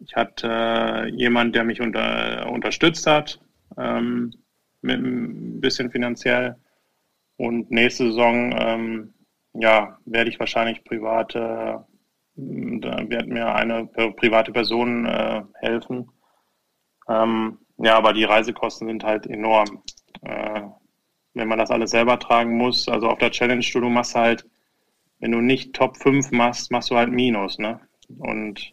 ich 0.00 0.14
hatte 0.14 0.48
äh, 0.48 1.10
jemand, 1.10 1.54
der 1.54 1.64
mich 1.64 1.80
unter, 1.80 2.50
unterstützt 2.50 3.06
hat, 3.06 3.40
ähm, 3.76 4.32
mit 4.80 5.00
ein 5.00 5.60
bisschen 5.60 5.90
finanziell. 5.90 6.56
Und 7.36 7.70
nächste 7.70 8.08
Saison, 8.08 8.54
ähm, 8.58 9.14
ja, 9.58 9.98
werde 10.04 10.30
ich 10.30 10.38
wahrscheinlich 10.38 10.84
private, 10.84 11.84
da 12.36 13.10
wird 13.10 13.26
mir 13.26 13.54
eine 13.54 13.86
private 13.86 14.52
Person 14.52 15.04
äh, 15.06 15.42
helfen. 15.54 16.10
Ähm, 17.08 17.58
ja, 17.78 17.96
aber 17.96 18.12
die 18.12 18.24
Reisekosten 18.24 18.86
sind 18.86 19.04
halt 19.04 19.26
enorm. 19.26 19.82
Äh, 20.22 20.62
wenn 21.34 21.48
man 21.48 21.58
das 21.58 21.70
alles 21.70 21.90
selber 21.90 22.18
tragen 22.18 22.56
muss, 22.56 22.88
also 22.88 23.08
auf 23.08 23.18
der 23.18 23.32
Challenge 23.32 23.62
Tour, 23.62 23.82
du 23.82 23.88
machst 23.88 24.14
halt, 24.14 24.46
wenn 25.18 25.32
du 25.32 25.40
nicht 25.40 25.74
Top 25.74 25.96
5 25.96 26.30
machst, 26.30 26.70
machst 26.70 26.90
du 26.90 26.96
halt 26.96 27.10
Minus, 27.10 27.58
ne? 27.58 27.80
Und 28.18 28.72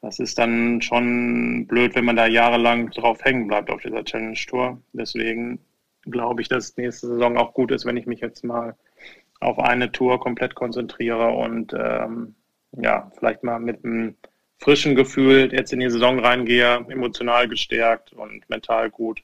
das 0.00 0.18
ist 0.18 0.38
dann 0.38 0.82
schon 0.82 1.66
blöd, 1.66 1.94
wenn 1.94 2.04
man 2.04 2.16
da 2.16 2.26
jahrelang 2.26 2.90
drauf 2.90 3.24
hängen 3.24 3.46
bleibt 3.46 3.70
auf 3.70 3.82
dieser 3.82 4.04
Challenge 4.04 4.38
Tour. 4.48 4.80
Deswegen 4.92 5.60
glaube 6.02 6.42
ich, 6.42 6.48
dass 6.48 6.76
nächste 6.76 7.06
Saison 7.08 7.36
auch 7.36 7.54
gut 7.54 7.70
ist, 7.70 7.86
wenn 7.86 7.96
ich 7.96 8.06
mich 8.06 8.20
jetzt 8.20 8.44
mal 8.44 8.76
auf 9.40 9.58
eine 9.58 9.92
Tour 9.92 10.20
komplett 10.20 10.54
konzentriere 10.54 11.28
und 11.28 11.72
ähm, 11.72 12.34
ja, 12.72 13.10
vielleicht 13.18 13.42
mal 13.42 13.58
mit 13.58 13.84
einem 13.84 14.16
frischen 14.58 14.94
Gefühl 14.94 15.52
jetzt 15.52 15.72
in 15.72 15.80
die 15.80 15.90
Saison 15.90 16.18
reingehe, 16.18 16.84
emotional 16.88 17.48
gestärkt 17.48 18.12
und 18.12 18.48
mental 18.48 18.90
gut 18.90 19.22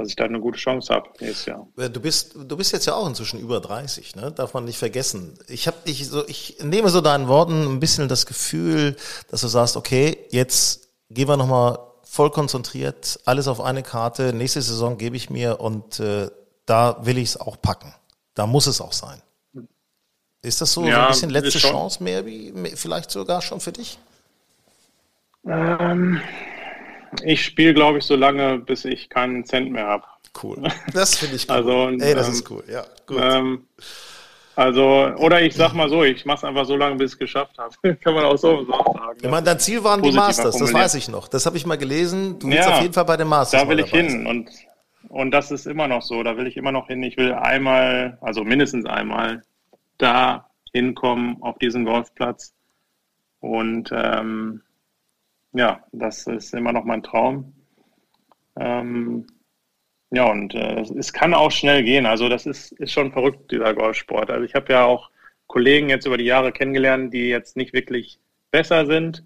dass 0.00 0.08
ich 0.08 0.16
da 0.16 0.24
eine 0.24 0.40
gute 0.40 0.58
Chance 0.58 0.94
habe 0.94 1.10
nächstes 1.20 1.46
Jahr. 1.46 1.68
Du 1.76 2.00
bist, 2.00 2.34
du 2.34 2.56
bist 2.56 2.72
jetzt 2.72 2.86
ja 2.86 2.94
auch 2.94 3.06
inzwischen 3.06 3.38
über 3.38 3.60
30, 3.60 4.16
ne? 4.16 4.32
Darf 4.32 4.54
man 4.54 4.64
nicht 4.64 4.78
vergessen. 4.78 5.38
Ich 5.46 5.66
habe 5.66 5.76
dich 5.86 6.08
so, 6.08 6.26
ich 6.26 6.56
nehme 6.62 6.88
so 6.88 7.02
deinen 7.02 7.28
Worten 7.28 7.70
ein 7.70 7.80
bisschen 7.80 8.08
das 8.08 8.24
Gefühl, 8.24 8.96
dass 9.30 9.42
du 9.42 9.48
sagst, 9.48 9.76
okay, 9.76 10.16
jetzt 10.30 10.88
gehen 11.10 11.28
wir 11.28 11.36
nochmal 11.36 11.78
voll 12.02 12.30
konzentriert, 12.30 13.20
alles 13.26 13.46
auf 13.46 13.60
eine 13.60 13.82
Karte, 13.82 14.32
nächste 14.32 14.62
Saison 14.62 14.96
gebe 14.96 15.16
ich 15.16 15.28
mir 15.28 15.60
und 15.60 16.00
äh, 16.00 16.30
da 16.64 17.04
will 17.04 17.18
ich 17.18 17.30
es 17.30 17.36
auch 17.36 17.60
packen. 17.60 17.94
Da 18.34 18.46
muss 18.46 18.66
es 18.66 18.80
auch 18.80 18.92
sein. 18.92 19.20
Ist 20.42 20.60
das 20.60 20.72
so, 20.72 20.84
ja, 20.84 20.94
so 20.94 21.00
ein 21.00 21.08
bisschen 21.08 21.30
letzte 21.30 21.58
Chance 21.58 22.02
mehr, 22.02 22.24
wie 22.24 22.52
vielleicht 22.74 23.10
sogar 23.10 23.42
schon 23.42 23.60
für 23.60 23.72
dich? 23.72 23.98
Ähm, 25.46 26.20
ich 27.22 27.44
spiele, 27.44 27.74
glaube 27.74 27.98
ich, 27.98 28.04
so 28.04 28.16
lange, 28.16 28.58
bis 28.58 28.84
ich 28.84 29.10
keinen 29.10 29.44
Cent 29.44 29.70
mehr 29.70 29.86
habe. 29.86 30.04
Cool. 30.42 30.62
Das 30.94 31.16
finde 31.16 31.36
ich 31.36 31.48
cool. 31.48 31.56
Also, 31.56 31.88
Ey, 32.04 32.14
das 32.14 32.28
ähm, 32.28 32.32
ist 32.32 32.50
cool, 32.50 32.64
ja. 32.70 32.84
Gut. 33.06 33.18
Ähm, 33.20 33.66
also, 34.56 34.82
oder 35.16 35.40
ich 35.42 35.54
sag 35.54 35.74
mal 35.74 35.88
so, 35.88 36.04
ich 36.04 36.24
mache 36.24 36.38
es 36.38 36.44
einfach 36.44 36.66
so 36.66 36.76
lange, 36.76 36.96
bis 36.96 37.12
ich 37.12 37.14
es 37.14 37.18
geschafft 37.18 37.56
habe. 37.58 37.96
Kann 37.96 38.14
man 38.14 38.24
auch 38.24 38.36
so 38.36 38.64
sagen. 38.64 39.18
Ich 39.20 39.28
meine, 39.28 39.44
dein 39.44 39.58
Ziel 39.58 39.82
waren 39.82 40.02
die 40.02 40.12
Masters, 40.12 40.56
das 40.56 40.72
weiß 40.72 40.94
ich 40.94 41.08
noch. 41.08 41.28
Das 41.28 41.46
habe 41.46 41.56
ich 41.56 41.66
mal 41.66 41.78
gelesen. 41.78 42.38
Du 42.38 42.48
willst 42.48 42.68
ja, 42.68 42.76
auf 42.76 42.82
jeden 42.82 42.94
Fall 42.94 43.04
bei 43.04 43.16
den 43.16 43.28
Masters. 43.28 43.62
Da 43.62 43.68
will 43.68 43.80
ich 43.80 43.90
hin 43.90 44.26
und, 44.26 44.50
und 45.10 45.32
das 45.32 45.50
ist 45.50 45.66
immer 45.66 45.88
noch 45.88 46.02
so. 46.02 46.22
Da 46.22 46.36
will 46.36 46.46
ich 46.46 46.56
immer 46.56 46.70
noch 46.70 46.86
hin. 46.86 47.02
Ich 47.02 47.16
will 47.16 47.32
einmal, 47.32 48.16
also 48.20 48.44
mindestens 48.44 48.86
einmal, 48.86 49.42
da 49.98 50.48
hinkommen 50.72 51.42
auf 51.42 51.58
diesen 51.58 51.84
Golfplatz. 51.84 52.54
Und 53.40 53.90
ähm, 53.92 54.62
ja, 55.52 55.84
das 55.90 56.28
ist 56.28 56.54
immer 56.54 56.72
noch 56.72 56.84
mein 56.84 57.02
Traum. 57.02 57.52
Ähm, 58.56 59.26
ja, 60.12 60.30
und 60.30 60.54
äh, 60.54 60.80
es 60.80 61.12
kann 61.12 61.34
auch 61.34 61.50
schnell 61.50 61.82
gehen. 61.82 62.06
Also 62.06 62.28
das 62.28 62.46
ist, 62.46 62.70
ist 62.72 62.92
schon 62.92 63.12
verrückt, 63.12 63.50
dieser 63.50 63.74
Golfsport. 63.74 64.30
Also 64.30 64.44
ich 64.44 64.54
habe 64.54 64.72
ja 64.72 64.84
auch 64.84 65.10
Kollegen 65.48 65.88
jetzt 65.88 66.06
über 66.06 66.18
die 66.18 66.24
Jahre 66.24 66.52
kennengelernt, 66.52 67.12
die 67.12 67.28
jetzt 67.28 67.56
nicht 67.56 67.72
wirklich 67.72 68.20
besser 68.52 68.86
sind. 68.86 69.24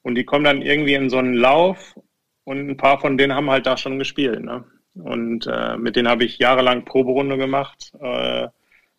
Und 0.00 0.14
die 0.14 0.24
kommen 0.24 0.44
dann 0.44 0.62
irgendwie 0.62 0.94
in 0.94 1.10
so 1.10 1.18
einen 1.18 1.34
Lauf 1.34 1.94
und 2.44 2.70
ein 2.70 2.78
paar 2.78 2.98
von 3.00 3.18
denen 3.18 3.34
haben 3.34 3.50
halt 3.50 3.66
da 3.66 3.76
schon 3.76 3.98
gespielt. 3.98 4.42
Ne? 4.42 4.64
Und 4.94 5.46
äh, 5.46 5.76
mit 5.76 5.96
denen 5.96 6.08
habe 6.08 6.24
ich 6.24 6.38
jahrelang 6.38 6.84
Proberunde 6.84 7.36
gemacht, 7.36 7.92
äh, 8.00 8.48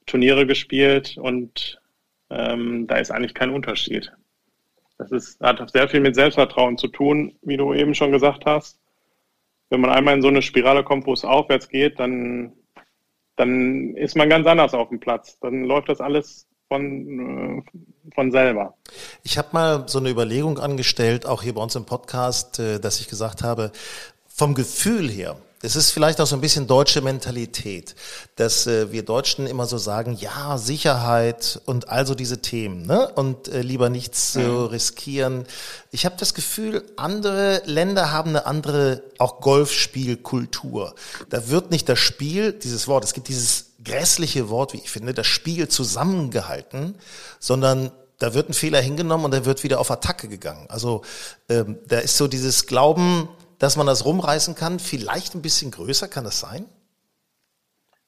Turniere 0.06 0.46
gespielt 0.48 1.18
und 1.18 1.80
ähm, 2.30 2.88
da 2.88 2.96
ist 2.96 3.12
eigentlich 3.12 3.34
kein 3.34 3.52
Unterschied. 3.52 4.12
Das 4.98 5.12
ist, 5.12 5.40
hat 5.42 5.70
sehr 5.72 5.90
viel 5.90 6.00
mit 6.00 6.16
Selbstvertrauen 6.16 6.78
zu 6.78 6.88
tun, 6.88 7.36
wie 7.42 7.58
du 7.58 7.74
eben 7.74 7.96
schon 7.96 8.12
gesagt 8.12 8.46
hast. 8.46 8.80
Wenn 9.70 9.82
man 9.82 9.90
einmal 9.90 10.16
in 10.16 10.22
so 10.22 10.28
eine 10.28 10.42
Spirale 10.42 10.84
kommt, 10.84 11.08
wo 11.08 11.14
es 11.14 11.26
aufwärts 11.26 11.70
geht, 11.70 12.00
dann, 12.00 12.54
dann 13.36 13.96
ist 13.96 14.16
man 14.16 14.30
ganz 14.30 14.46
anders 14.48 14.74
auf 14.74 14.90
dem 14.90 15.00
Platz. 15.00 15.40
Dann 15.40 15.64
läuft 15.64 15.90
das 15.90 16.02
alles 16.02 16.48
von, 16.68 17.64
äh, 17.66 18.12
von 18.14 18.32
selber. 18.32 18.76
Ich 19.24 19.38
habe 19.38 19.50
mal 19.52 19.88
so 19.88 20.00
eine 20.00 20.10
Überlegung 20.10 20.58
angestellt, 20.60 21.26
auch 21.26 21.44
hier 21.44 21.54
bei 21.54 21.62
uns 21.62 21.76
im 21.76 21.86
Podcast, 21.86 22.60
äh, 22.60 22.80
dass 22.80 23.00
ich 23.00 23.10
gesagt 23.10 23.44
habe, 23.44 23.72
vom 24.28 24.54
Gefühl 24.56 25.10
her, 25.10 25.36
es 25.62 25.76
ist 25.76 25.92
vielleicht 25.92 26.20
auch 26.20 26.28
so 26.28 26.36
ein 26.36 26.42
bisschen 26.42 26.68
deutsche 26.68 27.02
Mentalität, 27.02 27.96
dass 28.36 28.68
äh, 28.68 28.92
wir 28.92 29.04
Deutschen 29.04 29.48
immer 29.48 29.66
so 29.68 29.78
sagen, 29.78 30.18
ja, 30.20 30.58
Sicherheit 30.58 31.62
und 31.66 31.90
also 31.90 32.16
diese 32.16 32.42
Themen, 32.42 32.86
ne? 32.86 33.10
Und 33.10 33.48
äh, 33.48 33.62
lieber 33.62 33.90
nichts 33.90 34.36
mhm. 34.36 34.42
äh, 34.42 34.46
riskieren. 34.46 35.46
Ich 35.92 36.06
habe 36.06 36.16
das 36.18 36.34
Gefühl, 36.34 36.84
andere 36.98 37.62
Länder 37.66 38.12
haben 38.12 38.32
eine 38.32 38.46
andere 38.46 39.04
auch 39.20 39.42
Golfspielkultur. 39.42 40.96
Da 41.30 41.50
wird 41.50 41.72
nicht 41.72 41.88
das 41.88 42.00
Spiel, 42.00 42.54
dieses 42.54 42.88
Wort, 42.88 43.04
es 43.04 43.14
gibt 43.14 43.28
dieses 43.28 43.66
grässliche 43.84 44.50
Wort, 44.50 44.74
wie 44.74 44.78
ich 44.78 44.90
finde, 44.90 45.14
das 45.14 45.28
Spiel 45.28 45.68
zusammengehalten, 45.68 46.96
sondern 47.40 47.92
da 48.20 48.36
wird 48.36 48.50
ein 48.50 48.54
Fehler 48.54 48.80
hingenommen 48.80 49.26
und 49.26 49.32
da 49.32 49.46
wird 49.46 49.64
wieder 49.64 49.80
auf 49.80 49.90
Attacke 49.90 50.28
gegangen. 50.28 50.68
Also 50.70 51.02
ähm, 51.50 51.80
da 51.88 51.98
ist 52.00 52.18
so 52.18 52.28
dieses 52.28 52.68
Glauben, 52.68 53.28
dass 53.62 53.78
man 53.78 53.86
das 53.86 54.06
rumreißen 54.06 54.56
kann, 54.56 54.80
vielleicht 54.80 55.36
ein 55.36 55.44
bisschen 55.44 55.70
größer, 55.70 56.08
kann 56.08 56.24
das 56.24 56.40
sein? 56.40 56.66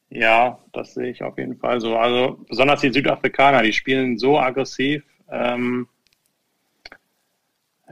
Ja, 0.09 0.57
das 0.73 0.95
sehe 0.95 1.11
ich 1.11 1.21
auf 1.21 1.37
jeden 1.37 1.57
Fall 1.57 1.79
so. 1.79 1.95
Also 1.95 2.39
besonders 2.49 2.81
die 2.81 2.91
Südafrikaner, 2.91 3.61
die 3.61 3.71
spielen 3.71 4.17
so 4.17 4.39
aggressiv. 4.39 5.03
Ähm, 5.29 5.87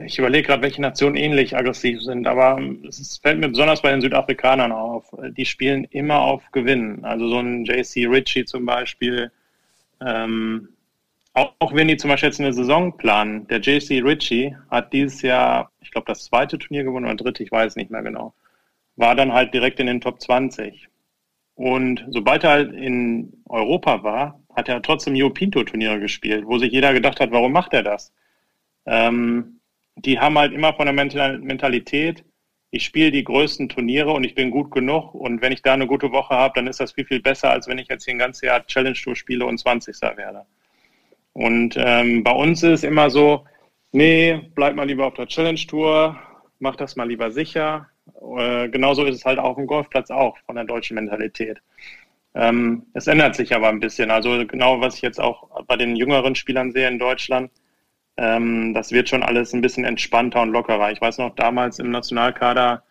ich 0.04 0.18
überlege 0.18 0.48
gerade, 0.48 0.62
welche 0.62 0.82
Nationen 0.82 1.14
ähnlich 1.14 1.56
aggressiv 1.56 2.02
sind, 2.02 2.26
aber 2.26 2.60
es 2.88 3.18
fällt 3.18 3.38
mir 3.38 3.48
besonders 3.48 3.80
bei 3.80 3.92
den 3.92 4.00
Südafrikanern 4.00 4.72
auf. 4.72 5.14
Die 5.36 5.46
spielen 5.46 5.84
immer 5.84 6.18
auf 6.18 6.42
Gewinnen. 6.50 7.04
Also 7.04 7.28
so 7.28 7.38
ein 7.38 7.64
JC 7.64 8.08
Ritchie 8.08 8.44
zum 8.44 8.66
Beispiel, 8.66 9.30
ähm, 10.04 10.68
auch, 11.34 11.74
wenn 11.74 11.88
die 11.88 11.96
zum 11.96 12.10
Beispiel 12.10 12.28
jetzt 12.28 12.40
eine 12.40 12.52
Saison 12.52 12.96
planen, 12.96 13.46
der 13.48 13.60
JC 13.60 14.02
Ritchie 14.02 14.54
hat 14.70 14.92
dieses 14.92 15.22
Jahr, 15.22 15.70
ich 15.80 15.90
glaube, 15.90 16.06
das 16.06 16.24
zweite 16.24 16.58
Turnier 16.58 16.84
gewonnen 16.84 17.06
oder 17.06 17.16
dritte, 17.16 17.42
ich 17.42 17.50
weiß 17.50 17.76
nicht 17.76 17.90
mehr 17.90 18.02
genau, 18.02 18.34
war 18.96 19.14
dann 19.14 19.32
halt 19.32 19.54
direkt 19.54 19.80
in 19.80 19.86
den 19.86 20.00
Top 20.00 20.20
20. 20.20 20.88
Und 21.54 22.04
sobald 22.10 22.44
er 22.44 22.50
halt 22.50 22.72
in 22.74 23.32
Europa 23.48 24.02
war, 24.02 24.40
hat 24.54 24.68
er 24.68 24.82
trotzdem 24.82 25.14
Yo 25.14 25.30
Pinto 25.30 25.62
Turniere 25.64 26.00
gespielt, 26.00 26.44
wo 26.46 26.58
sich 26.58 26.72
jeder 26.72 26.92
gedacht 26.92 27.20
hat, 27.20 27.30
warum 27.30 27.52
macht 27.52 27.72
er 27.72 27.82
das? 27.82 28.12
Ähm, 28.86 29.60
die 29.96 30.18
haben 30.18 30.38
halt 30.38 30.52
immer 30.52 30.74
von 30.74 30.86
der 30.86 30.94
Mentalität, 30.94 32.24
ich 32.70 32.84
spiele 32.84 33.10
die 33.10 33.24
größten 33.24 33.68
Turniere 33.68 34.12
und 34.12 34.24
ich 34.24 34.34
bin 34.34 34.50
gut 34.50 34.70
genug 34.70 35.14
und 35.14 35.42
wenn 35.42 35.52
ich 35.52 35.62
da 35.62 35.74
eine 35.74 35.86
gute 35.86 36.10
Woche 36.10 36.34
habe, 36.34 36.54
dann 36.56 36.66
ist 36.66 36.80
das 36.80 36.92
viel, 36.92 37.04
viel 37.04 37.20
besser, 37.20 37.50
als 37.50 37.68
wenn 37.68 37.78
ich 37.78 37.88
jetzt 37.88 38.04
hier 38.04 38.14
ein 38.14 38.18
ganzes 38.18 38.42
Jahr 38.42 38.66
Challenge 38.66 38.96
Tour 38.96 39.14
spiele 39.14 39.44
und 39.44 39.58
20. 39.58 40.00
werde. 40.16 40.46
Und 41.34 41.76
ähm, 41.78 42.22
bei 42.22 42.32
uns 42.32 42.62
ist 42.62 42.70
es 42.70 42.84
immer 42.84 43.10
so, 43.10 43.44
nee, 43.92 44.50
bleib 44.54 44.74
mal 44.74 44.86
lieber 44.86 45.06
auf 45.06 45.14
der 45.14 45.26
Challenge 45.26 45.60
Tour, 45.66 46.18
mach 46.58 46.76
das 46.76 46.96
mal 46.96 47.08
lieber 47.08 47.30
sicher. 47.30 47.88
Äh, 48.36 48.68
genauso 48.68 49.04
ist 49.04 49.16
es 49.16 49.24
halt 49.24 49.38
auf 49.38 49.56
dem 49.56 49.66
Golfplatz 49.66 50.10
auch 50.10 50.36
von 50.46 50.56
der 50.56 50.64
deutschen 50.64 50.96
Mentalität. 50.96 51.60
Ähm, 52.34 52.86
es 52.94 53.06
ändert 53.06 53.36
sich 53.36 53.54
aber 53.54 53.68
ein 53.68 53.80
bisschen. 53.80 54.10
Also 54.10 54.46
genau, 54.46 54.80
was 54.80 54.96
ich 54.96 55.02
jetzt 55.02 55.20
auch 55.20 55.64
bei 55.66 55.76
den 55.76 55.96
jüngeren 55.96 56.34
Spielern 56.34 56.72
sehe 56.72 56.88
in 56.88 56.98
Deutschland, 56.98 57.50
ähm, 58.16 58.74
das 58.74 58.92
wird 58.92 59.08
schon 59.08 59.22
alles 59.22 59.52
ein 59.52 59.60
bisschen 59.62 59.84
entspannter 59.84 60.42
und 60.42 60.50
lockerer. 60.52 60.92
Ich 60.92 61.00
weiß 61.00 61.18
noch, 61.18 61.34
damals 61.34 61.78
im 61.78 61.90
Nationalkader, 61.90 62.82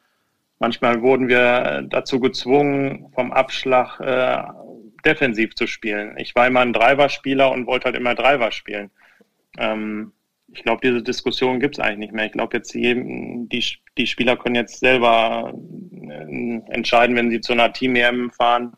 manchmal 0.60 1.02
wurden 1.02 1.28
wir 1.28 1.84
dazu 1.90 2.20
gezwungen, 2.20 3.12
vom 3.14 3.32
Abschlag 3.32 4.00
äh, 4.00 4.44
defensiv 5.02 5.56
zu 5.56 5.68
spielen. 5.68 6.16
Ich 6.18 6.36
war 6.36 6.48
immer 6.48 6.62
ein 6.62 6.74
Driver-Spieler 6.74 7.52
und 7.52 7.68
wollte 7.68 7.86
halt 7.86 7.96
immer 7.96 8.16
Driver 8.16 8.52
spielen. 8.52 8.92
Ähm, 9.58 10.14
ich 10.54 10.64
glaube, 10.64 10.82
diese 10.84 11.02
Diskussion 11.02 11.60
gibt 11.60 11.76
es 11.76 11.80
eigentlich 11.80 12.00
nicht 12.00 12.14
mehr. 12.14 12.26
Ich 12.26 12.34
glaube, 12.34 12.58
jetzt 12.58 12.74
jedem, 12.74 13.48
die, 13.50 13.64
die 13.98 14.08
Spieler 14.08 14.36
können 14.36 14.56
jetzt 14.56 14.80
selber 14.80 15.54
äh, 15.94 16.62
entscheiden, 16.72 17.16
wenn 17.16 17.30
sie 17.30 17.42
zu 17.42 17.54
einer 17.54 17.72
Team-EM 17.72 18.32
fahren, 18.32 18.74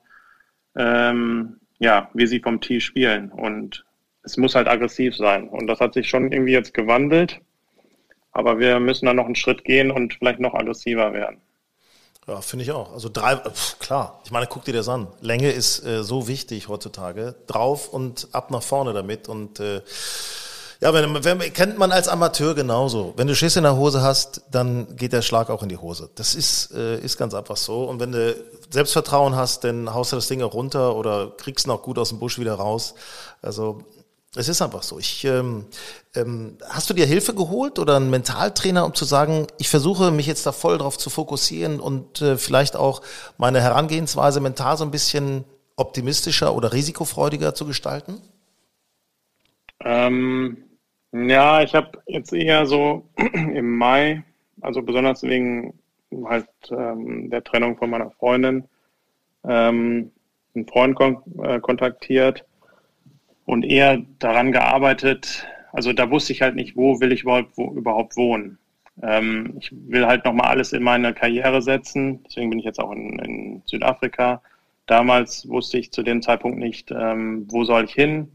ähm, 0.75 1.57
ja, 1.79 2.09
wie 2.13 2.27
sie 2.27 2.39
vom 2.39 2.61
Tee 2.61 2.79
spielen. 2.79 3.31
Und 3.31 3.85
es 4.23 4.37
muss 4.37 4.55
halt 4.55 4.67
aggressiv 4.67 5.15
sein. 5.15 5.49
Und 5.49 5.67
das 5.67 5.79
hat 5.79 5.93
sich 5.93 6.07
schon 6.07 6.31
irgendwie 6.31 6.53
jetzt 6.53 6.73
gewandelt. 6.73 7.41
Aber 8.31 8.59
wir 8.59 8.79
müssen 8.79 9.05
dann 9.05 9.17
noch 9.17 9.25
einen 9.25 9.35
Schritt 9.35 9.63
gehen 9.63 9.91
und 9.91 10.13
vielleicht 10.13 10.39
noch 10.39 10.53
aggressiver 10.53 11.13
werden. 11.13 11.41
Ja, 12.27 12.39
finde 12.41 12.63
ich 12.63 12.71
auch. 12.71 12.93
Also 12.93 13.09
drei, 13.11 13.35
pf, 13.35 13.79
klar. 13.79 14.21
Ich 14.23 14.31
meine, 14.31 14.47
guck 14.47 14.63
dir 14.63 14.73
das 14.73 14.87
an. 14.87 15.07
Länge 15.19 15.51
ist 15.51 15.85
äh, 15.85 16.03
so 16.03 16.27
wichtig 16.27 16.69
heutzutage. 16.69 17.35
Drauf 17.47 17.89
und 17.89 18.29
ab 18.31 18.49
nach 18.49 18.63
vorne 18.63 18.93
damit. 18.93 19.27
Und 19.27 19.59
äh, 19.59 19.81
ja, 20.79 20.93
wenn, 20.93 21.23
wenn, 21.23 21.39
kennt 21.53 21.77
man 21.77 21.91
als 21.91 22.07
Amateur 22.07 22.55
genauso. 22.55 23.13
Wenn 23.17 23.27
du 23.27 23.35
Schiss 23.35 23.55
in 23.57 23.63
der 23.63 23.75
Hose 23.75 24.01
hast, 24.01 24.41
dann 24.51 24.95
geht 24.95 25.11
der 25.11 25.21
Schlag 25.21 25.49
auch 25.49 25.63
in 25.63 25.69
die 25.69 25.77
Hose. 25.77 26.09
Das 26.15 26.33
ist, 26.33 26.73
äh, 26.73 26.97
ist 26.99 27.17
ganz 27.17 27.33
einfach 27.33 27.57
so. 27.57 27.85
Und 27.85 27.99
wenn 27.99 28.13
du 28.13 28.35
Selbstvertrauen 28.69 29.35
hast, 29.35 29.65
dann 29.65 29.93
haust 29.93 30.13
du 30.13 30.15
das 30.15 30.27
Ding 30.27 30.41
auch 30.41 30.53
runter 30.53 30.95
oder 30.95 31.31
kriegst 31.37 31.67
ihn 31.67 31.71
auch 31.71 31.81
gut 31.81 31.99
aus 31.99 32.09
dem 32.09 32.19
Busch 32.19 32.39
wieder 32.39 32.55
raus. 32.55 32.95
Also 33.41 33.83
es 34.35 34.49
ist 34.49 34.61
einfach 34.61 34.81
so. 34.81 34.97
Ich, 34.97 35.25
ähm, 35.25 35.65
ähm, 36.15 36.57
hast 36.67 36.89
du 36.89 36.93
dir 36.93 37.05
Hilfe 37.05 37.35
geholt 37.35 37.77
oder 37.77 37.97
einen 37.97 38.09
Mentaltrainer, 38.09 38.85
um 38.85 38.93
zu 38.93 39.05
sagen, 39.05 39.47
ich 39.59 39.69
versuche 39.69 40.11
mich 40.11 40.25
jetzt 40.25 40.45
da 40.45 40.51
voll 40.51 40.77
drauf 40.77 40.97
zu 40.97 41.09
fokussieren 41.09 41.79
und 41.79 42.21
äh, 42.21 42.37
vielleicht 42.37 42.75
auch 42.75 43.01
meine 43.37 43.61
Herangehensweise 43.61 44.39
mental 44.39 44.77
so 44.77 44.85
ein 44.85 44.91
bisschen 44.91 45.45
optimistischer 45.75 46.55
oder 46.55 46.73
risikofreudiger 46.73 47.53
zu 47.53 47.65
gestalten? 47.65 48.21
Ähm, 49.81 50.57
ja, 51.11 51.61
ich 51.61 51.75
habe 51.75 52.01
jetzt 52.07 52.33
eher 52.33 52.65
so 52.65 53.07
im 53.33 53.77
Mai, 53.77 54.23
also 54.61 54.81
besonders 54.81 55.21
wegen 55.21 55.77
halt 56.25 56.47
ähm, 56.71 57.29
der 57.29 57.43
Trennung 57.43 57.77
von 57.77 57.89
meiner 57.89 58.09
Freundin, 58.11 58.65
ähm, 59.43 60.11
einen 60.55 60.67
Freund 60.67 60.95
kon 60.95 61.21
äh, 61.43 61.59
kontaktiert 61.59 62.45
und 63.45 63.63
eher 63.63 64.01
daran 64.19 64.51
gearbeitet, 64.51 65.47
also 65.71 65.91
da 65.91 66.09
wusste 66.11 66.33
ich 66.33 66.41
halt 66.41 66.55
nicht, 66.55 66.75
wo 66.75 66.99
will 66.99 67.11
ich 67.11 67.23
überhaupt, 67.23 67.57
wo, 67.57 67.71
überhaupt 67.73 68.15
wohnen. 68.15 68.57
Ähm, 69.01 69.55
ich 69.59 69.71
will 69.71 70.05
halt 70.05 70.23
nochmal 70.23 70.47
alles 70.47 70.71
in 70.71 70.83
meine 70.83 71.13
Karriere 71.13 71.61
setzen, 71.61 72.23
deswegen 72.25 72.51
bin 72.51 72.59
ich 72.59 72.65
jetzt 72.65 72.79
auch 72.79 72.91
in, 72.91 73.19
in 73.19 73.61
Südafrika. 73.65 74.41
Damals 74.85 75.47
wusste 75.49 75.77
ich 75.77 75.91
zu 75.91 76.03
dem 76.03 76.21
Zeitpunkt 76.21 76.59
nicht, 76.59 76.91
ähm, 76.91 77.47
wo 77.49 77.63
soll 77.63 77.85
ich 77.85 77.93
hin. 77.93 78.31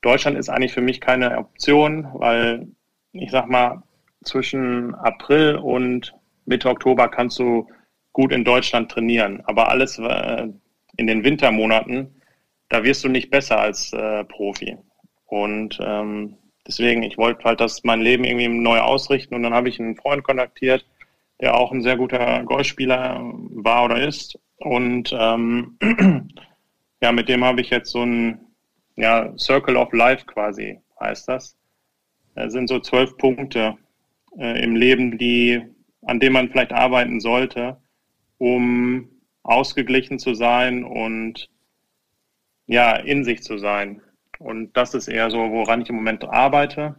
Deutschland 0.00 0.38
ist 0.38 0.48
eigentlich 0.48 0.72
für 0.72 0.80
mich 0.80 1.00
keine 1.00 1.36
Option, 1.38 2.06
weil 2.14 2.68
ich 3.12 3.30
sag 3.30 3.48
mal, 3.48 3.82
zwischen 4.24 4.94
April 4.94 5.56
und 5.56 6.14
Mitte 6.46 6.68
Oktober 6.68 7.08
kannst 7.08 7.38
du 7.38 7.66
gut 8.12 8.32
in 8.32 8.44
Deutschland 8.44 8.90
trainieren. 8.90 9.42
Aber 9.44 9.68
alles 9.68 9.98
äh, 9.98 10.48
in 10.96 11.06
den 11.06 11.24
Wintermonaten 11.24 12.17
da 12.68 12.84
wirst 12.84 13.04
du 13.04 13.08
nicht 13.08 13.30
besser 13.30 13.58
als 13.58 13.92
äh, 13.92 14.24
Profi. 14.24 14.76
Und 15.26 15.78
ähm, 15.82 16.36
deswegen, 16.66 17.02
ich 17.02 17.18
wollte 17.18 17.44
halt 17.44 17.60
das 17.60 17.84
mein 17.84 18.00
Leben 18.00 18.24
irgendwie 18.24 18.48
neu 18.48 18.80
ausrichten 18.80 19.34
und 19.34 19.42
dann 19.42 19.54
habe 19.54 19.68
ich 19.68 19.78
einen 19.78 19.96
Freund 19.96 20.22
kontaktiert, 20.24 20.86
der 21.40 21.54
auch 21.54 21.72
ein 21.72 21.82
sehr 21.82 21.96
guter 21.96 22.42
Golfspieler 22.44 23.20
war 23.22 23.84
oder 23.84 24.06
ist. 24.06 24.38
Und 24.56 25.14
ähm, 25.18 25.78
ja, 27.00 27.12
mit 27.12 27.28
dem 27.28 27.44
habe 27.44 27.60
ich 27.60 27.70
jetzt 27.70 27.90
so 27.90 28.02
ein 28.02 28.40
ja, 28.96 29.32
Circle 29.38 29.76
of 29.76 29.92
Life 29.92 30.26
quasi, 30.26 30.80
heißt 31.00 31.28
das. 31.28 31.56
Das 32.34 32.52
sind 32.52 32.68
so 32.68 32.80
zwölf 32.80 33.16
Punkte 33.16 33.76
äh, 34.38 34.62
im 34.62 34.76
Leben, 34.76 35.18
die, 35.18 35.62
an 36.02 36.20
denen 36.20 36.32
man 36.32 36.50
vielleicht 36.50 36.72
arbeiten 36.72 37.20
sollte, 37.20 37.80
um 38.38 39.08
ausgeglichen 39.42 40.18
zu 40.18 40.34
sein 40.34 40.84
und 40.84 41.48
ja, 42.68 42.94
in 42.94 43.24
sich 43.24 43.42
zu 43.42 43.58
sein. 43.58 44.00
Und 44.38 44.76
das 44.76 44.94
ist 44.94 45.08
eher 45.08 45.30
so, 45.30 45.38
woran 45.38 45.80
ich 45.82 45.88
im 45.88 45.96
Moment 45.96 46.24
arbeite. 46.24 46.94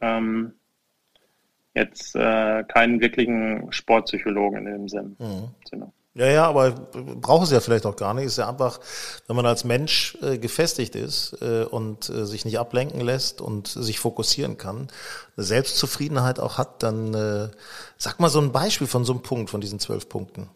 Ähm, 0.00 0.52
jetzt 1.74 2.14
äh, 2.14 2.62
keinen 2.64 3.00
wirklichen 3.00 3.72
Sportpsychologen 3.72 4.66
in 4.66 4.72
dem 4.72 4.88
Sinn, 4.88 5.16
mhm. 5.18 5.48
Sinne. 5.68 5.92
Ja, 6.14 6.26
ja, 6.26 6.48
aber 6.48 6.72
braucht 6.72 7.44
es 7.44 7.52
ja 7.52 7.60
vielleicht 7.60 7.86
auch 7.86 7.94
gar 7.94 8.14
nicht. 8.14 8.24
Es 8.24 8.32
ist 8.32 8.38
ja 8.38 8.48
einfach, 8.48 8.80
wenn 9.28 9.36
man 9.36 9.46
als 9.46 9.62
Mensch 9.62 10.18
äh, 10.22 10.38
gefestigt 10.38 10.96
ist 10.96 11.36
äh, 11.40 11.62
und 11.62 12.08
äh, 12.08 12.26
sich 12.26 12.44
nicht 12.44 12.58
ablenken 12.58 13.00
lässt 13.00 13.40
und 13.40 13.68
sich 13.68 14.00
fokussieren 14.00 14.58
kann, 14.58 14.88
eine 15.36 15.44
Selbstzufriedenheit 15.44 16.40
auch 16.40 16.58
hat, 16.58 16.82
dann 16.82 17.14
äh, 17.14 17.48
sag 17.96 18.18
mal 18.18 18.28
so 18.28 18.40
ein 18.40 18.50
Beispiel 18.50 18.88
von 18.88 19.04
so 19.04 19.12
einem 19.12 19.22
Punkt, 19.22 19.50
von 19.50 19.60
diesen 19.60 19.78
zwölf 19.78 20.08
Punkten. 20.08 20.48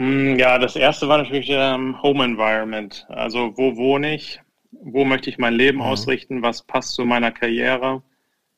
Hm, 0.00 0.38
ja, 0.38 0.58
das 0.58 0.76
erste 0.76 1.08
war 1.08 1.18
natürlich 1.18 1.50
ähm, 1.50 2.02
Home 2.02 2.24
Environment. 2.24 3.04
Also 3.10 3.52
wo 3.58 3.76
wohne 3.76 4.14
ich? 4.14 4.40
Wo 4.72 5.04
möchte 5.04 5.28
ich 5.28 5.36
mein 5.36 5.52
Leben 5.52 5.76
mhm. 5.76 5.84
ausrichten? 5.84 6.42
Was 6.42 6.62
passt 6.62 6.94
zu 6.94 7.04
meiner 7.04 7.30
Karriere? 7.30 8.02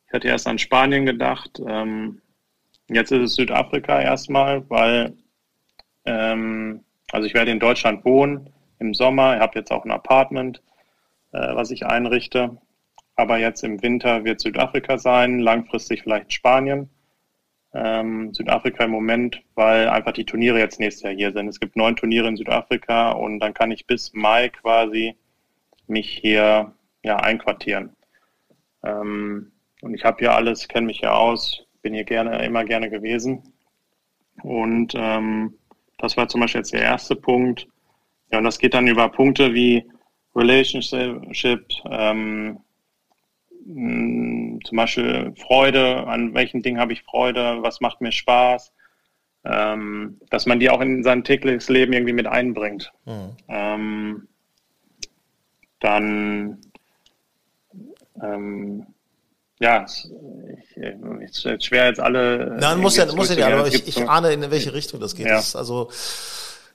Ich 0.06 0.12
hatte 0.12 0.28
erst 0.28 0.46
an 0.46 0.60
Spanien 0.60 1.04
gedacht. 1.04 1.60
Ähm, 1.66 2.22
jetzt 2.88 3.10
ist 3.10 3.22
es 3.22 3.34
Südafrika 3.34 4.00
erstmal, 4.00 4.70
weil 4.70 5.16
ähm, 6.04 6.84
also 7.10 7.26
ich 7.26 7.34
werde 7.34 7.50
in 7.50 7.58
Deutschland 7.58 8.04
wohnen 8.04 8.48
im 8.78 8.94
Sommer. 8.94 9.34
Ich 9.34 9.40
habe 9.40 9.58
jetzt 9.58 9.72
auch 9.72 9.84
ein 9.84 9.90
Apartment, 9.90 10.62
äh, 11.32 11.56
was 11.56 11.72
ich 11.72 11.84
einrichte. 11.84 12.56
Aber 13.16 13.38
jetzt 13.38 13.64
im 13.64 13.82
Winter 13.82 14.22
wird 14.22 14.40
Südafrika 14.40 14.96
sein, 14.96 15.40
langfristig 15.40 16.02
vielleicht 16.04 16.32
Spanien 16.32 16.88
ähm, 17.74 18.34
Südafrika 18.34 18.84
im 18.84 18.90
Moment, 18.90 19.42
weil 19.54 19.88
einfach 19.88 20.12
die 20.12 20.26
Turniere 20.26 20.58
jetzt 20.58 20.78
nächstes 20.78 21.02
Jahr 21.02 21.14
hier 21.14 21.32
sind. 21.32 21.48
Es 21.48 21.60
gibt 21.60 21.76
neun 21.76 21.96
Turniere 21.96 22.28
in 22.28 22.36
Südafrika 22.36 23.12
und 23.12 23.40
dann 23.40 23.54
kann 23.54 23.70
ich 23.70 23.86
bis 23.86 24.12
Mai 24.12 24.48
quasi 24.48 25.16
mich 25.86 26.10
hier 26.10 26.72
ja 27.02 27.16
einquartieren. 27.16 27.96
Ähm, 28.84 29.52
und 29.80 29.94
ich 29.94 30.04
habe 30.04 30.18
hier 30.20 30.34
alles, 30.34 30.68
kenne 30.68 30.86
mich 30.86 31.00
hier 31.00 31.14
aus, 31.14 31.66
bin 31.82 31.94
hier 31.94 32.04
gerne, 32.04 32.44
immer 32.44 32.64
gerne 32.64 32.90
gewesen. 32.90 33.42
Und 34.42 34.94
ähm, 34.96 35.54
das 35.98 36.16
war 36.16 36.28
zum 36.28 36.40
Beispiel 36.40 36.60
jetzt 36.60 36.72
der 36.72 36.82
erste 36.82 37.16
Punkt. 37.16 37.66
Ja, 38.30 38.38
und 38.38 38.44
das 38.44 38.58
geht 38.58 38.74
dann 38.74 38.86
über 38.86 39.08
Punkte 39.08 39.54
wie 39.54 39.84
Relationship, 40.34 41.66
ähm, 41.90 42.58
zum 43.64 44.76
Beispiel 44.76 45.34
Freude, 45.36 46.06
an 46.06 46.34
welchen 46.34 46.62
Dingen 46.62 46.80
habe 46.80 46.92
ich 46.92 47.02
Freude, 47.02 47.58
was 47.62 47.80
macht 47.80 48.00
mir 48.00 48.12
Spaß, 48.12 48.72
ähm, 49.44 50.20
dass 50.30 50.46
man 50.46 50.60
die 50.60 50.70
auch 50.70 50.80
in 50.80 51.02
sein 51.02 51.24
tägliches 51.24 51.68
Leben 51.68 51.92
irgendwie 51.92 52.12
mit 52.12 52.26
einbringt. 52.26 52.92
Mhm. 53.04 53.36
Ähm, 53.48 54.28
dann 55.80 56.58
ähm, 58.22 58.86
ja, 59.62 59.84
ich, 59.84 60.76
ich, 60.76 61.64
schwer 61.64 61.86
jetzt 61.86 62.00
alle. 62.00 62.56
Nein, 62.58 62.80
muss 62.80 62.96
ja, 62.96 63.06
muss 63.14 63.28
ja 63.28 63.36
nicht, 63.36 63.44
aber 63.44 63.68
ich, 63.68 63.86
ich 63.86 64.08
ahne, 64.08 64.32
in 64.32 64.50
welche 64.50 64.74
Richtung 64.74 64.98
das 64.98 65.14
geht. 65.14 65.26
Ja. 65.26 65.36
Das 65.36 65.54
also 65.54 65.88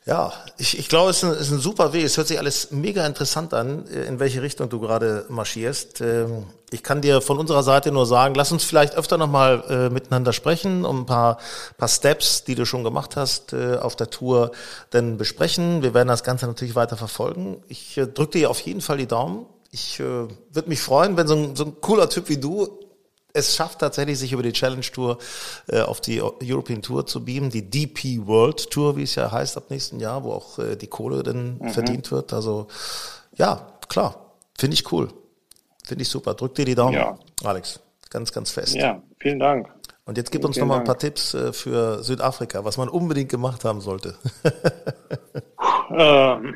ja, 0.08 0.32
ich, 0.58 0.80
ich 0.80 0.88
glaube, 0.88 1.10
es 1.10 1.18
ist 1.18 1.24
ein, 1.26 1.34
ist 1.34 1.52
ein 1.52 1.60
super 1.60 1.92
Weg. 1.92 2.06
Es 2.06 2.16
hört 2.16 2.28
sich 2.28 2.40
alles 2.40 2.72
mega 2.72 3.06
interessant 3.06 3.54
an, 3.54 3.86
äh, 3.88 4.06
in 4.06 4.20
welche 4.20 4.42
Richtung 4.42 4.70
du 4.70 4.80
gerade 4.80 5.26
marschierst. 5.28 6.00
Ähm, 6.00 6.46
ich 6.72 6.82
kann 6.82 7.02
dir 7.02 7.22
von 7.22 7.38
unserer 7.38 7.62
Seite 7.62 7.92
nur 7.92 8.06
sagen, 8.06 8.34
lass 8.34 8.54
uns 8.54 8.64
vielleicht 8.64 8.96
öfter 8.96 9.18
nochmal 9.18 9.64
äh, 9.70 9.90
miteinander 9.90 10.32
sprechen, 10.32 10.86
um 10.86 11.02
ein 11.02 11.06
paar, 11.06 11.40
paar 11.78 11.90
Steps, 11.90 12.46
die 12.46 12.56
du 12.56 12.66
schon 12.66 12.86
gemacht 12.86 13.18
hast 13.18 13.52
äh, 13.52 13.76
auf 13.76 13.98
der 13.98 14.10
Tour, 14.10 14.52
dann 14.92 15.18
besprechen. 15.18 15.84
Wir 15.84 15.94
werden 15.94 16.08
das 16.08 16.24
Ganze 16.24 16.48
natürlich 16.48 16.76
weiter 16.76 16.96
verfolgen. 16.96 17.62
Ich 17.68 17.96
drücke 18.14 18.40
dir 18.40 18.50
auf 18.50 18.62
jeden 18.62 18.82
Fall 18.82 18.98
die 18.98 19.08
Daumen. 19.08 19.46
Ich 19.72 20.00
äh, 20.00 20.04
würde 20.04 20.70
mich 20.70 20.80
freuen, 20.80 21.18
wenn 21.18 21.28
so 21.28 21.36
ein, 21.36 21.56
so 21.58 21.66
ein 21.66 21.82
cooler 21.82 22.10
Typ 22.10 22.30
wie 22.30 22.38
du 22.38 22.87
es 23.34 23.56
schafft 23.56 23.80
tatsächlich, 23.80 24.18
sich 24.18 24.34
über 24.34 24.44
die 24.44 24.54
Challenge 24.54 24.82
Tour 24.82 25.18
äh, 25.68 25.82
auf 25.82 26.02
die 26.02 26.22
European 26.22 26.82
Tour 26.82 27.06
zu 27.06 27.24
beamen, 27.24 27.50
die 27.50 27.70
DP 27.70 28.26
World 28.26 28.70
Tour, 28.70 28.98
wie 28.98 29.04
es 29.04 29.16
ja 29.16 29.32
heißt, 29.32 29.58
ab 29.58 29.66
nächsten 29.70 30.00
Jahr, 30.00 30.24
wo 30.24 30.34
auch 30.34 30.60
äh, 30.60 30.76
die 30.76 30.88
Kohle 30.88 31.24
dann 31.24 31.58
mhm. 31.60 31.70
verdient 31.70 32.12
wird. 32.12 32.34
Also 32.34 32.68
ja, 33.36 33.68
klar, 33.90 34.34
finde 34.58 34.76
ich 34.76 34.92
cool. 34.92 35.10
Finde 35.86 36.02
ich 36.02 36.10
super. 36.10 36.34
Drück 36.34 36.56
dir 36.56 36.66
die 36.66 36.76
Daumen, 36.76 36.94
ja. 36.94 37.18
Alex. 37.44 37.80
Ganz, 38.10 38.32
ganz 38.32 38.52
fest. 38.52 38.76
Ja, 38.76 39.02
vielen 39.20 39.40
Dank. 39.40 39.70
Und 40.06 40.18
jetzt 40.18 40.32
gib 40.32 40.46
uns 40.46 40.58
noch 40.58 40.66
mal 40.66 40.80
ein 40.80 40.86
paar 40.86 40.98
Tipps 40.98 41.34
äh, 41.34 41.52
für 41.52 42.02
Südafrika, 42.02 42.64
was 42.64 42.78
man 42.78 42.88
unbedingt 42.88 43.30
gemacht 43.30 43.66
haben 43.66 43.82
sollte. 43.82 44.16
ähm, 45.92 46.56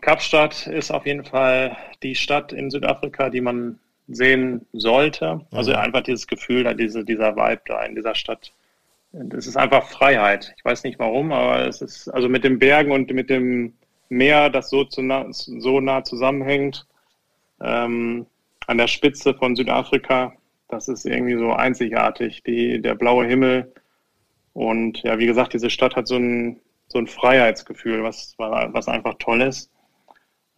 Kapstadt 0.00 0.66
ist 0.66 0.90
auf 0.90 1.04
jeden 1.04 1.24
Fall 1.24 1.76
die 2.02 2.14
Stadt 2.14 2.52
in 2.52 2.70
Südafrika, 2.70 3.28
die 3.28 3.42
man 3.42 3.78
sehen 4.08 4.66
sollte. 4.72 5.40
Also 5.50 5.72
mhm. 5.72 5.78
einfach 5.78 6.02
dieses 6.02 6.26
Gefühl, 6.26 6.64
da 6.64 6.74
diese, 6.74 7.04
dieser 7.04 7.36
Vibe 7.36 7.62
da 7.66 7.82
in 7.84 7.94
dieser 7.94 8.14
Stadt. 8.14 8.52
Das 9.12 9.46
ist 9.46 9.56
einfach 9.56 9.88
Freiheit. 9.88 10.54
Ich 10.56 10.64
weiß 10.64 10.84
nicht 10.84 10.98
warum, 10.98 11.32
aber 11.32 11.66
es 11.66 11.80
ist 11.80 12.08
also 12.08 12.28
mit 12.28 12.44
den 12.44 12.58
Bergen 12.58 12.92
und 12.92 13.10
mit 13.12 13.30
dem 13.30 13.74
Meer, 14.10 14.48
das 14.50 14.70
so, 14.70 14.84
zu 14.84 15.02
nah, 15.02 15.26
so 15.30 15.80
nah 15.80 16.02
zusammenhängt, 16.02 16.86
ähm, 17.60 18.26
an 18.66 18.78
der 18.78 18.86
Spitze 18.86 19.34
von 19.34 19.56
Südafrika, 19.56 20.32
das 20.68 20.88
ist 20.88 21.04
irgendwie 21.06 21.36
so 21.36 21.52
einzigartig. 21.52 22.42
Die, 22.42 22.80
der 22.80 22.94
blaue 22.94 23.26
Himmel 23.26 23.72
und 24.52 25.02
ja, 25.02 25.18
wie 25.18 25.26
gesagt, 25.26 25.54
diese 25.54 25.70
Stadt 25.70 25.96
hat 25.96 26.06
so 26.06 26.16
ein, 26.16 26.60
so 26.88 26.98
ein 26.98 27.06
Freiheitsgefühl, 27.06 28.02
was, 28.02 28.34
was 28.38 28.88
einfach 28.88 29.14
toll 29.18 29.42
ist. 29.42 29.70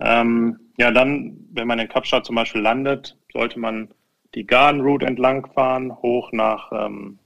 Ähm, 0.01 0.59
ja, 0.79 0.91
dann, 0.91 1.37
wenn 1.53 1.67
man 1.67 1.79
in 1.79 1.89
Kapstadt 1.89 2.25
zum 2.25 2.37
Beispiel 2.37 2.63
landet, 2.63 3.17
sollte 3.33 3.59
man 3.59 3.89
die 4.35 4.47
Garden 4.47 4.81
Route 4.81 5.07
entlang 5.07 5.47
fahren, 5.53 5.95
hoch 6.03 6.33
nach 6.33 6.71
ähm, 6.73 7.19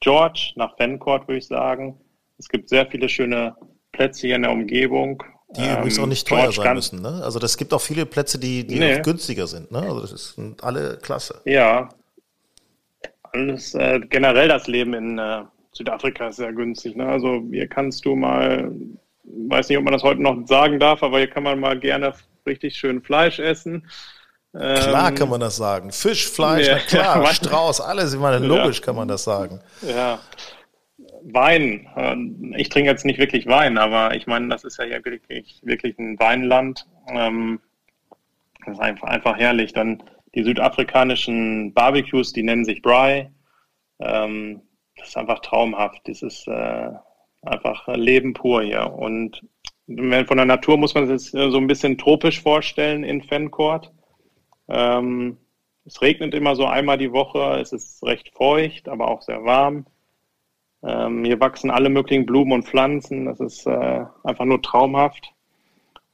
George, 0.00 0.52
nach 0.56 0.76
Fancourt, 0.76 1.28
würde 1.28 1.38
ich 1.38 1.46
sagen. 1.46 1.98
Es 2.38 2.48
gibt 2.48 2.68
sehr 2.68 2.86
viele 2.86 3.08
schöne 3.08 3.54
Plätze 3.92 4.26
hier 4.26 4.36
in 4.36 4.42
der 4.42 4.52
Umgebung. 4.52 5.22
Die 5.56 5.60
ähm, 5.60 5.78
übrigens 5.78 5.98
auch 5.98 6.06
nicht 6.06 6.26
teuer 6.26 6.48
George 6.48 6.62
sein 6.62 6.74
müssen, 6.74 7.02
ne? 7.02 7.20
Also 7.22 7.38
das 7.38 7.56
gibt 7.56 7.74
auch 7.74 7.80
viele 7.80 8.06
Plätze, 8.06 8.38
die, 8.38 8.66
die 8.66 8.78
nee. 8.78 9.00
günstiger 9.00 9.46
sind, 9.46 9.70
ne? 9.70 9.80
Also 9.80 10.00
das 10.00 10.34
sind 10.34 10.64
alle 10.64 10.98
klasse. 11.02 11.40
Ja. 11.44 11.88
Alles, 13.32 13.74
äh, 13.74 14.00
generell 14.00 14.48
das 14.48 14.66
Leben 14.66 14.94
in 14.94 15.18
äh, 15.18 15.42
Südafrika 15.72 16.28
ist 16.28 16.36
sehr 16.36 16.52
günstig, 16.52 16.96
ne? 16.96 17.06
Also 17.06 17.42
hier 17.50 17.66
kannst 17.66 18.04
du 18.04 18.14
mal, 18.16 18.72
weiß 19.24 19.68
nicht, 19.68 19.78
ob 19.78 19.84
man 19.84 19.92
das 19.92 20.02
heute 20.02 20.22
noch 20.22 20.46
sagen 20.46 20.80
darf, 20.80 21.02
aber 21.02 21.18
hier 21.18 21.28
kann 21.28 21.42
man 21.42 21.60
mal 21.60 21.78
gerne 21.78 22.14
richtig 22.46 22.76
schön 22.76 23.02
Fleisch 23.02 23.38
essen. 23.38 23.86
Klar 24.52 25.08
ähm, 25.08 25.14
kann 25.14 25.30
man 25.30 25.40
das 25.40 25.56
sagen. 25.56 25.92
Fisch, 25.92 26.28
Fleisch, 26.28 26.66
ja, 26.66 26.78
klar, 26.78 27.22
ja, 27.24 27.32
Strauß, 27.32 27.80
alles. 27.80 28.12
Ich 28.12 28.20
meine, 28.20 28.44
logisch 28.44 28.80
ja. 28.80 28.84
kann 28.84 28.96
man 28.96 29.08
das 29.08 29.24
sagen. 29.24 29.60
Ja. 29.80 30.18
Wein. 31.22 31.88
Äh, 31.96 32.60
ich 32.60 32.68
trinke 32.68 32.90
jetzt 32.90 33.06
nicht 33.06 33.18
wirklich 33.18 33.46
Wein, 33.46 33.78
aber 33.78 34.14
ich 34.14 34.26
meine, 34.26 34.48
das 34.48 34.64
ist 34.64 34.78
ja 34.78 34.84
hier 34.84 35.02
wirklich, 35.04 35.60
wirklich 35.62 35.98
ein 35.98 36.18
Weinland. 36.18 36.86
Ähm, 37.08 37.60
das 38.66 38.74
ist 38.74 38.80
einfach, 38.80 39.08
einfach 39.08 39.38
herrlich. 39.38 39.72
Dann 39.72 40.02
die 40.34 40.44
südafrikanischen 40.44 41.72
Barbecues, 41.72 42.34
die 42.34 42.42
nennen 42.42 42.66
sich 42.66 42.82
Bry. 42.82 43.30
Ähm, 44.00 44.60
das 44.96 45.08
ist 45.08 45.16
einfach 45.16 45.38
traumhaft. 45.40 46.06
Das 46.06 46.20
ist 46.20 46.46
äh, 46.46 46.90
einfach 47.42 47.88
Leben 47.88 48.34
pur 48.34 48.62
hier. 48.62 48.92
Und 48.92 49.42
von 49.86 50.36
der 50.36 50.46
Natur 50.46 50.78
muss 50.78 50.94
man 50.94 51.06
sich 51.06 51.30
so 51.30 51.56
ein 51.56 51.66
bisschen 51.66 51.98
tropisch 51.98 52.40
vorstellen 52.40 53.04
in 53.04 53.22
Fancourt. 53.22 53.92
Ähm, 54.68 55.36
es 55.84 56.00
regnet 56.00 56.34
immer 56.34 56.54
so 56.54 56.66
einmal 56.66 56.98
die 56.98 57.12
Woche, 57.12 57.58
es 57.60 57.72
ist 57.72 58.02
recht 58.04 58.32
feucht, 58.34 58.88
aber 58.88 59.08
auch 59.08 59.22
sehr 59.22 59.44
warm. 59.44 59.86
Ähm, 60.84 61.24
hier 61.24 61.40
wachsen 61.40 61.70
alle 61.70 61.88
möglichen 61.88 62.26
Blumen 62.26 62.52
und 62.52 62.64
Pflanzen, 62.64 63.26
das 63.26 63.40
ist 63.40 63.66
äh, 63.66 64.04
einfach 64.24 64.44
nur 64.44 64.62
traumhaft. 64.62 65.32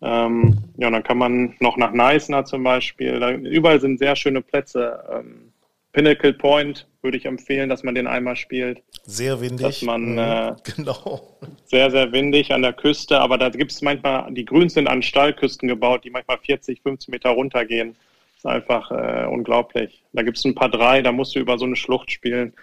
Ähm, 0.01 0.57
ja, 0.77 0.87
und 0.87 0.93
dann 0.93 1.03
kann 1.03 1.19
man 1.19 1.57
noch 1.61 1.77
nach 1.77 1.93
Neisner 1.93 2.45
zum 2.45 2.63
Beispiel, 2.63 3.21
da, 3.21 3.33
überall 3.33 3.81
sind 3.81 3.99
sehr 3.99 4.17
schöne 4.17 4.43
Plätze. 4.43 5.23
Pinnacle 5.99 6.33
Point 6.33 6.87
würde 7.03 7.17
ich 7.17 7.27
empfehlen, 7.27 7.69
dass 7.69 7.83
man 7.83 7.97
den 7.97 8.07
einmal 8.07 8.37
spielt. 8.37 8.83
Sehr 9.05 9.41
windig. 9.41 9.67
Dass 9.67 9.83
man, 9.83 10.13
mhm, 10.13 10.19
äh, 10.19 10.55
genau. 10.77 11.37
Sehr, 11.65 11.91
sehr 11.91 12.13
windig 12.13 12.53
an 12.53 12.63
der 12.63 12.73
Küste, 12.73 13.21
aber 13.21 13.37
da 13.37 13.49
gibt 13.49 13.73
es 13.73 13.83
manchmal, 13.83 14.33
die 14.33 14.45
Grüns 14.45 14.75
sind 14.75 14.87
an 14.87 15.03
Stallküsten 15.03 15.69
gebaut, 15.69 16.05
die 16.05 16.11
manchmal 16.11 16.39
40, 16.39 16.83
50 16.83 17.09
Meter 17.09 17.31
runtergehen 17.31 17.97
ist 18.37 18.47
einfach 18.47 18.91
äh, 18.93 19.27
unglaublich. 19.27 20.05
Da 20.13 20.23
gibt 20.23 20.39
es 20.39 20.45
ein 20.45 20.55
paar 20.55 20.69
drei, 20.69 21.03
da 21.03 21.11
musst 21.11 21.35
du 21.35 21.41
über 21.41 21.59
so 21.59 21.65
eine 21.65 21.75
Schlucht 21.75 22.13
spielen. 22.13 22.55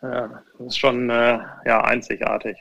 Äh, 0.00 0.28
das 0.58 0.68
ist 0.68 0.78
schon 0.78 1.10
äh, 1.10 1.38
ja, 1.66 1.82
einzigartig. 1.82 2.56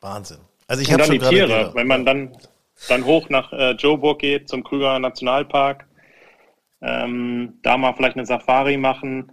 Wahnsinn. 0.00 0.38
Also 0.66 0.82
ich 0.82 0.92
habe 0.92 1.04
schon 1.04 1.12
die 1.12 1.18
Tiere, 1.20 1.46
Bilder. 1.46 1.74
wenn 1.74 1.86
man 1.86 2.04
dann, 2.04 2.36
dann 2.88 3.04
hoch 3.04 3.28
nach 3.28 3.52
äh, 3.52 3.72
Joburg 3.72 4.18
geht, 4.18 4.48
zum 4.48 4.64
Krüger 4.64 4.98
Nationalpark, 4.98 5.86
ähm, 6.80 7.60
da 7.62 7.76
mal 7.76 7.92
vielleicht 7.94 8.16
eine 8.16 8.26
Safari 8.26 8.76
machen, 8.76 9.30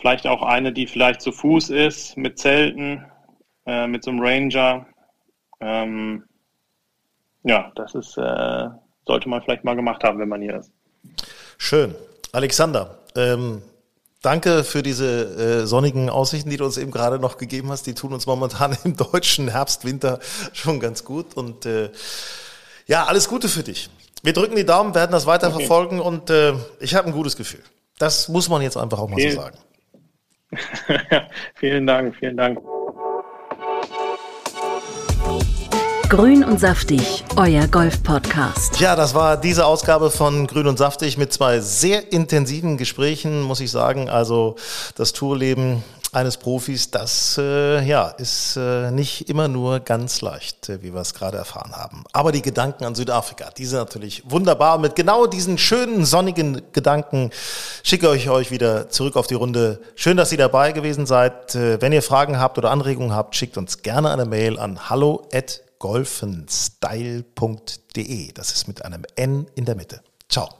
vielleicht 0.00 0.26
auch 0.26 0.42
eine, 0.42 0.72
die 0.72 0.86
vielleicht 0.86 1.20
zu 1.20 1.32
Fuß 1.32 1.70
ist, 1.70 2.16
mit 2.16 2.38
Zelten, 2.38 3.04
äh, 3.66 3.86
mit 3.86 4.02
so 4.02 4.10
einem 4.10 4.20
Ranger. 4.20 4.86
Ähm, 5.60 6.24
ja, 7.44 7.70
das 7.74 7.94
ist, 7.94 8.16
äh, 8.16 8.68
sollte 9.06 9.28
man 9.28 9.42
vielleicht 9.42 9.64
mal 9.64 9.76
gemacht 9.76 10.02
haben, 10.04 10.18
wenn 10.18 10.28
man 10.28 10.42
hier 10.42 10.56
ist. 10.56 10.72
Schön. 11.58 11.94
Alexander, 12.32 12.98
ähm, 13.16 13.62
danke 14.22 14.64
für 14.64 14.82
diese 14.82 15.62
äh, 15.62 15.66
sonnigen 15.66 16.10
Aussichten, 16.10 16.50
die 16.50 16.56
du 16.56 16.64
uns 16.64 16.78
eben 16.78 16.90
gerade 16.90 17.18
noch 17.18 17.38
gegeben 17.38 17.70
hast. 17.70 17.86
Die 17.86 17.94
tun 17.94 18.12
uns 18.12 18.26
momentan 18.26 18.76
im 18.84 18.96
deutschen 18.96 19.48
Herbst, 19.48 19.84
Winter 19.84 20.20
schon 20.52 20.80
ganz 20.80 21.04
gut. 21.04 21.34
Und 21.34 21.66
äh, 21.66 21.90
ja, 22.86 23.04
alles 23.04 23.28
Gute 23.28 23.48
für 23.48 23.62
dich. 23.62 23.90
Wir 24.22 24.32
drücken 24.32 24.56
die 24.56 24.66
Daumen, 24.66 24.94
werden 24.94 25.12
das 25.12 25.26
weiter 25.26 25.48
okay. 25.48 25.58
verfolgen 25.58 26.00
und 26.00 26.28
äh, 26.28 26.52
ich 26.78 26.94
habe 26.94 27.06
ein 27.06 27.12
gutes 27.12 27.36
Gefühl. 27.36 27.62
Das 27.98 28.28
muss 28.28 28.48
man 28.48 28.62
jetzt 28.62 28.76
einfach 28.76 28.98
auch 28.98 29.08
mal 29.08 29.16
Viel, 29.16 29.32
so 29.32 29.40
sagen. 29.40 29.58
vielen 31.54 31.86
Dank, 31.86 32.16
vielen 32.16 32.36
Dank. 32.36 32.58
Grün 36.08 36.42
und 36.42 36.58
saftig, 36.58 37.24
euer 37.36 37.68
Golf-Podcast. 37.68 38.80
Ja, 38.80 38.96
das 38.96 39.14
war 39.14 39.36
diese 39.36 39.64
Ausgabe 39.64 40.10
von 40.10 40.48
Grün 40.48 40.66
und 40.66 40.76
Saftig 40.76 41.16
mit 41.18 41.32
zwei 41.32 41.60
sehr 41.60 42.12
intensiven 42.12 42.78
Gesprächen, 42.78 43.42
muss 43.42 43.60
ich 43.60 43.70
sagen. 43.70 44.10
Also 44.10 44.56
das 44.96 45.12
Tourleben 45.12 45.84
eines 46.12 46.36
Profis, 46.36 46.90
das 46.90 47.36
äh, 47.38 47.82
ja, 47.82 48.08
ist 48.08 48.56
äh, 48.56 48.90
nicht 48.90 49.28
immer 49.28 49.48
nur 49.48 49.80
ganz 49.80 50.20
leicht, 50.20 50.68
äh, 50.68 50.82
wie 50.82 50.92
wir 50.92 51.00
es 51.00 51.14
gerade 51.14 51.38
erfahren 51.38 51.72
haben. 51.72 52.04
Aber 52.12 52.32
die 52.32 52.42
Gedanken 52.42 52.84
an 52.84 52.94
Südafrika, 52.94 53.50
die 53.50 53.66
sind 53.66 53.78
natürlich 53.78 54.22
wunderbar. 54.28 54.78
Mit 54.78 54.96
genau 54.96 55.26
diesen 55.26 55.58
schönen, 55.58 56.04
sonnigen 56.04 56.62
Gedanken 56.72 57.30
schicke 57.82 58.14
ich 58.14 58.30
euch 58.30 58.50
wieder 58.50 58.90
zurück 58.90 59.16
auf 59.16 59.26
die 59.26 59.34
Runde. 59.34 59.80
Schön, 59.94 60.16
dass 60.16 60.32
ihr 60.32 60.38
dabei 60.38 60.72
gewesen 60.72 61.06
seid. 61.06 61.54
Äh, 61.54 61.80
wenn 61.80 61.92
ihr 61.92 62.02
Fragen 62.02 62.38
habt 62.38 62.58
oder 62.58 62.70
Anregungen 62.70 63.14
habt, 63.14 63.36
schickt 63.36 63.56
uns 63.56 63.82
gerne 63.82 64.10
eine 64.10 64.24
Mail 64.24 64.58
an 64.58 64.90
hallo@ 64.90 65.28
golfenstyle.de. 65.80 68.32
Das 68.32 68.52
ist 68.52 68.68
mit 68.68 68.84
einem 68.84 69.04
N 69.16 69.48
in 69.56 69.64
der 69.64 69.74
Mitte. 69.74 70.00
Ciao. 70.28 70.59